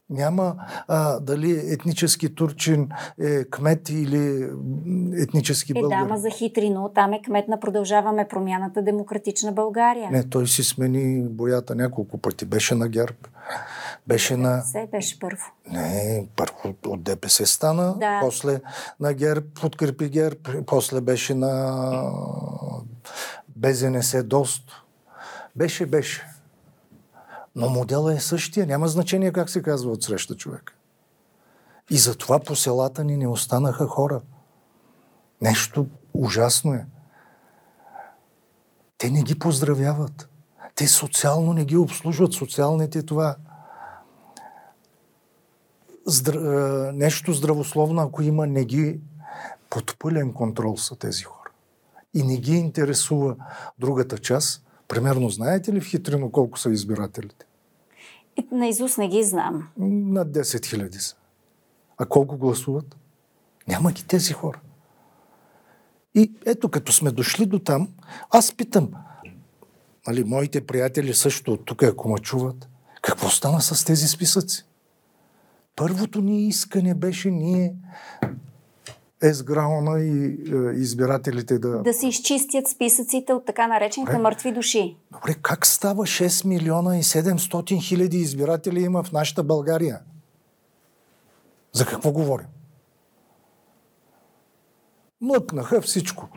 Няма 0.09 0.55
а, 0.87 1.19
дали 1.19 1.73
етнически 1.73 2.35
турчин 2.35 2.89
е 3.21 3.45
кмет 3.45 3.89
или 3.89 4.49
етнически 5.13 5.71
Е, 5.71 5.81
българин. 5.81 6.07
дама 6.07 6.19
за 6.19 6.29
хитрино. 6.29 6.91
Там 6.95 7.13
е 7.13 7.21
кмет 7.21 7.47
на 7.47 7.59
Продължаваме 7.59 8.27
промяната 8.27 8.81
Демократична 8.81 9.51
България. 9.51 10.11
Не, 10.11 10.23
той 10.23 10.47
си 10.47 10.63
смени 10.63 11.23
боята 11.23 11.75
няколко 11.75 12.17
пъти. 12.17 12.45
Беше 12.45 12.75
на 12.75 12.87
ГЕРБ. 12.87 13.17
Беше 14.07 14.37
на... 14.37 14.61
Се 14.61 14.87
беше 14.91 15.19
първо. 15.19 15.43
Не, 15.71 16.27
първо 16.35 16.55
от 16.87 17.03
ДПС 17.03 17.45
стана, 17.45 17.95
Да. 17.99 18.19
после 18.21 18.61
на 18.99 19.13
ГЕРБ, 19.13 19.45
подкрепи 19.61 20.09
ГЕРБ, 20.09 20.39
после 20.65 21.01
беше 21.01 21.33
на 21.33 22.11
БЗНС 23.49 24.23
дост. 24.23 24.63
Беше, 25.55 25.85
беше. 25.85 26.25
Но 27.55 27.69
моделът 27.69 28.17
е 28.17 28.21
същия. 28.21 28.67
Няма 28.67 28.87
значение 28.87 29.31
как 29.31 29.49
се 29.49 29.61
казва 29.61 29.91
от 29.91 30.03
среща 30.03 30.35
човек. 30.35 30.77
И 31.89 31.97
затова 31.97 32.39
по 32.39 32.55
селата 32.55 33.03
ни 33.03 33.17
не 33.17 33.27
останаха 33.27 33.87
хора. 33.87 34.21
Нещо 35.41 35.87
ужасно 36.13 36.73
е. 36.73 36.85
Те 38.97 39.09
не 39.09 39.23
ги 39.23 39.39
поздравяват. 39.39 40.29
Те 40.75 40.87
социално 40.87 41.53
не 41.53 41.65
ги 41.65 41.77
обслужват. 41.77 42.33
Социалните 42.33 43.03
това 43.03 43.35
здра... 46.05 46.37
е, 46.37 46.91
нещо 46.91 47.33
здравословно, 47.33 48.01
ако 48.01 48.21
има, 48.21 48.47
не 48.47 48.65
ги 48.65 48.99
под 49.69 49.99
пълен 49.99 50.33
контрол 50.33 50.77
са 50.77 50.95
тези 50.95 51.23
хора. 51.23 51.49
И 52.13 52.23
не 52.23 52.37
ги 52.37 52.55
интересува 52.55 53.35
другата 53.79 54.17
част. 54.17 54.64
Примерно, 54.87 55.29
знаете 55.29 55.73
ли 55.73 55.81
в 55.81 55.85
Хитрино 55.85 56.31
колко 56.31 56.59
са 56.59 56.71
избирателите? 56.71 57.45
И 58.37 58.47
на 58.51 58.67
Изус 58.67 58.97
не 58.97 59.07
ги 59.07 59.23
знам. 59.23 59.67
Над 59.77 60.27
10 60.27 60.65
хиляди 60.65 60.97
са. 60.97 61.15
А 61.97 62.05
колко 62.05 62.37
гласуват? 62.37 62.97
Няма 63.67 63.91
ги 63.91 64.03
тези 64.03 64.33
хора. 64.33 64.59
И 66.15 66.31
ето, 66.45 66.69
като 66.69 66.91
сме 66.91 67.11
дошли 67.11 67.45
до 67.45 67.59
там, 67.59 67.89
аз 68.29 68.53
питам, 68.53 68.91
нали, 70.07 70.23
моите 70.23 70.65
приятели 70.65 71.13
също 71.13 71.53
от 71.53 71.65
тук, 71.65 71.83
ако 71.83 72.09
ме 72.09 72.19
чуват, 72.19 72.69
какво 73.01 73.29
стана 73.29 73.61
с 73.61 73.85
тези 73.85 74.07
списъци? 74.07 74.65
Първото 75.75 76.21
ни 76.21 76.47
искане 76.47 76.93
беше 76.93 77.31
ние 77.31 77.75
Есграуна 79.29 79.99
и 79.99 80.25
е, 80.25 80.79
избирателите 80.79 81.59
да... 81.59 81.81
Да 81.81 81.93
се 81.93 82.07
изчистят 82.07 82.67
списъците 82.67 83.33
от 83.33 83.45
така 83.45 83.67
наречените 83.67 84.11
Добре. 84.11 84.23
мъртви 84.23 84.51
души. 84.51 84.97
Добре, 85.11 85.35
как 85.41 85.65
става 85.65 86.03
6 86.03 86.45
милиона 86.45 86.97
и 86.97 87.03
700 87.03 87.81
хиляди 87.81 88.17
избиратели 88.17 88.81
има 88.81 89.03
в 89.03 89.11
нашата 89.11 89.43
България? 89.43 89.99
За 91.71 91.85
какво 91.85 92.11
говорим? 92.11 92.47
Млъкнаха 95.21 95.81
всичко. 95.81 96.27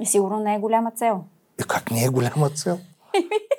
И 0.00 0.06
сигурно 0.06 0.38
не 0.38 0.54
е 0.54 0.58
голяма 0.58 0.90
цел. 0.90 1.24
И 1.60 1.64
как 1.64 1.90
не 1.90 2.04
е 2.04 2.08
голяма 2.08 2.50
цел? 2.50 2.78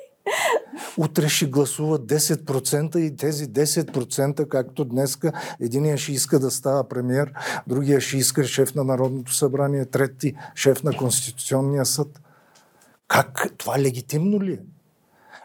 Утре 0.98 1.28
ще 1.28 1.46
гласуват 1.46 2.02
10% 2.02 2.98
и 2.98 3.16
тези 3.16 3.46
10%, 3.46 4.48
както 4.48 4.84
днеска, 4.84 5.32
единия 5.60 5.96
ще 5.96 6.12
иска 6.12 6.38
да 6.38 6.50
става 6.50 6.88
премьер, 6.88 7.32
другия 7.66 8.00
ще 8.00 8.16
иска 8.16 8.44
шеф 8.44 8.74
на 8.74 8.84
Народното 8.84 9.34
събрание, 9.34 9.84
трети 9.84 10.34
шеф 10.54 10.82
на 10.82 10.96
Конституционния 10.96 11.86
съд. 11.86 12.20
Как? 13.08 13.54
Това 13.58 13.78
легитимно 13.78 14.42
ли 14.42 14.52
е? 14.52 14.60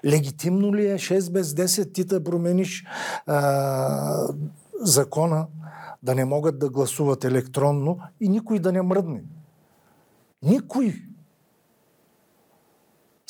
Легитимно 0.05 0.75
ли 0.75 0.87
е 0.87 0.95
6 0.95 1.31
без 1.31 1.53
10 1.53 1.93
ти 1.93 2.03
да 2.03 2.23
промениш 2.23 2.85
а, 3.25 4.27
закона, 4.81 5.47
да 6.03 6.15
не 6.15 6.25
могат 6.25 6.59
да 6.59 6.69
гласуват 6.69 7.23
електронно 7.23 7.99
и 8.21 8.29
никой 8.29 8.59
да 8.59 8.71
не 8.71 8.81
мръдне? 8.81 9.23
Никой. 10.43 10.95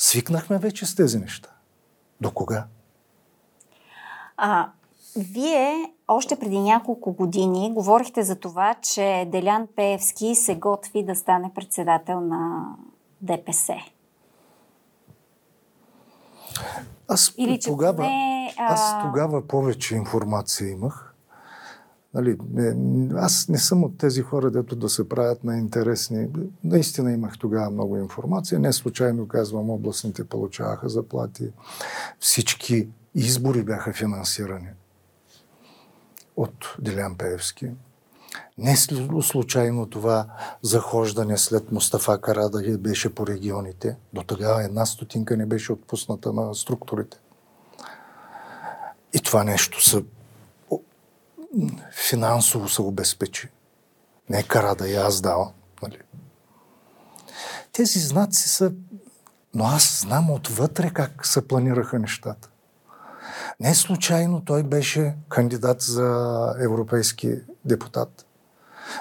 Свикнахме 0.04 0.58
вече 0.58 0.86
с 0.86 0.94
тези 0.94 1.18
неща. 1.18 1.48
До 2.20 2.30
кога? 2.30 2.66
А, 4.36 4.68
вие 5.16 5.92
още 6.08 6.38
преди 6.38 6.58
няколко 6.58 7.12
години 7.12 7.72
говорихте 7.74 8.22
за 8.22 8.36
това, 8.36 8.74
че 8.74 9.28
Делян 9.32 9.68
Пеевски 9.76 10.34
се 10.34 10.54
готви 10.54 11.04
да 11.04 11.14
стане 11.14 11.50
председател 11.54 12.20
на 12.20 12.64
ДПС. 13.20 13.74
Аз 17.08 17.34
Или 17.36 17.60
че 17.60 17.70
тогава, 17.70 17.96
поне, 17.96 18.54
а- 18.58 18.72
аз 18.72 19.04
тогава 19.04 19.48
повече 19.48 19.96
информация 19.96 20.68
имах. 20.70 21.03
Нали, 22.14 22.36
не, 22.52 23.10
аз 23.16 23.48
не 23.48 23.58
съм 23.58 23.84
от 23.84 23.98
тези 23.98 24.22
хора, 24.22 24.50
дето 24.50 24.76
да 24.76 24.88
се 24.88 25.08
правят 25.08 25.44
на 25.44 25.58
интересни. 25.58 26.28
Наистина 26.64 27.12
имах 27.12 27.38
тогава 27.38 27.70
много 27.70 27.96
информация. 27.96 28.60
Не 28.60 28.72
случайно 28.72 29.28
казвам, 29.28 29.70
областните 29.70 30.24
получаваха 30.24 30.88
заплати. 30.88 31.52
Всички 32.20 32.88
избори 33.14 33.62
бяха 33.62 33.92
финансирани 33.92 34.68
от 36.36 36.76
Делян 36.78 37.16
Пеевски. 37.16 37.70
Не 38.58 38.76
слу- 38.76 39.20
случайно 39.22 39.86
това 39.86 40.26
захождане 40.62 41.38
след 41.38 41.72
Мустафа 41.72 42.20
Карадахи 42.20 42.76
беше 42.76 43.14
по 43.14 43.26
регионите. 43.26 43.96
До 44.12 44.22
тогава 44.22 44.64
една 44.64 44.86
стотинка 44.86 45.36
не 45.36 45.46
беше 45.46 45.72
отпусната 45.72 46.32
на 46.32 46.54
структурите. 46.54 47.18
И 49.12 49.18
това 49.18 49.44
нещо 49.44 49.78
м, 49.96 50.02
финансово 51.92 52.68
се 52.68 52.82
обезпечи. 52.82 53.48
Не 54.30 54.42
Карада 54.42 54.88
и 54.88 54.94
аз 54.94 55.20
дал. 55.20 55.52
Нали? 55.82 55.98
Тези 57.72 57.98
знаци 57.98 58.48
са... 58.48 58.72
Но 59.54 59.64
аз 59.64 60.00
знам 60.00 60.30
отвътре 60.30 60.90
как 60.90 61.26
се 61.26 61.48
планираха 61.48 61.98
нещата. 61.98 62.48
Не 63.60 63.74
случайно 63.74 64.44
той 64.44 64.62
беше 64.62 65.14
кандидат 65.28 65.80
за 65.80 66.54
европейски 66.60 67.34
депутат. 67.64 68.26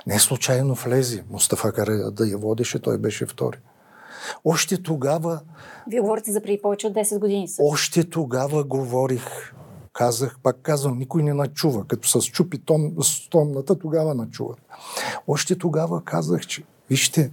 Не 0.08 0.20
случайно 0.20 0.74
влезе. 0.74 1.24
Мустафа 1.30 1.72
Кара 1.72 2.12
да 2.12 2.26
я 2.26 2.38
водеше, 2.38 2.80
той 2.80 2.98
беше 2.98 3.26
втори. 3.26 3.58
Още 4.46 4.84
тогава, 4.84 5.40
Вие 5.88 6.00
говорите 6.02 6.32
за 6.32 6.42
преди 6.42 6.62
повече 6.62 6.88
от 6.88 6.94
10 6.94 7.20
години. 7.20 7.48
също. 7.48 7.64
още 7.66 8.10
тогава 8.10 8.64
говорих, 8.64 9.54
казах, 9.94 10.40
пак 10.44 10.62
казвам, 10.62 10.98
никой 10.98 11.24
не 11.24 11.34
начува. 11.34 11.88
Като 11.88 12.08
се 12.08 12.22
счупи 12.22 12.60
том, 12.60 13.04
стомната, 13.04 13.80
тогава 13.80 14.16
начува. 14.16 14.56
Още 15.28 15.58
тогава 15.58 16.04
казах, 16.04 16.48
че 16.48 16.64
вижте, 16.90 17.32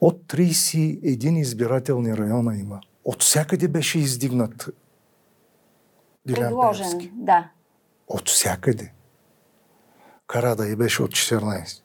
от 0.00 0.22
31 0.26 1.38
избирателни 1.38 2.16
района 2.16 2.56
има. 2.56 2.80
От 3.04 3.22
всякъде 3.22 3.68
беше 3.68 3.98
издигнат 3.98 4.70
Делян 6.26 6.48
Предложен, 6.48 7.10
да. 7.14 7.50
От 8.08 8.28
всякъде. 8.28 8.92
Карада 10.26 10.68
и 10.68 10.76
беше 10.76 11.02
от 11.02 11.10
14. 11.10 11.82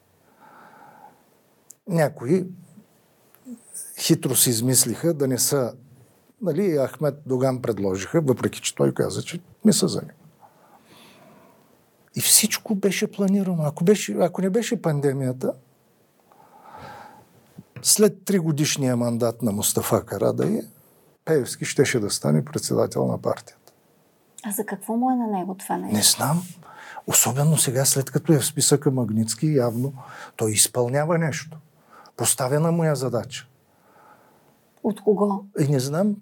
Някои 1.87 2.47
хитро 3.99 4.35
си 4.35 4.49
измислиха 4.49 5.13
да 5.13 5.27
не 5.27 5.37
са... 5.37 5.73
Нали, 6.41 6.77
Ахмед 6.87 7.15
Доган 7.25 7.61
предложиха, 7.61 8.21
въпреки 8.21 8.61
че 8.61 8.75
той 8.75 8.93
каза, 8.93 9.21
че 9.21 9.39
не 9.65 9.73
са 9.73 9.87
за 9.87 10.01
него. 10.01 10.19
И 12.15 12.21
всичко 12.21 12.75
беше 12.75 13.11
планирано. 13.11 13.63
Ако, 13.63 13.83
беше, 13.83 14.17
ако 14.19 14.41
не 14.41 14.49
беше 14.49 14.81
пандемията, 14.81 15.53
след 17.81 18.25
три 18.25 18.39
годишния 18.39 18.97
мандат 18.97 19.41
на 19.41 19.51
Мустафа 19.51 20.05
Карадай, 20.05 20.61
Пеевски 21.25 21.65
щеше 21.65 21.99
да 21.99 22.09
стане 22.09 22.45
председател 22.45 23.07
на 23.07 23.21
партията. 23.21 23.73
А 24.43 24.51
за 24.51 24.65
какво 24.65 24.95
му 24.95 25.11
е 25.11 25.15
на 25.15 25.27
него 25.27 25.55
това 25.55 25.77
нещо? 25.77 25.95
Не 25.95 26.03
знам. 26.03 26.43
Особено 27.07 27.57
сега, 27.57 27.85
след 27.85 28.11
като 28.11 28.33
е 28.33 28.39
в 28.39 28.45
списъка 28.45 28.91
Магницки, 28.91 29.55
явно 29.55 29.93
той 30.35 30.51
изпълнява 30.51 31.17
нещо. 31.17 31.57
Поставена 32.17 32.71
му 32.71 32.83
е 32.83 32.95
задача. 32.95 33.47
От 34.87 35.01
кого? 35.01 35.45
И 35.59 35.67
не 35.67 35.79
знам 35.79 36.15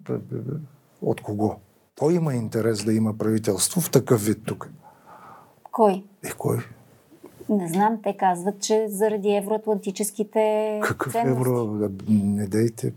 от 1.02 1.20
кого. 1.20 1.56
Кой 1.98 2.14
има 2.14 2.34
интерес 2.34 2.84
да 2.84 2.92
има 2.92 3.14
правителство 3.14 3.80
в 3.80 3.90
такъв 3.90 4.24
вид 4.24 4.38
тук? 4.46 4.70
Кой? 5.72 6.04
И 6.24 6.30
кой? 6.30 6.58
Не 7.48 7.68
знам, 7.68 7.98
те 8.02 8.16
казват, 8.16 8.60
че 8.60 8.86
заради 8.88 9.30
евроатлантическите 9.30 10.80
Какъв 10.82 11.12
ценности. 11.12 11.30
евро? 11.30 11.90
Не 12.08 12.46
дейте. 12.46 12.94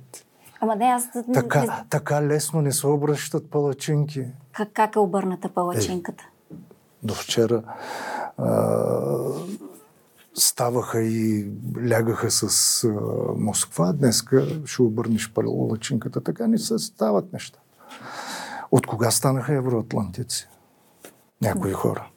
Ама 0.62 0.76
не, 0.76 0.86
аз 0.86 1.08
не, 1.28 1.34
Така, 1.34 1.84
така 1.90 2.24
лесно 2.24 2.62
не 2.62 2.72
се 2.72 2.88
обръщат 2.88 3.50
палачинки. 3.50 4.26
как, 4.52 4.70
как 4.74 4.96
е 4.96 5.00
обърната 5.00 5.50
палачинката? 5.50 6.24
До 7.04 7.14
вчера 7.14 7.64
а, 8.38 8.54
ставаха 10.40 11.02
и 11.02 11.52
лягаха 11.90 12.32
с 12.32 12.44
а, 12.84 12.90
Москва. 13.38 13.94
Днеска 13.94 14.48
ще 14.66 14.82
обърнеш 14.82 15.32
палачинката. 15.32 16.22
Така 16.22 16.48
не 16.48 16.58
се 16.58 16.78
стават 16.78 17.34
неща. 17.34 17.60
От 18.72 18.88
кога 18.88 19.12
станаха 19.12 19.54
евроатлантици? 19.54 20.48
Някои 21.42 21.74
хора. 21.74 22.08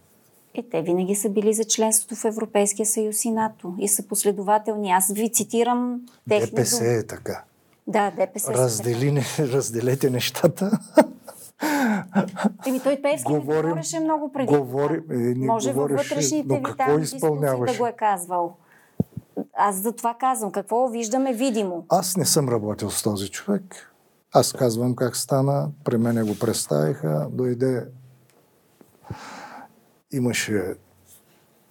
Е, 0.55 0.63
те 0.71 0.83
винаги 0.83 1.15
са 1.15 1.29
били 1.29 1.55
за 1.55 1.65
членството 1.65 2.15
в 2.15 2.25
Европейския 2.25 2.87
съюз 2.87 3.25
и 3.25 3.31
НАТО 3.31 3.75
и 3.79 3.89
са 3.89 4.03
последователни. 4.07 4.91
Аз 4.91 5.13
ви 5.13 5.33
цитирам 5.33 6.01
техни 6.29 6.47
ДПС 6.47 6.85
е 6.85 7.07
така. 7.07 7.45
Да, 7.87 8.11
ДПС. 8.11 8.53
Раздели, 8.53 9.13
не- 9.13 9.25
разделете 9.39 10.11
нещата. 10.11 10.79
Еми, 12.67 12.81
той 12.81 13.03
Певски 13.03 13.33
Говорим- 13.33 13.57
не 13.57 13.63
говореше 13.63 14.01
много 14.01 14.33
преди. 14.33 14.47
това. 14.47 14.85
е, 14.85 15.15
не 15.15 15.47
Може 15.47 15.73
във 15.73 15.91
вътрешните 15.91 16.55
ви 16.57 16.63
там 16.79 16.97
дискусии 16.97 17.17
изпълняваше? 17.17 17.73
да 17.73 17.79
го 17.79 17.87
е 17.87 17.93
казвал. 17.93 18.57
Аз 19.55 19.77
за 19.77 19.93
това 19.93 20.15
казвам. 20.15 20.53
Какво 20.53 20.89
виждаме 20.89 21.33
видимо? 21.33 21.87
Аз 21.89 22.17
не 22.17 22.25
съм 22.25 22.49
работил 22.49 22.91
с 22.91 23.03
този 23.03 23.29
човек. 23.31 23.93
Аз 24.33 24.53
казвам 24.53 24.97
как 24.97 25.17
стана. 25.17 25.69
При 25.85 25.99
мене 25.99 26.23
го 26.23 26.39
представиха. 26.39 27.27
Дойде. 27.31 27.87
Имаше 30.13 30.75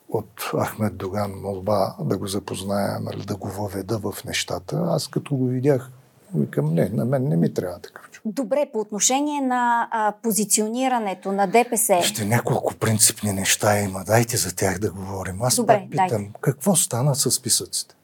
от 0.10 0.30
Ахмед 0.60 0.98
Доган 0.98 1.32
молба 1.42 1.96
да 2.00 2.18
го 2.18 2.28
запозная, 2.28 3.00
нали, 3.00 3.26
да 3.26 3.36
го 3.36 3.48
въведа 3.48 4.00
в 4.00 4.26
нещата. 4.26 4.84
Аз 4.86 5.08
като 5.08 5.36
го 5.36 5.46
видях, 5.46 5.92
викам, 6.36 6.74
не, 6.74 6.90
на 6.90 7.06
мен 7.06 7.28
не 7.28 7.38
ми 7.38 7.54
трябва 7.54 7.80
такъв 7.80 8.10
човек. 8.12 8.36
Добре, 8.36 8.70
по 8.74 8.80
отношение 8.80 9.42
на 9.42 9.88
а, 9.92 10.14
позиционирането 10.24 11.32
на 11.32 11.48
ДПС. 11.48 12.02
Ще 12.04 12.26
няколко 12.26 12.76
принципни 12.76 13.32
неща 13.32 13.80
има. 13.80 14.04
Дайте 14.04 14.38
за 14.38 14.56
тях 14.56 14.80
да 14.80 14.92
говорим. 14.92 15.42
Аз 15.42 15.56
Добре, 15.56 15.74
пак 15.74 15.90
питам, 15.90 16.08
дайте. 16.08 16.32
какво 16.42 16.76
стана 16.76 17.16
с 17.16 17.32
списъците? 17.32 17.96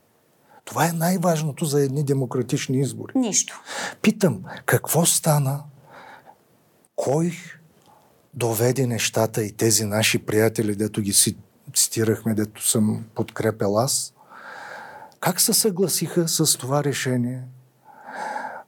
Това 0.65 0.87
е 0.87 0.91
най-важното 0.91 1.65
за 1.65 1.83
едни 1.83 2.03
демократични 2.03 2.79
избори. 2.79 3.13
Нищо. 3.15 3.61
Питам, 4.01 4.43
какво 4.65 5.05
стана? 5.05 5.63
Кой 6.95 7.31
доведе 8.33 8.87
нещата 8.87 9.43
и 9.43 9.51
тези 9.51 9.85
наши 9.85 10.19
приятели, 10.25 10.75
дето 10.75 11.01
ги 11.01 11.13
си 11.13 11.37
цитирахме, 11.75 12.33
дето 12.33 12.69
съм 12.69 13.05
подкрепил 13.15 13.77
аз? 13.77 14.13
Как 15.19 15.41
се 15.41 15.53
съгласиха 15.53 16.27
с 16.27 16.57
това 16.57 16.83
решение 16.83 17.43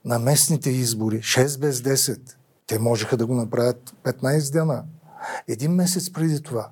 на 0.06 0.20
местните 0.20 0.70
избори? 0.70 1.20
6 1.20 1.60
без 1.60 1.82
10. 1.82 2.20
Те 2.68 2.80
можеха 2.80 3.18
да 3.18 3.26
го 3.26 3.34
направят 3.34 3.96
15 4.04 4.54
дена. 4.54 4.84
Един 5.48 5.72
месец 5.72 6.12
преди 6.14 6.44
това. 6.44 6.70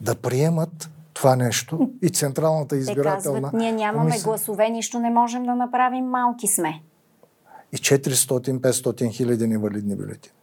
Да 0.00 0.14
приемат 0.14 0.90
това 1.12 1.36
нещо 1.36 1.90
и 2.02 2.10
Централната 2.10 2.74
Те 2.74 2.80
избирателна 2.80 3.42
казват, 3.42 3.60
ние 3.60 3.72
нямаме 3.72 4.04
комисия. 4.04 4.24
гласове, 4.24 4.68
нищо 4.68 4.98
не 4.98 5.10
можем 5.10 5.44
да 5.44 5.54
направим, 5.54 6.04
малки 6.04 6.46
сме. 6.46 6.82
и 7.72 7.76
400-500 7.76 9.12
хиляди 9.12 9.46
невалидни 9.46 9.96
бюлетини. 9.96 10.34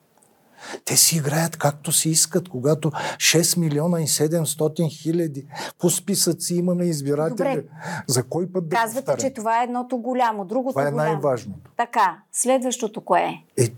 Те 0.86 0.98
си 0.98 1.18
играят 1.18 1.58
както 1.58 1.92
си 1.92 2.10
искат, 2.10 2.50
когато 2.50 2.92
6 2.92 3.58
милиона 3.60 4.02
и 4.02 4.08
700 4.08 5.02
хиляди 5.02 5.46
по 5.80 5.90
списъци 5.90 6.56
имаме 6.56 6.86
избиратели. 6.86 7.56
Добре. 7.56 7.64
За 8.08 8.24
кой 8.24 8.52
път 8.52 8.70
да 8.70 8.76
Казвате, 8.76 9.06
повтарям? 9.06 9.20
че 9.30 9.34
това 9.34 9.62
е 9.62 9.64
едното 9.64 9.98
голямо, 9.98 10.46
другото 10.46 10.74
Това 10.74 10.88
е 10.88 10.92
голямо. 10.92 11.12
най-важното. 11.12 11.72
Така, 11.78 12.18
следващото 12.32 13.02
кое 13.02 13.44
е? 13.58 13.64
Е, 13.64 13.70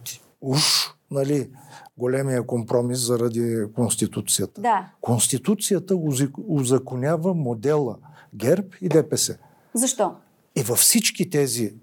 уж, 0.41 0.61
нали, 1.11 1.49
големия 1.97 2.45
компромис 2.45 2.99
заради 2.99 3.63
Конституцията. 3.75 4.61
Да. 4.61 4.85
Конституцията 5.01 5.95
узаконява 6.47 7.33
модела 7.33 7.97
ГЕРБ 8.35 8.67
и 8.81 8.89
ДПС. 8.89 9.37
Защо? 9.73 10.15
И 10.55 10.63
във 10.63 10.79
всички 10.79 11.29
тези 11.29 11.65
е, 11.65 11.73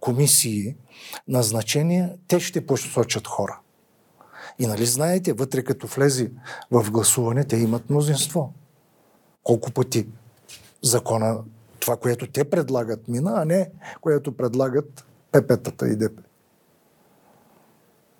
комисии 0.00 0.76
назначения, 1.28 2.12
те 2.28 2.40
ще 2.40 2.66
посочат 2.66 3.26
хора. 3.26 3.60
И 4.60 4.66
нали 4.66 4.86
знаете, 4.86 5.32
вътре 5.32 5.64
като 5.64 5.86
влезе 5.86 6.30
в 6.70 6.90
гласуване, 6.90 7.44
те 7.44 7.56
имат 7.56 7.90
мнозинство. 7.90 8.52
Колко 9.42 9.70
пъти 9.70 10.08
закона, 10.82 11.38
това, 11.78 11.96
което 11.96 12.26
те 12.26 12.50
предлагат, 12.50 13.08
мина, 13.08 13.32
а 13.36 13.44
не 13.44 13.70
което 14.00 14.36
предлагат 14.36 15.04
ПП-тата 15.32 15.92
и 15.92 15.96
ДП. 15.96 16.22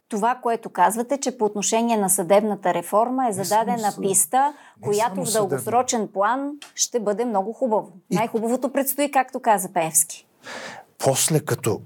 Това, 0.09 0.39
което 0.43 0.71
казвате, 0.71 1.19
че 1.19 1.39
по 1.39 1.45
отношение 1.45 1.97
на 1.97 2.11
съдебната 2.11 2.75
реформа 2.75 3.29
е 3.29 3.33
зададена 3.33 3.93
съд... 3.93 4.01
писта, 4.03 4.55
не 4.81 4.87
която 4.87 5.25
в 5.25 5.33
дългосрочен 5.33 6.09
план 6.09 6.53
ще 6.75 7.01
бъде 7.01 7.25
много 7.25 7.53
хубаво. 7.53 7.93
И... 8.11 8.15
Най-хубавото 8.15 8.73
предстои, 8.73 9.11
както 9.11 9.41
каза 9.41 9.69
Певски. 9.73 10.27
После 10.99 11.41
като 11.41 11.81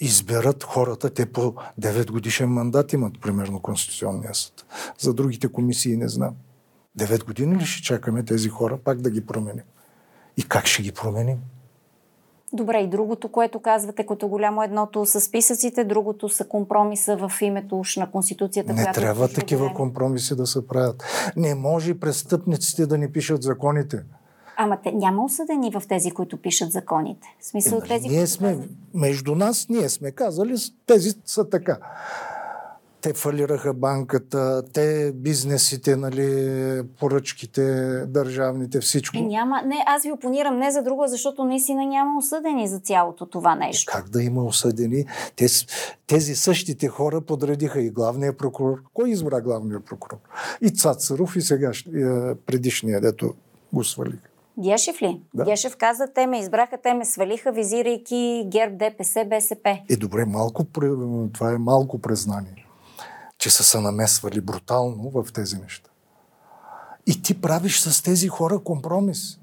изберат 0.00 0.64
хората, 0.64 1.10
те 1.10 1.26
по 1.26 1.54
9 1.80 2.10
годишен 2.10 2.48
мандат 2.48 2.92
имат, 2.92 3.20
примерно, 3.20 3.60
Конституционния 3.60 4.34
съд. 4.34 4.66
За 4.98 5.14
другите 5.14 5.48
комисии 5.48 5.96
не 5.96 6.08
знам. 6.08 6.34
9 6.98 7.24
години 7.24 7.56
ли 7.56 7.64
ще 7.64 7.82
чакаме 7.82 8.24
тези 8.24 8.48
хора 8.48 8.78
пак 8.84 9.00
да 9.00 9.10
ги 9.10 9.26
променим? 9.26 9.64
И 10.36 10.42
как 10.42 10.66
ще 10.66 10.82
ги 10.82 10.92
променим? 10.92 11.38
Добре, 12.52 12.78
и 12.78 12.86
другото, 12.86 13.28
което 13.28 13.60
казвате 13.60 14.06
като 14.06 14.28
голямо 14.28 14.62
едното 14.62 15.06
са 15.06 15.20
списъците, 15.20 15.84
другото 15.84 16.28
са 16.28 16.48
компромиса 16.48 17.16
в 17.16 17.32
името 17.40 17.78
уж 17.78 17.96
на 17.96 18.10
Конституцията. 18.10 18.72
Не 18.72 18.92
трябва 18.92 19.28
такива 19.28 19.74
компромиси 19.74 20.36
да 20.36 20.46
се 20.46 20.66
правят. 20.66 21.04
Не 21.36 21.54
може 21.54 22.00
престъпниците 22.00 22.86
да 22.86 22.98
не 22.98 23.12
пишат 23.12 23.42
законите. 23.42 24.02
Ама 24.62 24.78
те, 24.84 24.92
няма 24.92 25.24
осъдени 25.24 25.70
в 25.70 25.82
тези, 25.88 26.10
които 26.10 26.36
пишат 26.36 26.72
законите. 26.72 27.36
В 27.40 27.46
смисъл 27.46 27.78
е, 27.78 27.88
тези, 27.88 28.08
ние 28.08 28.26
сме, 28.26 28.48
казват... 28.48 28.70
между 28.94 29.34
нас, 29.34 29.66
ние 29.68 29.88
сме 29.88 30.10
казали, 30.10 30.54
тези 30.86 31.10
са 31.24 31.50
така 31.50 31.78
те 33.00 33.12
фалираха 33.12 33.74
банката, 33.74 34.62
те 34.72 35.12
бизнесите, 35.14 35.96
нали, 35.96 36.82
поръчките, 37.00 37.62
държавните, 38.06 38.80
всичко. 38.80 39.18
Е, 39.18 39.20
няма, 39.20 39.62
не, 39.62 39.84
аз 39.86 40.02
ви 40.02 40.12
опонирам 40.12 40.58
не 40.58 40.70
за 40.70 40.82
друго, 40.82 41.04
защото 41.06 41.44
наистина 41.44 41.86
няма 41.86 42.18
осъдени 42.18 42.68
за 42.68 42.78
цялото 42.78 43.26
това 43.26 43.54
нещо. 43.54 43.90
Е, 43.90 43.92
как 43.92 44.08
да 44.08 44.22
има 44.22 44.44
осъдени? 44.44 45.04
Тези, 45.36 45.66
тези 46.06 46.36
същите 46.36 46.88
хора 46.88 47.20
подредиха 47.20 47.80
и 47.80 47.90
главния 47.90 48.36
прокурор. 48.36 48.82
Кой 48.94 49.10
избра 49.10 49.40
главния 49.40 49.80
прокурор? 49.80 50.18
И 50.62 50.70
Цацаров, 50.70 51.36
и 51.36 51.40
сега 51.40 51.72
предишния, 52.46 53.00
дето 53.00 53.34
го 53.72 53.84
свалиха. 53.84 54.29
Гешев 54.60 55.02
ли? 55.02 55.20
Да. 55.34 55.44
Гешев 55.44 55.76
каза, 55.76 56.06
те 56.14 56.26
ме 56.26 56.38
избраха, 56.38 56.78
те 56.82 56.94
ме 56.94 57.04
свалиха, 57.04 57.52
визирайки 57.52 58.44
ГЕРБ, 58.46 58.76
ДПС, 58.76 59.24
БСП. 59.24 59.78
Е, 59.90 59.96
добре, 59.96 60.24
малко, 60.24 60.64
това 61.32 61.52
е 61.52 61.58
малко 61.58 61.98
признание 61.98 62.66
че 63.40 63.50
са 63.50 63.64
се 63.64 63.80
намесвали 63.80 64.40
брутално 64.40 65.10
в 65.10 65.32
тези 65.32 65.56
неща. 65.56 65.90
И 67.06 67.22
ти 67.22 67.40
правиш 67.40 67.80
с 67.80 68.02
тези 68.02 68.28
хора 68.28 68.58
компромис. 68.58 69.38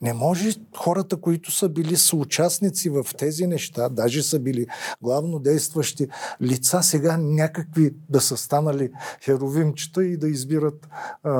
Не 0.00 0.12
може 0.12 0.50
хората, 0.76 1.20
които 1.20 1.52
са 1.52 1.68
били 1.68 1.96
съучастници 1.96 2.90
в 2.90 3.06
тези 3.18 3.46
неща, 3.46 3.88
даже 3.88 4.22
са 4.22 4.38
били 4.38 4.66
главно 5.02 5.38
действащи 5.38 6.08
лица, 6.42 6.82
сега 6.82 7.16
някакви 7.16 7.94
да 8.08 8.20
са 8.20 8.36
станали 8.36 8.92
херовимчета 9.24 10.04
и 10.04 10.16
да 10.16 10.28
избират 10.28 10.88
а, 11.22 11.32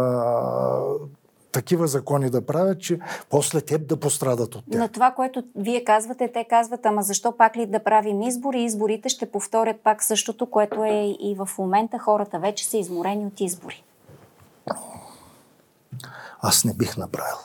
такива 1.57 1.86
закони 1.86 2.30
да 2.30 2.46
правят, 2.46 2.80
че 2.80 2.98
после 3.30 3.61
теб 3.61 3.86
да 3.86 4.00
пострадат 4.00 4.54
от 4.54 4.64
тях. 4.70 4.80
На 4.80 4.88
това, 4.88 5.11
което 5.11 5.44
вие 5.54 5.84
казвате, 5.84 6.32
те 6.32 6.44
казват, 6.50 6.86
ама 6.86 7.02
защо 7.02 7.36
пак 7.36 7.57
ли 7.57 7.66
да 7.66 7.84
правим 7.84 8.22
избори? 8.22 8.62
Изборите 8.62 9.09
ще 9.09 9.30
повторят 9.30 9.80
пак 9.80 10.02
същото, 10.02 10.50
което 10.50 10.84
е 10.84 11.16
и 11.20 11.36
в 11.38 11.48
момента. 11.59 11.98
Хората 11.98 12.38
вече 12.38 12.66
са 12.66 12.76
изморени 12.76 13.26
от 13.26 13.40
избори. 13.40 13.84
Аз 16.40 16.64
не 16.64 16.74
бих 16.74 16.96
направил 16.96 17.36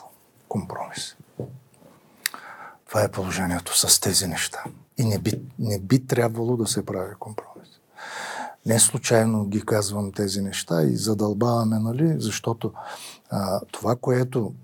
компромис. 0.48 1.16
Това 2.88 3.02
е 3.02 3.10
положението 3.10 3.78
с 3.78 4.00
тези 4.00 4.26
неща. 4.26 4.64
И 4.98 5.04
не 5.04 5.18
би, 5.18 5.42
не 5.58 5.78
би 5.78 6.06
трябвало 6.06 6.56
да 6.56 6.66
се 6.66 6.86
прави 6.86 7.14
компромис. 7.18 7.68
Не 8.66 8.78
случайно 8.78 9.44
ги 9.44 9.62
казвам 9.62 10.12
тези 10.12 10.40
неща 10.42 10.82
и 10.82 10.96
задълбаваме, 10.96 11.78
нали, 11.78 12.14
защото 12.18 12.72
това, 13.72 13.96
което 13.96 14.54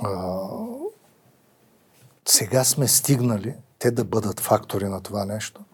а, 0.00 0.38
сега 2.28 2.64
сме 2.64 2.88
стигнали, 2.88 3.54
те 3.78 3.90
да 3.90 4.04
бъдат 4.04 4.40
фактори 4.40 4.88
на 4.88 5.00
това 5.00 5.24
нещо, 5.24 5.64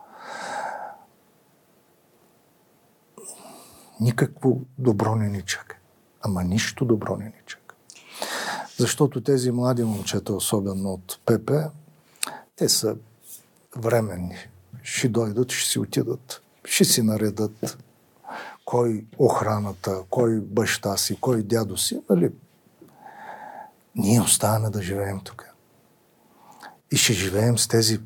никакво 4.00 4.60
добро 4.78 5.16
не 5.16 5.28
ни 5.28 5.42
чака. 5.42 5.76
Ама 6.22 6.44
нищо 6.44 6.84
добро 6.84 7.16
не 7.16 7.24
ни 7.24 7.42
чака. 7.46 7.74
Защото 8.78 9.20
тези 9.20 9.50
млади 9.50 9.84
момчета, 9.84 10.32
особено 10.32 10.92
от 10.92 11.20
ПП, 11.26 11.50
те 12.56 12.68
са 12.68 12.96
временни. 13.76 14.36
Ще 14.82 15.08
дойдат, 15.08 15.52
ще 15.52 15.70
си 15.70 15.78
отидат, 15.78 16.42
ще 16.64 16.84
си 16.84 17.02
наредат 17.02 17.78
кой 18.64 19.06
охраната, 19.18 20.02
кой 20.10 20.40
баща 20.40 20.96
си, 20.96 21.20
кой 21.20 21.42
дядо 21.42 21.76
си, 21.76 22.00
нали? 22.10 22.32
Ние 23.94 24.20
оставаме 24.20 24.70
да 24.70 24.82
живеем 24.82 25.20
тук. 25.24 25.54
И 26.92 26.96
ще 26.96 27.12
живеем 27.12 27.58
с 27.58 27.68
тези 27.68 28.00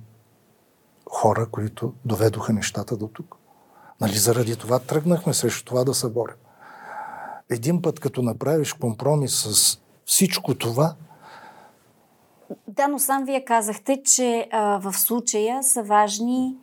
хора, 1.10 1.48
които 1.50 1.94
доведоха 2.04 2.52
нещата 2.52 2.96
до 2.96 3.08
тук. 3.08 3.36
Нали, 4.00 4.18
заради 4.18 4.56
това 4.56 4.78
тръгнахме 4.78 5.34
срещу 5.34 5.64
това 5.64 5.84
да 5.84 5.94
се 5.94 6.08
борим. 6.08 6.36
Един 7.50 7.82
път, 7.82 8.00
като 8.00 8.22
направиш 8.22 8.72
компромис 8.72 9.32
с 9.32 9.78
всичко 10.06 10.54
това, 10.54 10.94
да, 12.68 12.88
но 12.88 12.98
сам 12.98 13.24
вие 13.24 13.44
казахте, 13.44 14.02
че 14.04 14.48
а, 14.52 14.78
в 14.78 14.92
случая 14.98 15.62
са 15.62 15.82
важни 15.82 16.56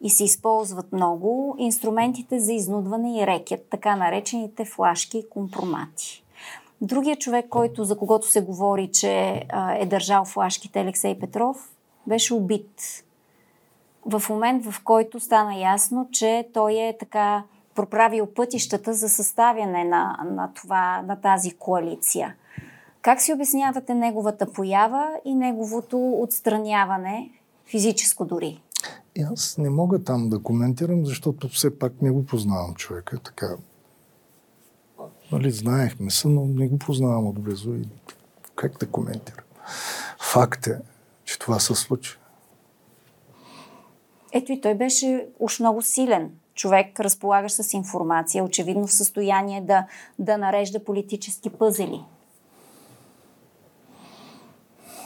и 0.00 0.10
се 0.10 0.24
използват 0.24 0.92
много 0.92 1.56
инструментите 1.58 2.40
за 2.40 2.52
изнудване 2.52 3.20
и 3.20 3.26
рекет, 3.26 3.66
така 3.70 3.96
наречените 3.96 4.64
флашки 4.64 5.18
и 5.18 5.28
компромати. 5.28 6.24
Другия 6.80 7.16
човек, 7.16 7.46
който, 7.48 7.84
за 7.84 7.98
когото 7.98 8.28
се 8.28 8.40
говори, 8.40 8.90
че 8.92 9.44
а, 9.48 9.74
е 9.74 9.86
държал 9.86 10.24
флашките, 10.24 10.80
Алексей 10.80 11.18
Петров, 11.18 11.70
беше 12.06 12.34
убит. 12.34 13.04
В 14.06 14.22
момент, 14.30 14.66
в 14.66 14.82
който 14.84 15.20
стана 15.20 15.54
ясно, 15.54 16.08
че 16.12 16.48
той 16.54 16.72
е 16.72 16.96
така 17.00 17.42
проправил 17.74 18.26
пътищата 18.26 18.94
за 18.94 19.08
съставяне 19.08 19.84
на, 19.84 20.18
на, 20.30 20.52
това, 20.54 21.02
на 21.06 21.20
тази 21.20 21.50
коалиция. 21.50 22.34
Как 23.02 23.20
си 23.20 23.32
обяснявате 23.32 23.94
неговата 23.94 24.52
поява 24.52 25.10
и 25.24 25.34
неговото 25.34 26.12
отстраняване, 26.22 27.30
физическо 27.66 28.24
дори? 28.24 28.60
И 29.16 29.22
аз 29.22 29.58
не 29.58 29.70
мога 29.70 30.04
там 30.04 30.28
да 30.28 30.42
коментирам, 30.42 31.06
защото 31.06 31.48
все 31.48 31.78
пак 31.78 32.02
не 32.02 32.10
го 32.10 32.26
познавам 32.26 32.74
човека. 32.74 33.18
Така, 33.18 33.56
нали, 35.32 35.50
знаехме 35.50 36.10
се, 36.10 36.28
но 36.28 36.46
не 36.46 36.68
го 36.68 36.78
познавам 36.78 37.26
отблизо 37.26 37.74
и 37.74 37.84
как 38.54 38.78
да 38.78 38.90
коментирам. 38.90 39.44
Факт 40.32 40.66
е, 40.66 40.78
че 41.24 41.38
това 41.38 41.58
се 41.58 41.74
случи. 41.74 42.18
Ето 44.32 44.52
и 44.52 44.60
той 44.60 44.74
беше 44.74 45.28
уж 45.38 45.60
много 45.60 45.82
силен 45.82 46.30
човек, 46.54 47.00
разполагаш 47.00 47.52
с 47.52 47.72
информация, 47.72 48.44
очевидно 48.44 48.86
в 48.86 48.92
състояние 48.92 49.60
да, 49.60 49.86
да 50.18 50.38
нарежда 50.38 50.84
политически 50.84 51.50
пъзели. 51.50 52.04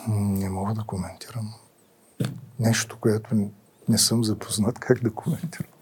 Не 0.09 0.51
мога 0.51 0.75
да 0.75 0.85
коментирам. 0.87 1.55
Нещо, 2.59 2.97
което 3.01 3.35
не 3.89 3.99
съм 3.99 4.25
запознат 4.25 4.79
как 4.79 5.03
да 5.03 5.15
коментирам. 5.15 5.73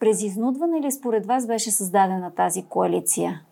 През 0.00 0.22
изнудване 0.22 0.80
ли 0.80 0.92
според 0.92 1.26
вас 1.26 1.46
беше 1.46 1.70
създадена 1.70 2.34
тази 2.34 2.62
коалиция? 2.62 3.42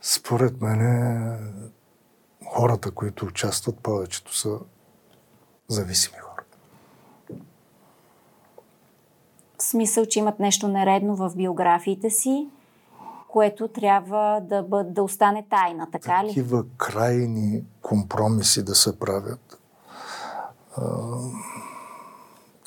Според 0.00 0.60
мен 0.60 1.64
хората, 2.46 2.90
които 2.90 3.26
участват 3.26 3.78
повечето 3.78 4.36
са 4.36 4.58
зависими 5.68 6.18
хора. 6.18 6.42
В 9.58 9.62
смисъл, 9.62 10.06
че 10.06 10.18
имат 10.18 10.38
нещо 10.40 10.68
нередно 10.68 11.16
в 11.16 11.32
биографиите 11.36 12.10
си, 12.10 12.48
което 13.28 13.68
трябва 13.68 14.40
да, 14.40 14.62
бъд, 14.62 14.94
да 14.94 15.02
остане 15.02 15.46
тайна, 15.50 15.88
така 15.92 16.24
ли? 16.24 16.28
Такива 16.28 16.64
крайни 16.76 17.64
компромиси 17.82 18.64
да 18.64 18.74
се 18.74 18.98
правят 18.98 19.58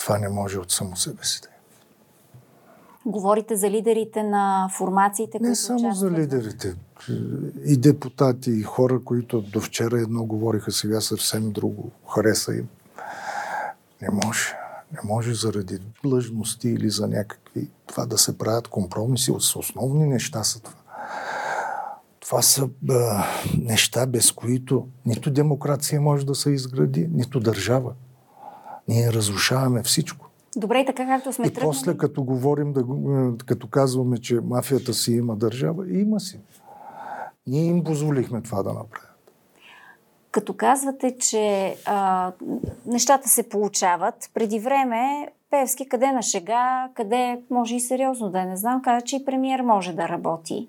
това 0.02 0.18
не 0.18 0.30
може 0.30 0.60
от 0.60 0.72
само 0.72 0.96
себе 0.96 1.24
си. 1.26 1.42
Говорите 3.06 3.56
за 3.56 3.70
лидерите 3.70 4.24
на 4.24 4.70
формациите, 4.78 5.40
Не 5.42 5.56
само 5.56 5.80
участват. 5.80 6.12
за 6.12 6.18
лидерите. 6.22 6.76
И 7.66 7.78
депутати, 7.78 8.52
и 8.52 8.64
хора, 8.64 9.00
които 9.06 9.42
до 9.42 9.62
вчера 9.62 10.00
едно 10.00 10.24
говориха, 10.24 10.72
сега 10.72 11.02
съвсем 11.02 11.52
друго. 11.52 11.92
Хареса 12.16 12.54
им. 12.56 12.68
Не 14.02 14.10
може. 14.26 14.56
Не 14.92 15.00
може 15.04 15.34
заради 15.34 15.80
длъжности 16.04 16.70
или 16.70 16.90
за 16.90 17.08
някакви 17.08 17.68
това 17.88 18.06
да 18.06 18.18
се 18.18 18.38
правят 18.38 18.68
компромиси. 18.68 19.32
С 19.40 19.56
основни 19.56 20.08
неща 20.08 20.44
са 20.44 20.60
това. 20.62 20.76
Това 22.20 22.42
са 22.42 22.70
а, 22.90 23.26
неща, 23.58 24.06
без 24.06 24.32
които 24.32 24.88
нито 25.06 25.32
демокрация 25.32 26.02
може 26.02 26.26
да 26.26 26.36
се 26.36 26.52
изгради, 26.52 27.10
нито 27.12 27.40
държава. 27.40 27.94
Ние 28.92 29.14
разрушаваме 29.14 29.84
всичко. 29.84 30.28
Добре, 30.56 30.80
и 30.80 30.86
така 30.86 31.06
както 31.06 31.34
сме 31.34 31.48
И 31.48 31.50
тръгнали. 31.50 31.68
после, 31.68 31.98
като 31.98 32.24
говорим, 32.24 32.74
да, 32.74 32.84
го- 32.84 33.34
като 33.46 33.68
казваме, 33.68 34.18
че 34.18 34.36
мафията 34.36 34.94
си 34.94 35.12
има 35.12 35.36
държава, 35.36 36.00
има 36.00 36.20
си. 36.20 36.40
Ние 37.48 37.66
им 37.66 37.84
позволихме 37.84 38.42
това 38.42 38.64
да 38.64 38.70
направят. 38.70 39.08
Като 40.32 40.54
казвате, 40.54 41.18
че 41.18 41.76
а, 41.86 42.32
нещата 42.86 43.30
се 43.30 43.50
получават, 43.50 44.30
преди 44.34 44.60
време 44.60 45.28
Певски 45.50 45.90
къде 45.90 46.12
на 46.12 46.22
шега, 46.22 46.90
къде 46.94 47.42
може 47.50 47.76
и 47.76 47.80
сериозно 47.80 48.30
да 48.30 48.40
е, 48.42 48.46
не 48.46 48.58
знам, 48.58 48.82
каза, 48.82 49.06
че 49.06 49.16
и 49.16 49.26
премиер 49.26 49.62
може 49.62 49.94
да 49.94 50.10
работи. 50.10 50.68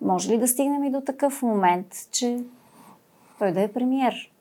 Може 0.00 0.30
ли 0.30 0.38
да 0.38 0.48
стигнем 0.48 0.84
и 0.84 0.90
до 0.90 1.00
такъв 1.00 1.42
момент, 1.42 1.86
че 2.12 2.38
той 3.38 3.52
да 3.52 3.60
е 3.60 3.72
премиер? 3.72 4.32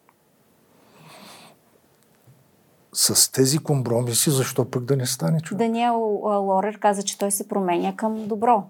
С 2.98 3.32
тези 3.32 3.58
компромиси, 3.58 4.32
защо 4.32 4.72
пък 4.72 4.84
да 4.84 4.96
не 4.98 5.06
стане 5.06 5.42
човек? 5.42 5.60
Даниел 5.60 6.00
Лорер 6.24 6.80
каза, 6.80 7.04
че 7.04 7.18
той 7.18 7.32
се 7.32 7.48
променя 7.48 7.96
към 7.96 8.28
добро. 8.28 8.64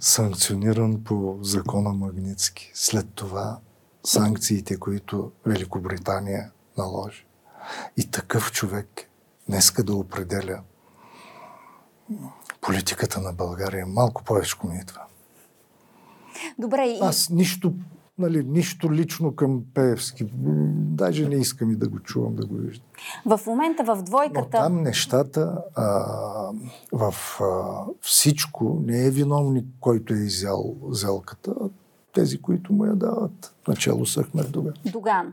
санкциониран 0.00 1.04
по 1.04 1.38
закона 1.42 1.92
Магницки. 1.92 2.70
След 2.74 3.06
това 3.14 3.58
санкциите, 4.04 4.76
които 4.76 5.32
Великобритания 5.46 6.50
наложи. 6.78 7.26
И 7.96 8.10
такъв 8.10 8.52
човек 8.52 9.10
днеска 9.48 9.84
да 9.84 9.94
определя 9.94 10.60
политиката 12.60 13.20
на 13.20 13.32
България. 13.32 13.86
Малко 13.86 14.24
повече 14.24 14.56
ми 14.64 14.78
идва. 14.80 15.00
Добре, 16.58 16.86
и 16.86 16.98
Аз 17.02 17.30
нищо, 17.30 17.74
нали, 18.20 18.44
нищо 18.44 18.92
лично 18.92 19.34
към 19.34 19.62
Пеевски. 19.74 20.24
Даже 20.74 21.28
не 21.28 21.34
искам 21.34 21.70
и 21.70 21.76
да 21.76 21.88
го 21.88 21.98
чувам, 21.98 22.34
да 22.34 22.46
го 22.46 22.54
виждам. 22.54 22.86
в 23.26 23.40
момента 23.46 23.84
в 23.84 23.96
Но 23.96 24.02
двойката... 24.02 24.50
там 24.50 24.82
нещата 24.82 25.58
а, 25.74 25.84
в 26.92 27.14
а, 27.40 27.84
всичко 28.00 28.80
не 28.86 29.06
е 29.06 29.10
виновник, 29.10 29.66
който 29.80 30.14
е 30.14 30.16
изял 30.16 30.74
зелката, 30.90 31.54
а 31.60 31.68
тези, 32.14 32.42
които 32.42 32.72
му 32.72 32.84
я 32.84 32.94
дават. 32.94 33.54
Начало 33.68 34.06
с 34.06 34.22
Ахмед 34.22 34.50
Доган. 34.50 34.74
Доган. 34.92 35.32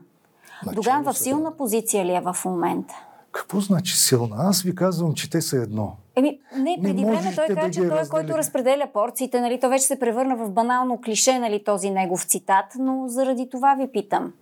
Начало 0.65 0.75
Доган 0.75 1.03
в 1.03 1.17
силна 1.17 1.57
позиция 1.57 2.05
ли 2.05 2.11
е 2.11 2.21
в 2.21 2.37
момента? 2.45 2.93
Какво 3.37 3.59
значи 3.59 3.97
силна? 3.97 4.35
Аз 4.39 4.61
ви 4.61 4.75
казвам, 4.75 5.13
че 5.13 5.29
те 5.29 5.41
са 5.41 5.57
едно. 5.57 5.95
Еми, 6.15 6.39
не, 6.57 6.79
преди 6.83 7.05
време 7.05 7.15
можете 7.15 7.35
той 7.35 7.47
каза, 7.47 7.71
че 7.71 7.79
той, 7.79 7.89
разделите. 7.89 8.09
който 8.09 8.37
разпределя 8.37 8.89
порциите, 8.93 9.41
нали, 9.41 9.59
то 9.59 9.69
вече 9.69 9.85
се 9.85 9.99
превърна 9.99 10.35
в 10.35 10.51
банално 10.51 11.01
клише, 11.01 11.39
нали, 11.39 11.63
този 11.63 11.89
негов 11.89 12.23
цитат, 12.23 12.65
но 12.79 13.07
заради 13.07 13.49
това 13.49 13.75
ви 13.75 13.91
питам. 13.91 14.33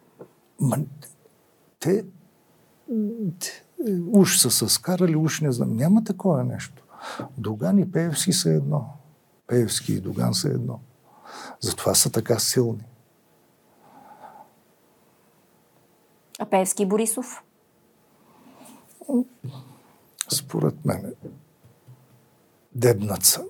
Ма, 0.59 0.77
те, 1.79 2.03
те 2.03 2.05
уж 4.13 4.37
са 4.37 4.51
се 4.51 4.69
скарали, 4.69 5.15
уж 5.15 5.41
не 5.41 5.51
знам. 5.51 5.75
Няма 5.75 6.03
такова 6.03 6.43
нещо. 6.43 6.83
Доган 7.37 7.79
и 7.79 7.91
Пеевски 7.91 8.33
са 8.33 8.49
едно. 8.49 8.85
Пеевски 9.47 9.93
и 9.93 10.01
Доган 10.01 10.33
са 10.33 10.49
едно. 10.49 10.79
Затова 11.59 11.95
са 11.95 12.11
така 12.11 12.39
силни. 12.39 12.85
А 16.39 16.45
Певски 16.45 16.83
и 16.83 16.85
Борисов? 16.85 17.44
Според 20.31 20.85
мен 20.85 21.13
дебнат 22.75 23.23
са. 23.23 23.43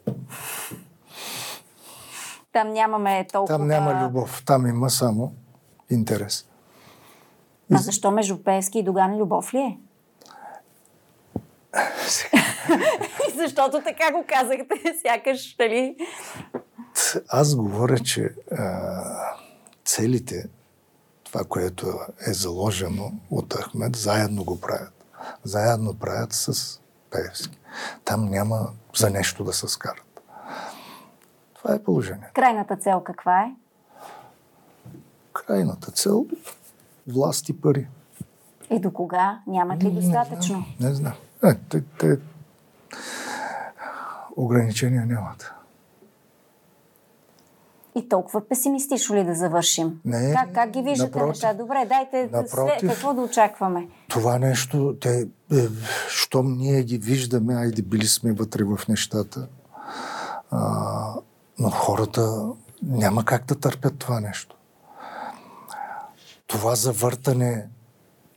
Там 2.52 2.74
нямаме 2.74 3.28
толкова... 3.34 3.58
Там 3.58 3.68
няма 3.68 4.06
любов. 4.06 4.44
Там 4.46 4.68
има 4.68 4.90
само 4.90 5.34
интерес. 5.90 6.46
А 7.74 7.78
защо 7.78 8.12
между 8.12 8.44
Певски 8.44 8.80
и 8.80 8.84
Доган 8.84 9.18
любов 9.18 9.54
ли 9.54 9.58
е? 9.58 9.78
Защото 13.36 13.82
така 13.84 14.12
го 14.12 14.24
казахте, 14.28 15.00
сякаш, 15.02 15.56
нали? 15.60 15.96
Аз 17.28 17.56
говоря, 17.56 18.00
че 18.00 18.30
а, 18.52 19.04
целите, 19.86 20.50
това, 21.24 21.44
което 21.50 21.88
е 22.28 22.34
заложено 22.34 23.12
от 23.32 23.54
Ахмед, 23.54 23.96
заедно 23.96 24.44
го 24.44 24.62
правят. 24.62 24.95
Заедно 25.44 25.94
правят 25.94 26.34
с 26.34 26.80
Пеевски. 27.12 27.60
Там 28.06 28.26
няма 28.26 28.70
за 28.96 29.10
нещо 29.10 29.44
да 29.44 29.54
се 29.54 29.68
скарат. 29.68 30.22
Това 31.56 31.76
е 31.76 31.84
положение. 31.84 32.30
Крайната 32.34 32.76
цел 32.76 33.02
каква 33.04 33.42
е? 33.42 33.56
Крайната 35.34 35.92
цел 35.92 36.26
власт 37.08 37.50
и 37.50 37.62
пари. 37.62 37.88
И 38.70 38.80
до 38.80 38.92
кога? 38.92 39.40
Нямат 39.48 39.84
ли 39.84 39.92
достатъчно? 39.92 40.66
Не 40.80 40.94
знам. 40.94 41.14
Е, 41.44 41.56
те, 41.70 41.82
те 42.00 42.20
ограничения 44.36 45.06
нямат. 45.06 45.54
И 47.96 48.10
толкова 48.10 48.48
песимистично 48.48 49.16
ли 49.16 49.24
да 49.24 49.36
завършим? 49.36 50.00
Не, 50.06 50.34
как, 50.34 50.54
как 50.54 50.70
ги 50.70 50.82
виждате 50.82 51.10
напротив. 51.10 51.28
неща? 51.28 51.54
Добре, 51.54 51.86
дайте 51.90 52.28
да 52.28 52.48
след, 52.48 52.58
Напротив. 52.58 52.90
какво 52.90 53.14
да 53.14 53.22
очакваме. 53.22 53.88
Това 54.08 54.40
нещо, 54.40 54.96
те, 55.02 55.28
е, 55.52 55.56
щом 56.08 56.58
ние 56.58 56.84
ги 56.84 56.98
виждаме, 56.98 57.56
айде 57.56 57.82
били 57.82 58.08
сме 58.08 58.34
вътре 58.34 58.64
в 58.64 58.80
нещата, 58.90 59.48
а, 60.52 61.14
но 61.60 61.70
хората 61.70 62.50
няма 62.84 63.26
как 63.26 63.46
да 63.46 63.56
търпят 63.56 64.00
това 64.00 64.20
нещо. 64.20 64.56
Това 66.48 66.76
завъртане 66.76 67.68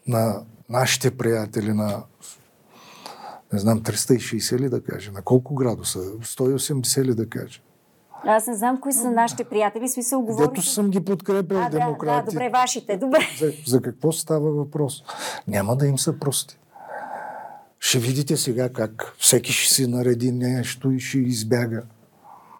на 0.06 0.42
нашите 0.68 1.16
приятели 1.16 1.72
на 1.72 2.02
не 3.52 3.59
знам, 3.59 3.80
360 3.80 4.59
ли 4.59 4.68
да 4.68 4.82
кажа, 4.82 5.12
на 5.12 5.22
колко 5.22 5.54
градуса, 5.54 5.98
180 5.98 7.04
ли 7.04 7.14
да 7.14 7.28
кажа. 7.28 7.61
Аз 8.24 8.46
не 8.46 8.54
знам 8.54 8.80
кои 8.80 8.92
са 8.92 9.10
нашите 9.10 9.44
приятели, 9.44 9.88
смисъл 9.88 10.22
говори. 10.22 10.48
Дето 10.48 10.62
съм 10.62 10.90
ги 10.90 11.04
подкрепил 11.04 11.58
а, 11.58 11.68
да, 11.68 11.78
демократи. 11.78 12.24
да, 12.24 12.30
добре, 12.30 12.50
вашите, 12.50 12.96
добре. 12.96 13.18
За, 13.38 13.52
за 13.66 13.82
какво 13.82 14.12
става 14.12 14.50
въпрос? 14.50 15.04
Няма 15.48 15.76
да 15.76 15.86
им 15.86 15.98
се 15.98 16.18
прости. 16.18 16.58
Ще 17.80 17.98
видите 17.98 18.36
сега 18.36 18.68
как 18.72 19.14
всеки 19.18 19.52
ще 19.52 19.74
си 19.74 19.86
нареди 19.86 20.32
нещо 20.32 20.90
и 20.90 21.00
ще 21.00 21.18
избяга. 21.18 21.82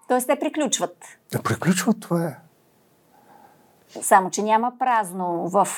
Тоест 0.09 0.26
те 0.26 0.38
приключват. 0.38 0.96
Да 1.32 1.42
приключва 1.42 1.94
това 1.94 2.24
е. 2.24 2.36
Само, 4.02 4.30
че 4.30 4.42
няма 4.42 4.72
празно 4.78 5.48
в, 5.48 5.68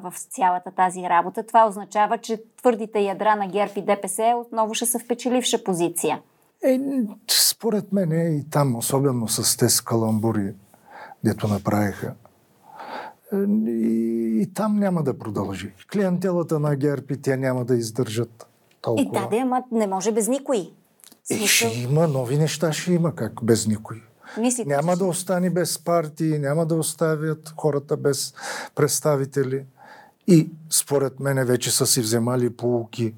в 0.00 0.14
цялата 0.30 0.70
тази 0.70 1.02
работа. 1.02 1.46
Това 1.46 1.66
означава, 1.66 2.18
че 2.18 2.42
твърдите 2.56 3.00
ядра 3.00 3.36
на 3.36 3.48
ГЕРБ 3.48 3.72
и 3.76 3.82
ДПС 3.82 4.34
отново 4.36 4.74
ще 4.74 4.86
са 4.86 4.98
в 4.98 5.06
печеливша 5.06 5.64
позиция. 5.64 6.20
Е, 6.64 6.80
според 7.30 7.92
мен 7.92 8.12
е 8.12 8.28
и 8.28 8.50
там, 8.50 8.76
особено 8.76 9.28
с 9.28 9.56
тези 9.56 9.84
каламбури, 9.84 10.54
дето 11.24 11.48
направиха, 11.48 12.14
е, 13.32 13.36
и, 13.70 14.40
и 14.42 14.52
там 14.54 14.78
няма 14.78 15.02
да 15.02 15.18
продължи. 15.18 15.72
Клиентелата 15.92 16.60
на 16.60 16.76
ГЕРБ 16.76 17.04
и 17.10 17.22
тя 17.22 17.36
няма 17.36 17.64
да 17.64 17.76
издържат 17.76 18.48
И 18.70 18.76
толкова. 18.82 19.20
да, 19.20 19.28
да, 19.28 19.36
ама 19.36 19.62
не 19.72 19.86
може 19.86 20.12
без 20.12 20.28
никой. 20.28 20.70
Е, 21.30 21.46
ще 21.46 21.68
има 21.68 22.08
нови 22.08 22.38
неща, 22.38 22.72
ще 22.72 22.92
има 22.92 23.14
как 23.14 23.44
без 23.44 23.66
никой. 23.66 24.02
Мислите, 24.38 24.68
Няма 24.68 24.96
да 24.96 25.04
остане 25.04 25.50
без 25.50 25.78
партии, 25.78 26.38
няма 26.38 26.66
да 26.66 26.74
оставят 26.74 27.54
хората 27.56 27.96
без 27.96 28.34
представители. 28.74 29.64
И 30.26 30.50
според 30.70 31.20
мен 31.20 31.46
вече 31.46 31.70
са 31.70 31.86
си 31.86 32.00
вземали 32.00 32.50
полуки 32.50 33.14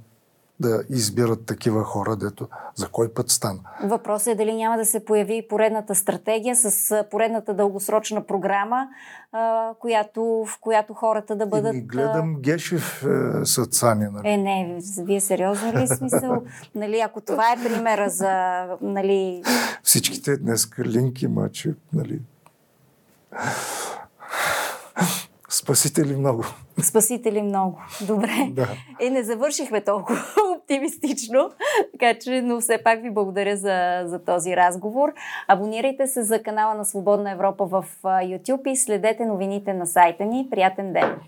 да 0.63 0.83
избират 0.91 1.47
такива 1.47 1.85
хора, 1.85 2.17
дето 2.17 2.49
за 2.75 2.89
кой 2.89 3.15
път 3.15 3.31
стана. 3.31 3.59
Въпросът 3.85 4.27
е 4.27 4.35
дали 4.35 4.55
няма 4.55 4.77
да 4.77 4.85
се 4.85 5.05
появи 5.05 5.37
и 5.37 5.49
поредната 5.49 5.95
стратегия 5.95 6.57
с 6.57 7.05
поредната 7.11 7.55
дългосрочна 7.55 8.27
програма, 8.27 8.89
която, 9.79 10.23
в 10.23 10.59
която 10.61 10.95
хората 10.95 11.37
да 11.37 11.47
бъдат... 11.47 11.75
И 11.75 11.81
гледам 11.81 12.37
Гешев 12.41 13.05
е, 13.05 13.45
с 13.45 13.67
Цани. 13.67 14.07
Нали? 14.13 14.29
Е, 14.29 14.37
не, 14.37 14.79
вие 14.99 15.21
сериозно 15.21 15.73
ли 15.73 15.83
е 15.83 15.87
смисъл? 15.87 16.43
нали, 16.75 17.01
ако 17.01 17.21
това 17.21 17.53
е 17.53 17.63
примера 17.65 18.11
за... 18.11 18.65
Нали, 18.81 19.43
Всичките 19.83 20.37
днес 20.37 20.69
линки 20.79 21.29
мачи, 21.29 21.75
нали? 21.93 22.21
Спасители 25.63 26.17
много. 26.17 26.45
спасители 26.83 27.43
много. 27.43 27.79
Добре. 28.07 28.49
Да. 28.51 28.69
Е, 29.01 29.11
не 29.11 29.23
завършихме 29.23 29.81
толкова 29.81 30.19
оптимистично. 30.57 31.51
Така 31.93 32.19
че, 32.19 32.43
но 32.43 32.61
все 32.61 32.79
пак 32.85 33.03
ви 33.03 33.11
благодаря 33.11 33.57
за, 33.57 34.03
за 34.07 34.25
този 34.25 34.57
разговор. 34.57 35.13
Абонирайте 35.49 36.07
се 36.07 36.23
за 36.23 36.43
канала 36.43 36.75
на 36.75 36.85
Свободна 36.85 37.31
Европа 37.31 37.67
в 37.67 37.85
YouTube 38.03 38.69
и 38.69 38.77
следете 38.77 39.25
новините 39.25 39.75
на 39.75 39.87
сайта 39.87 40.25
ни. 40.25 40.49
Приятен 40.51 40.93
ден! 40.93 41.21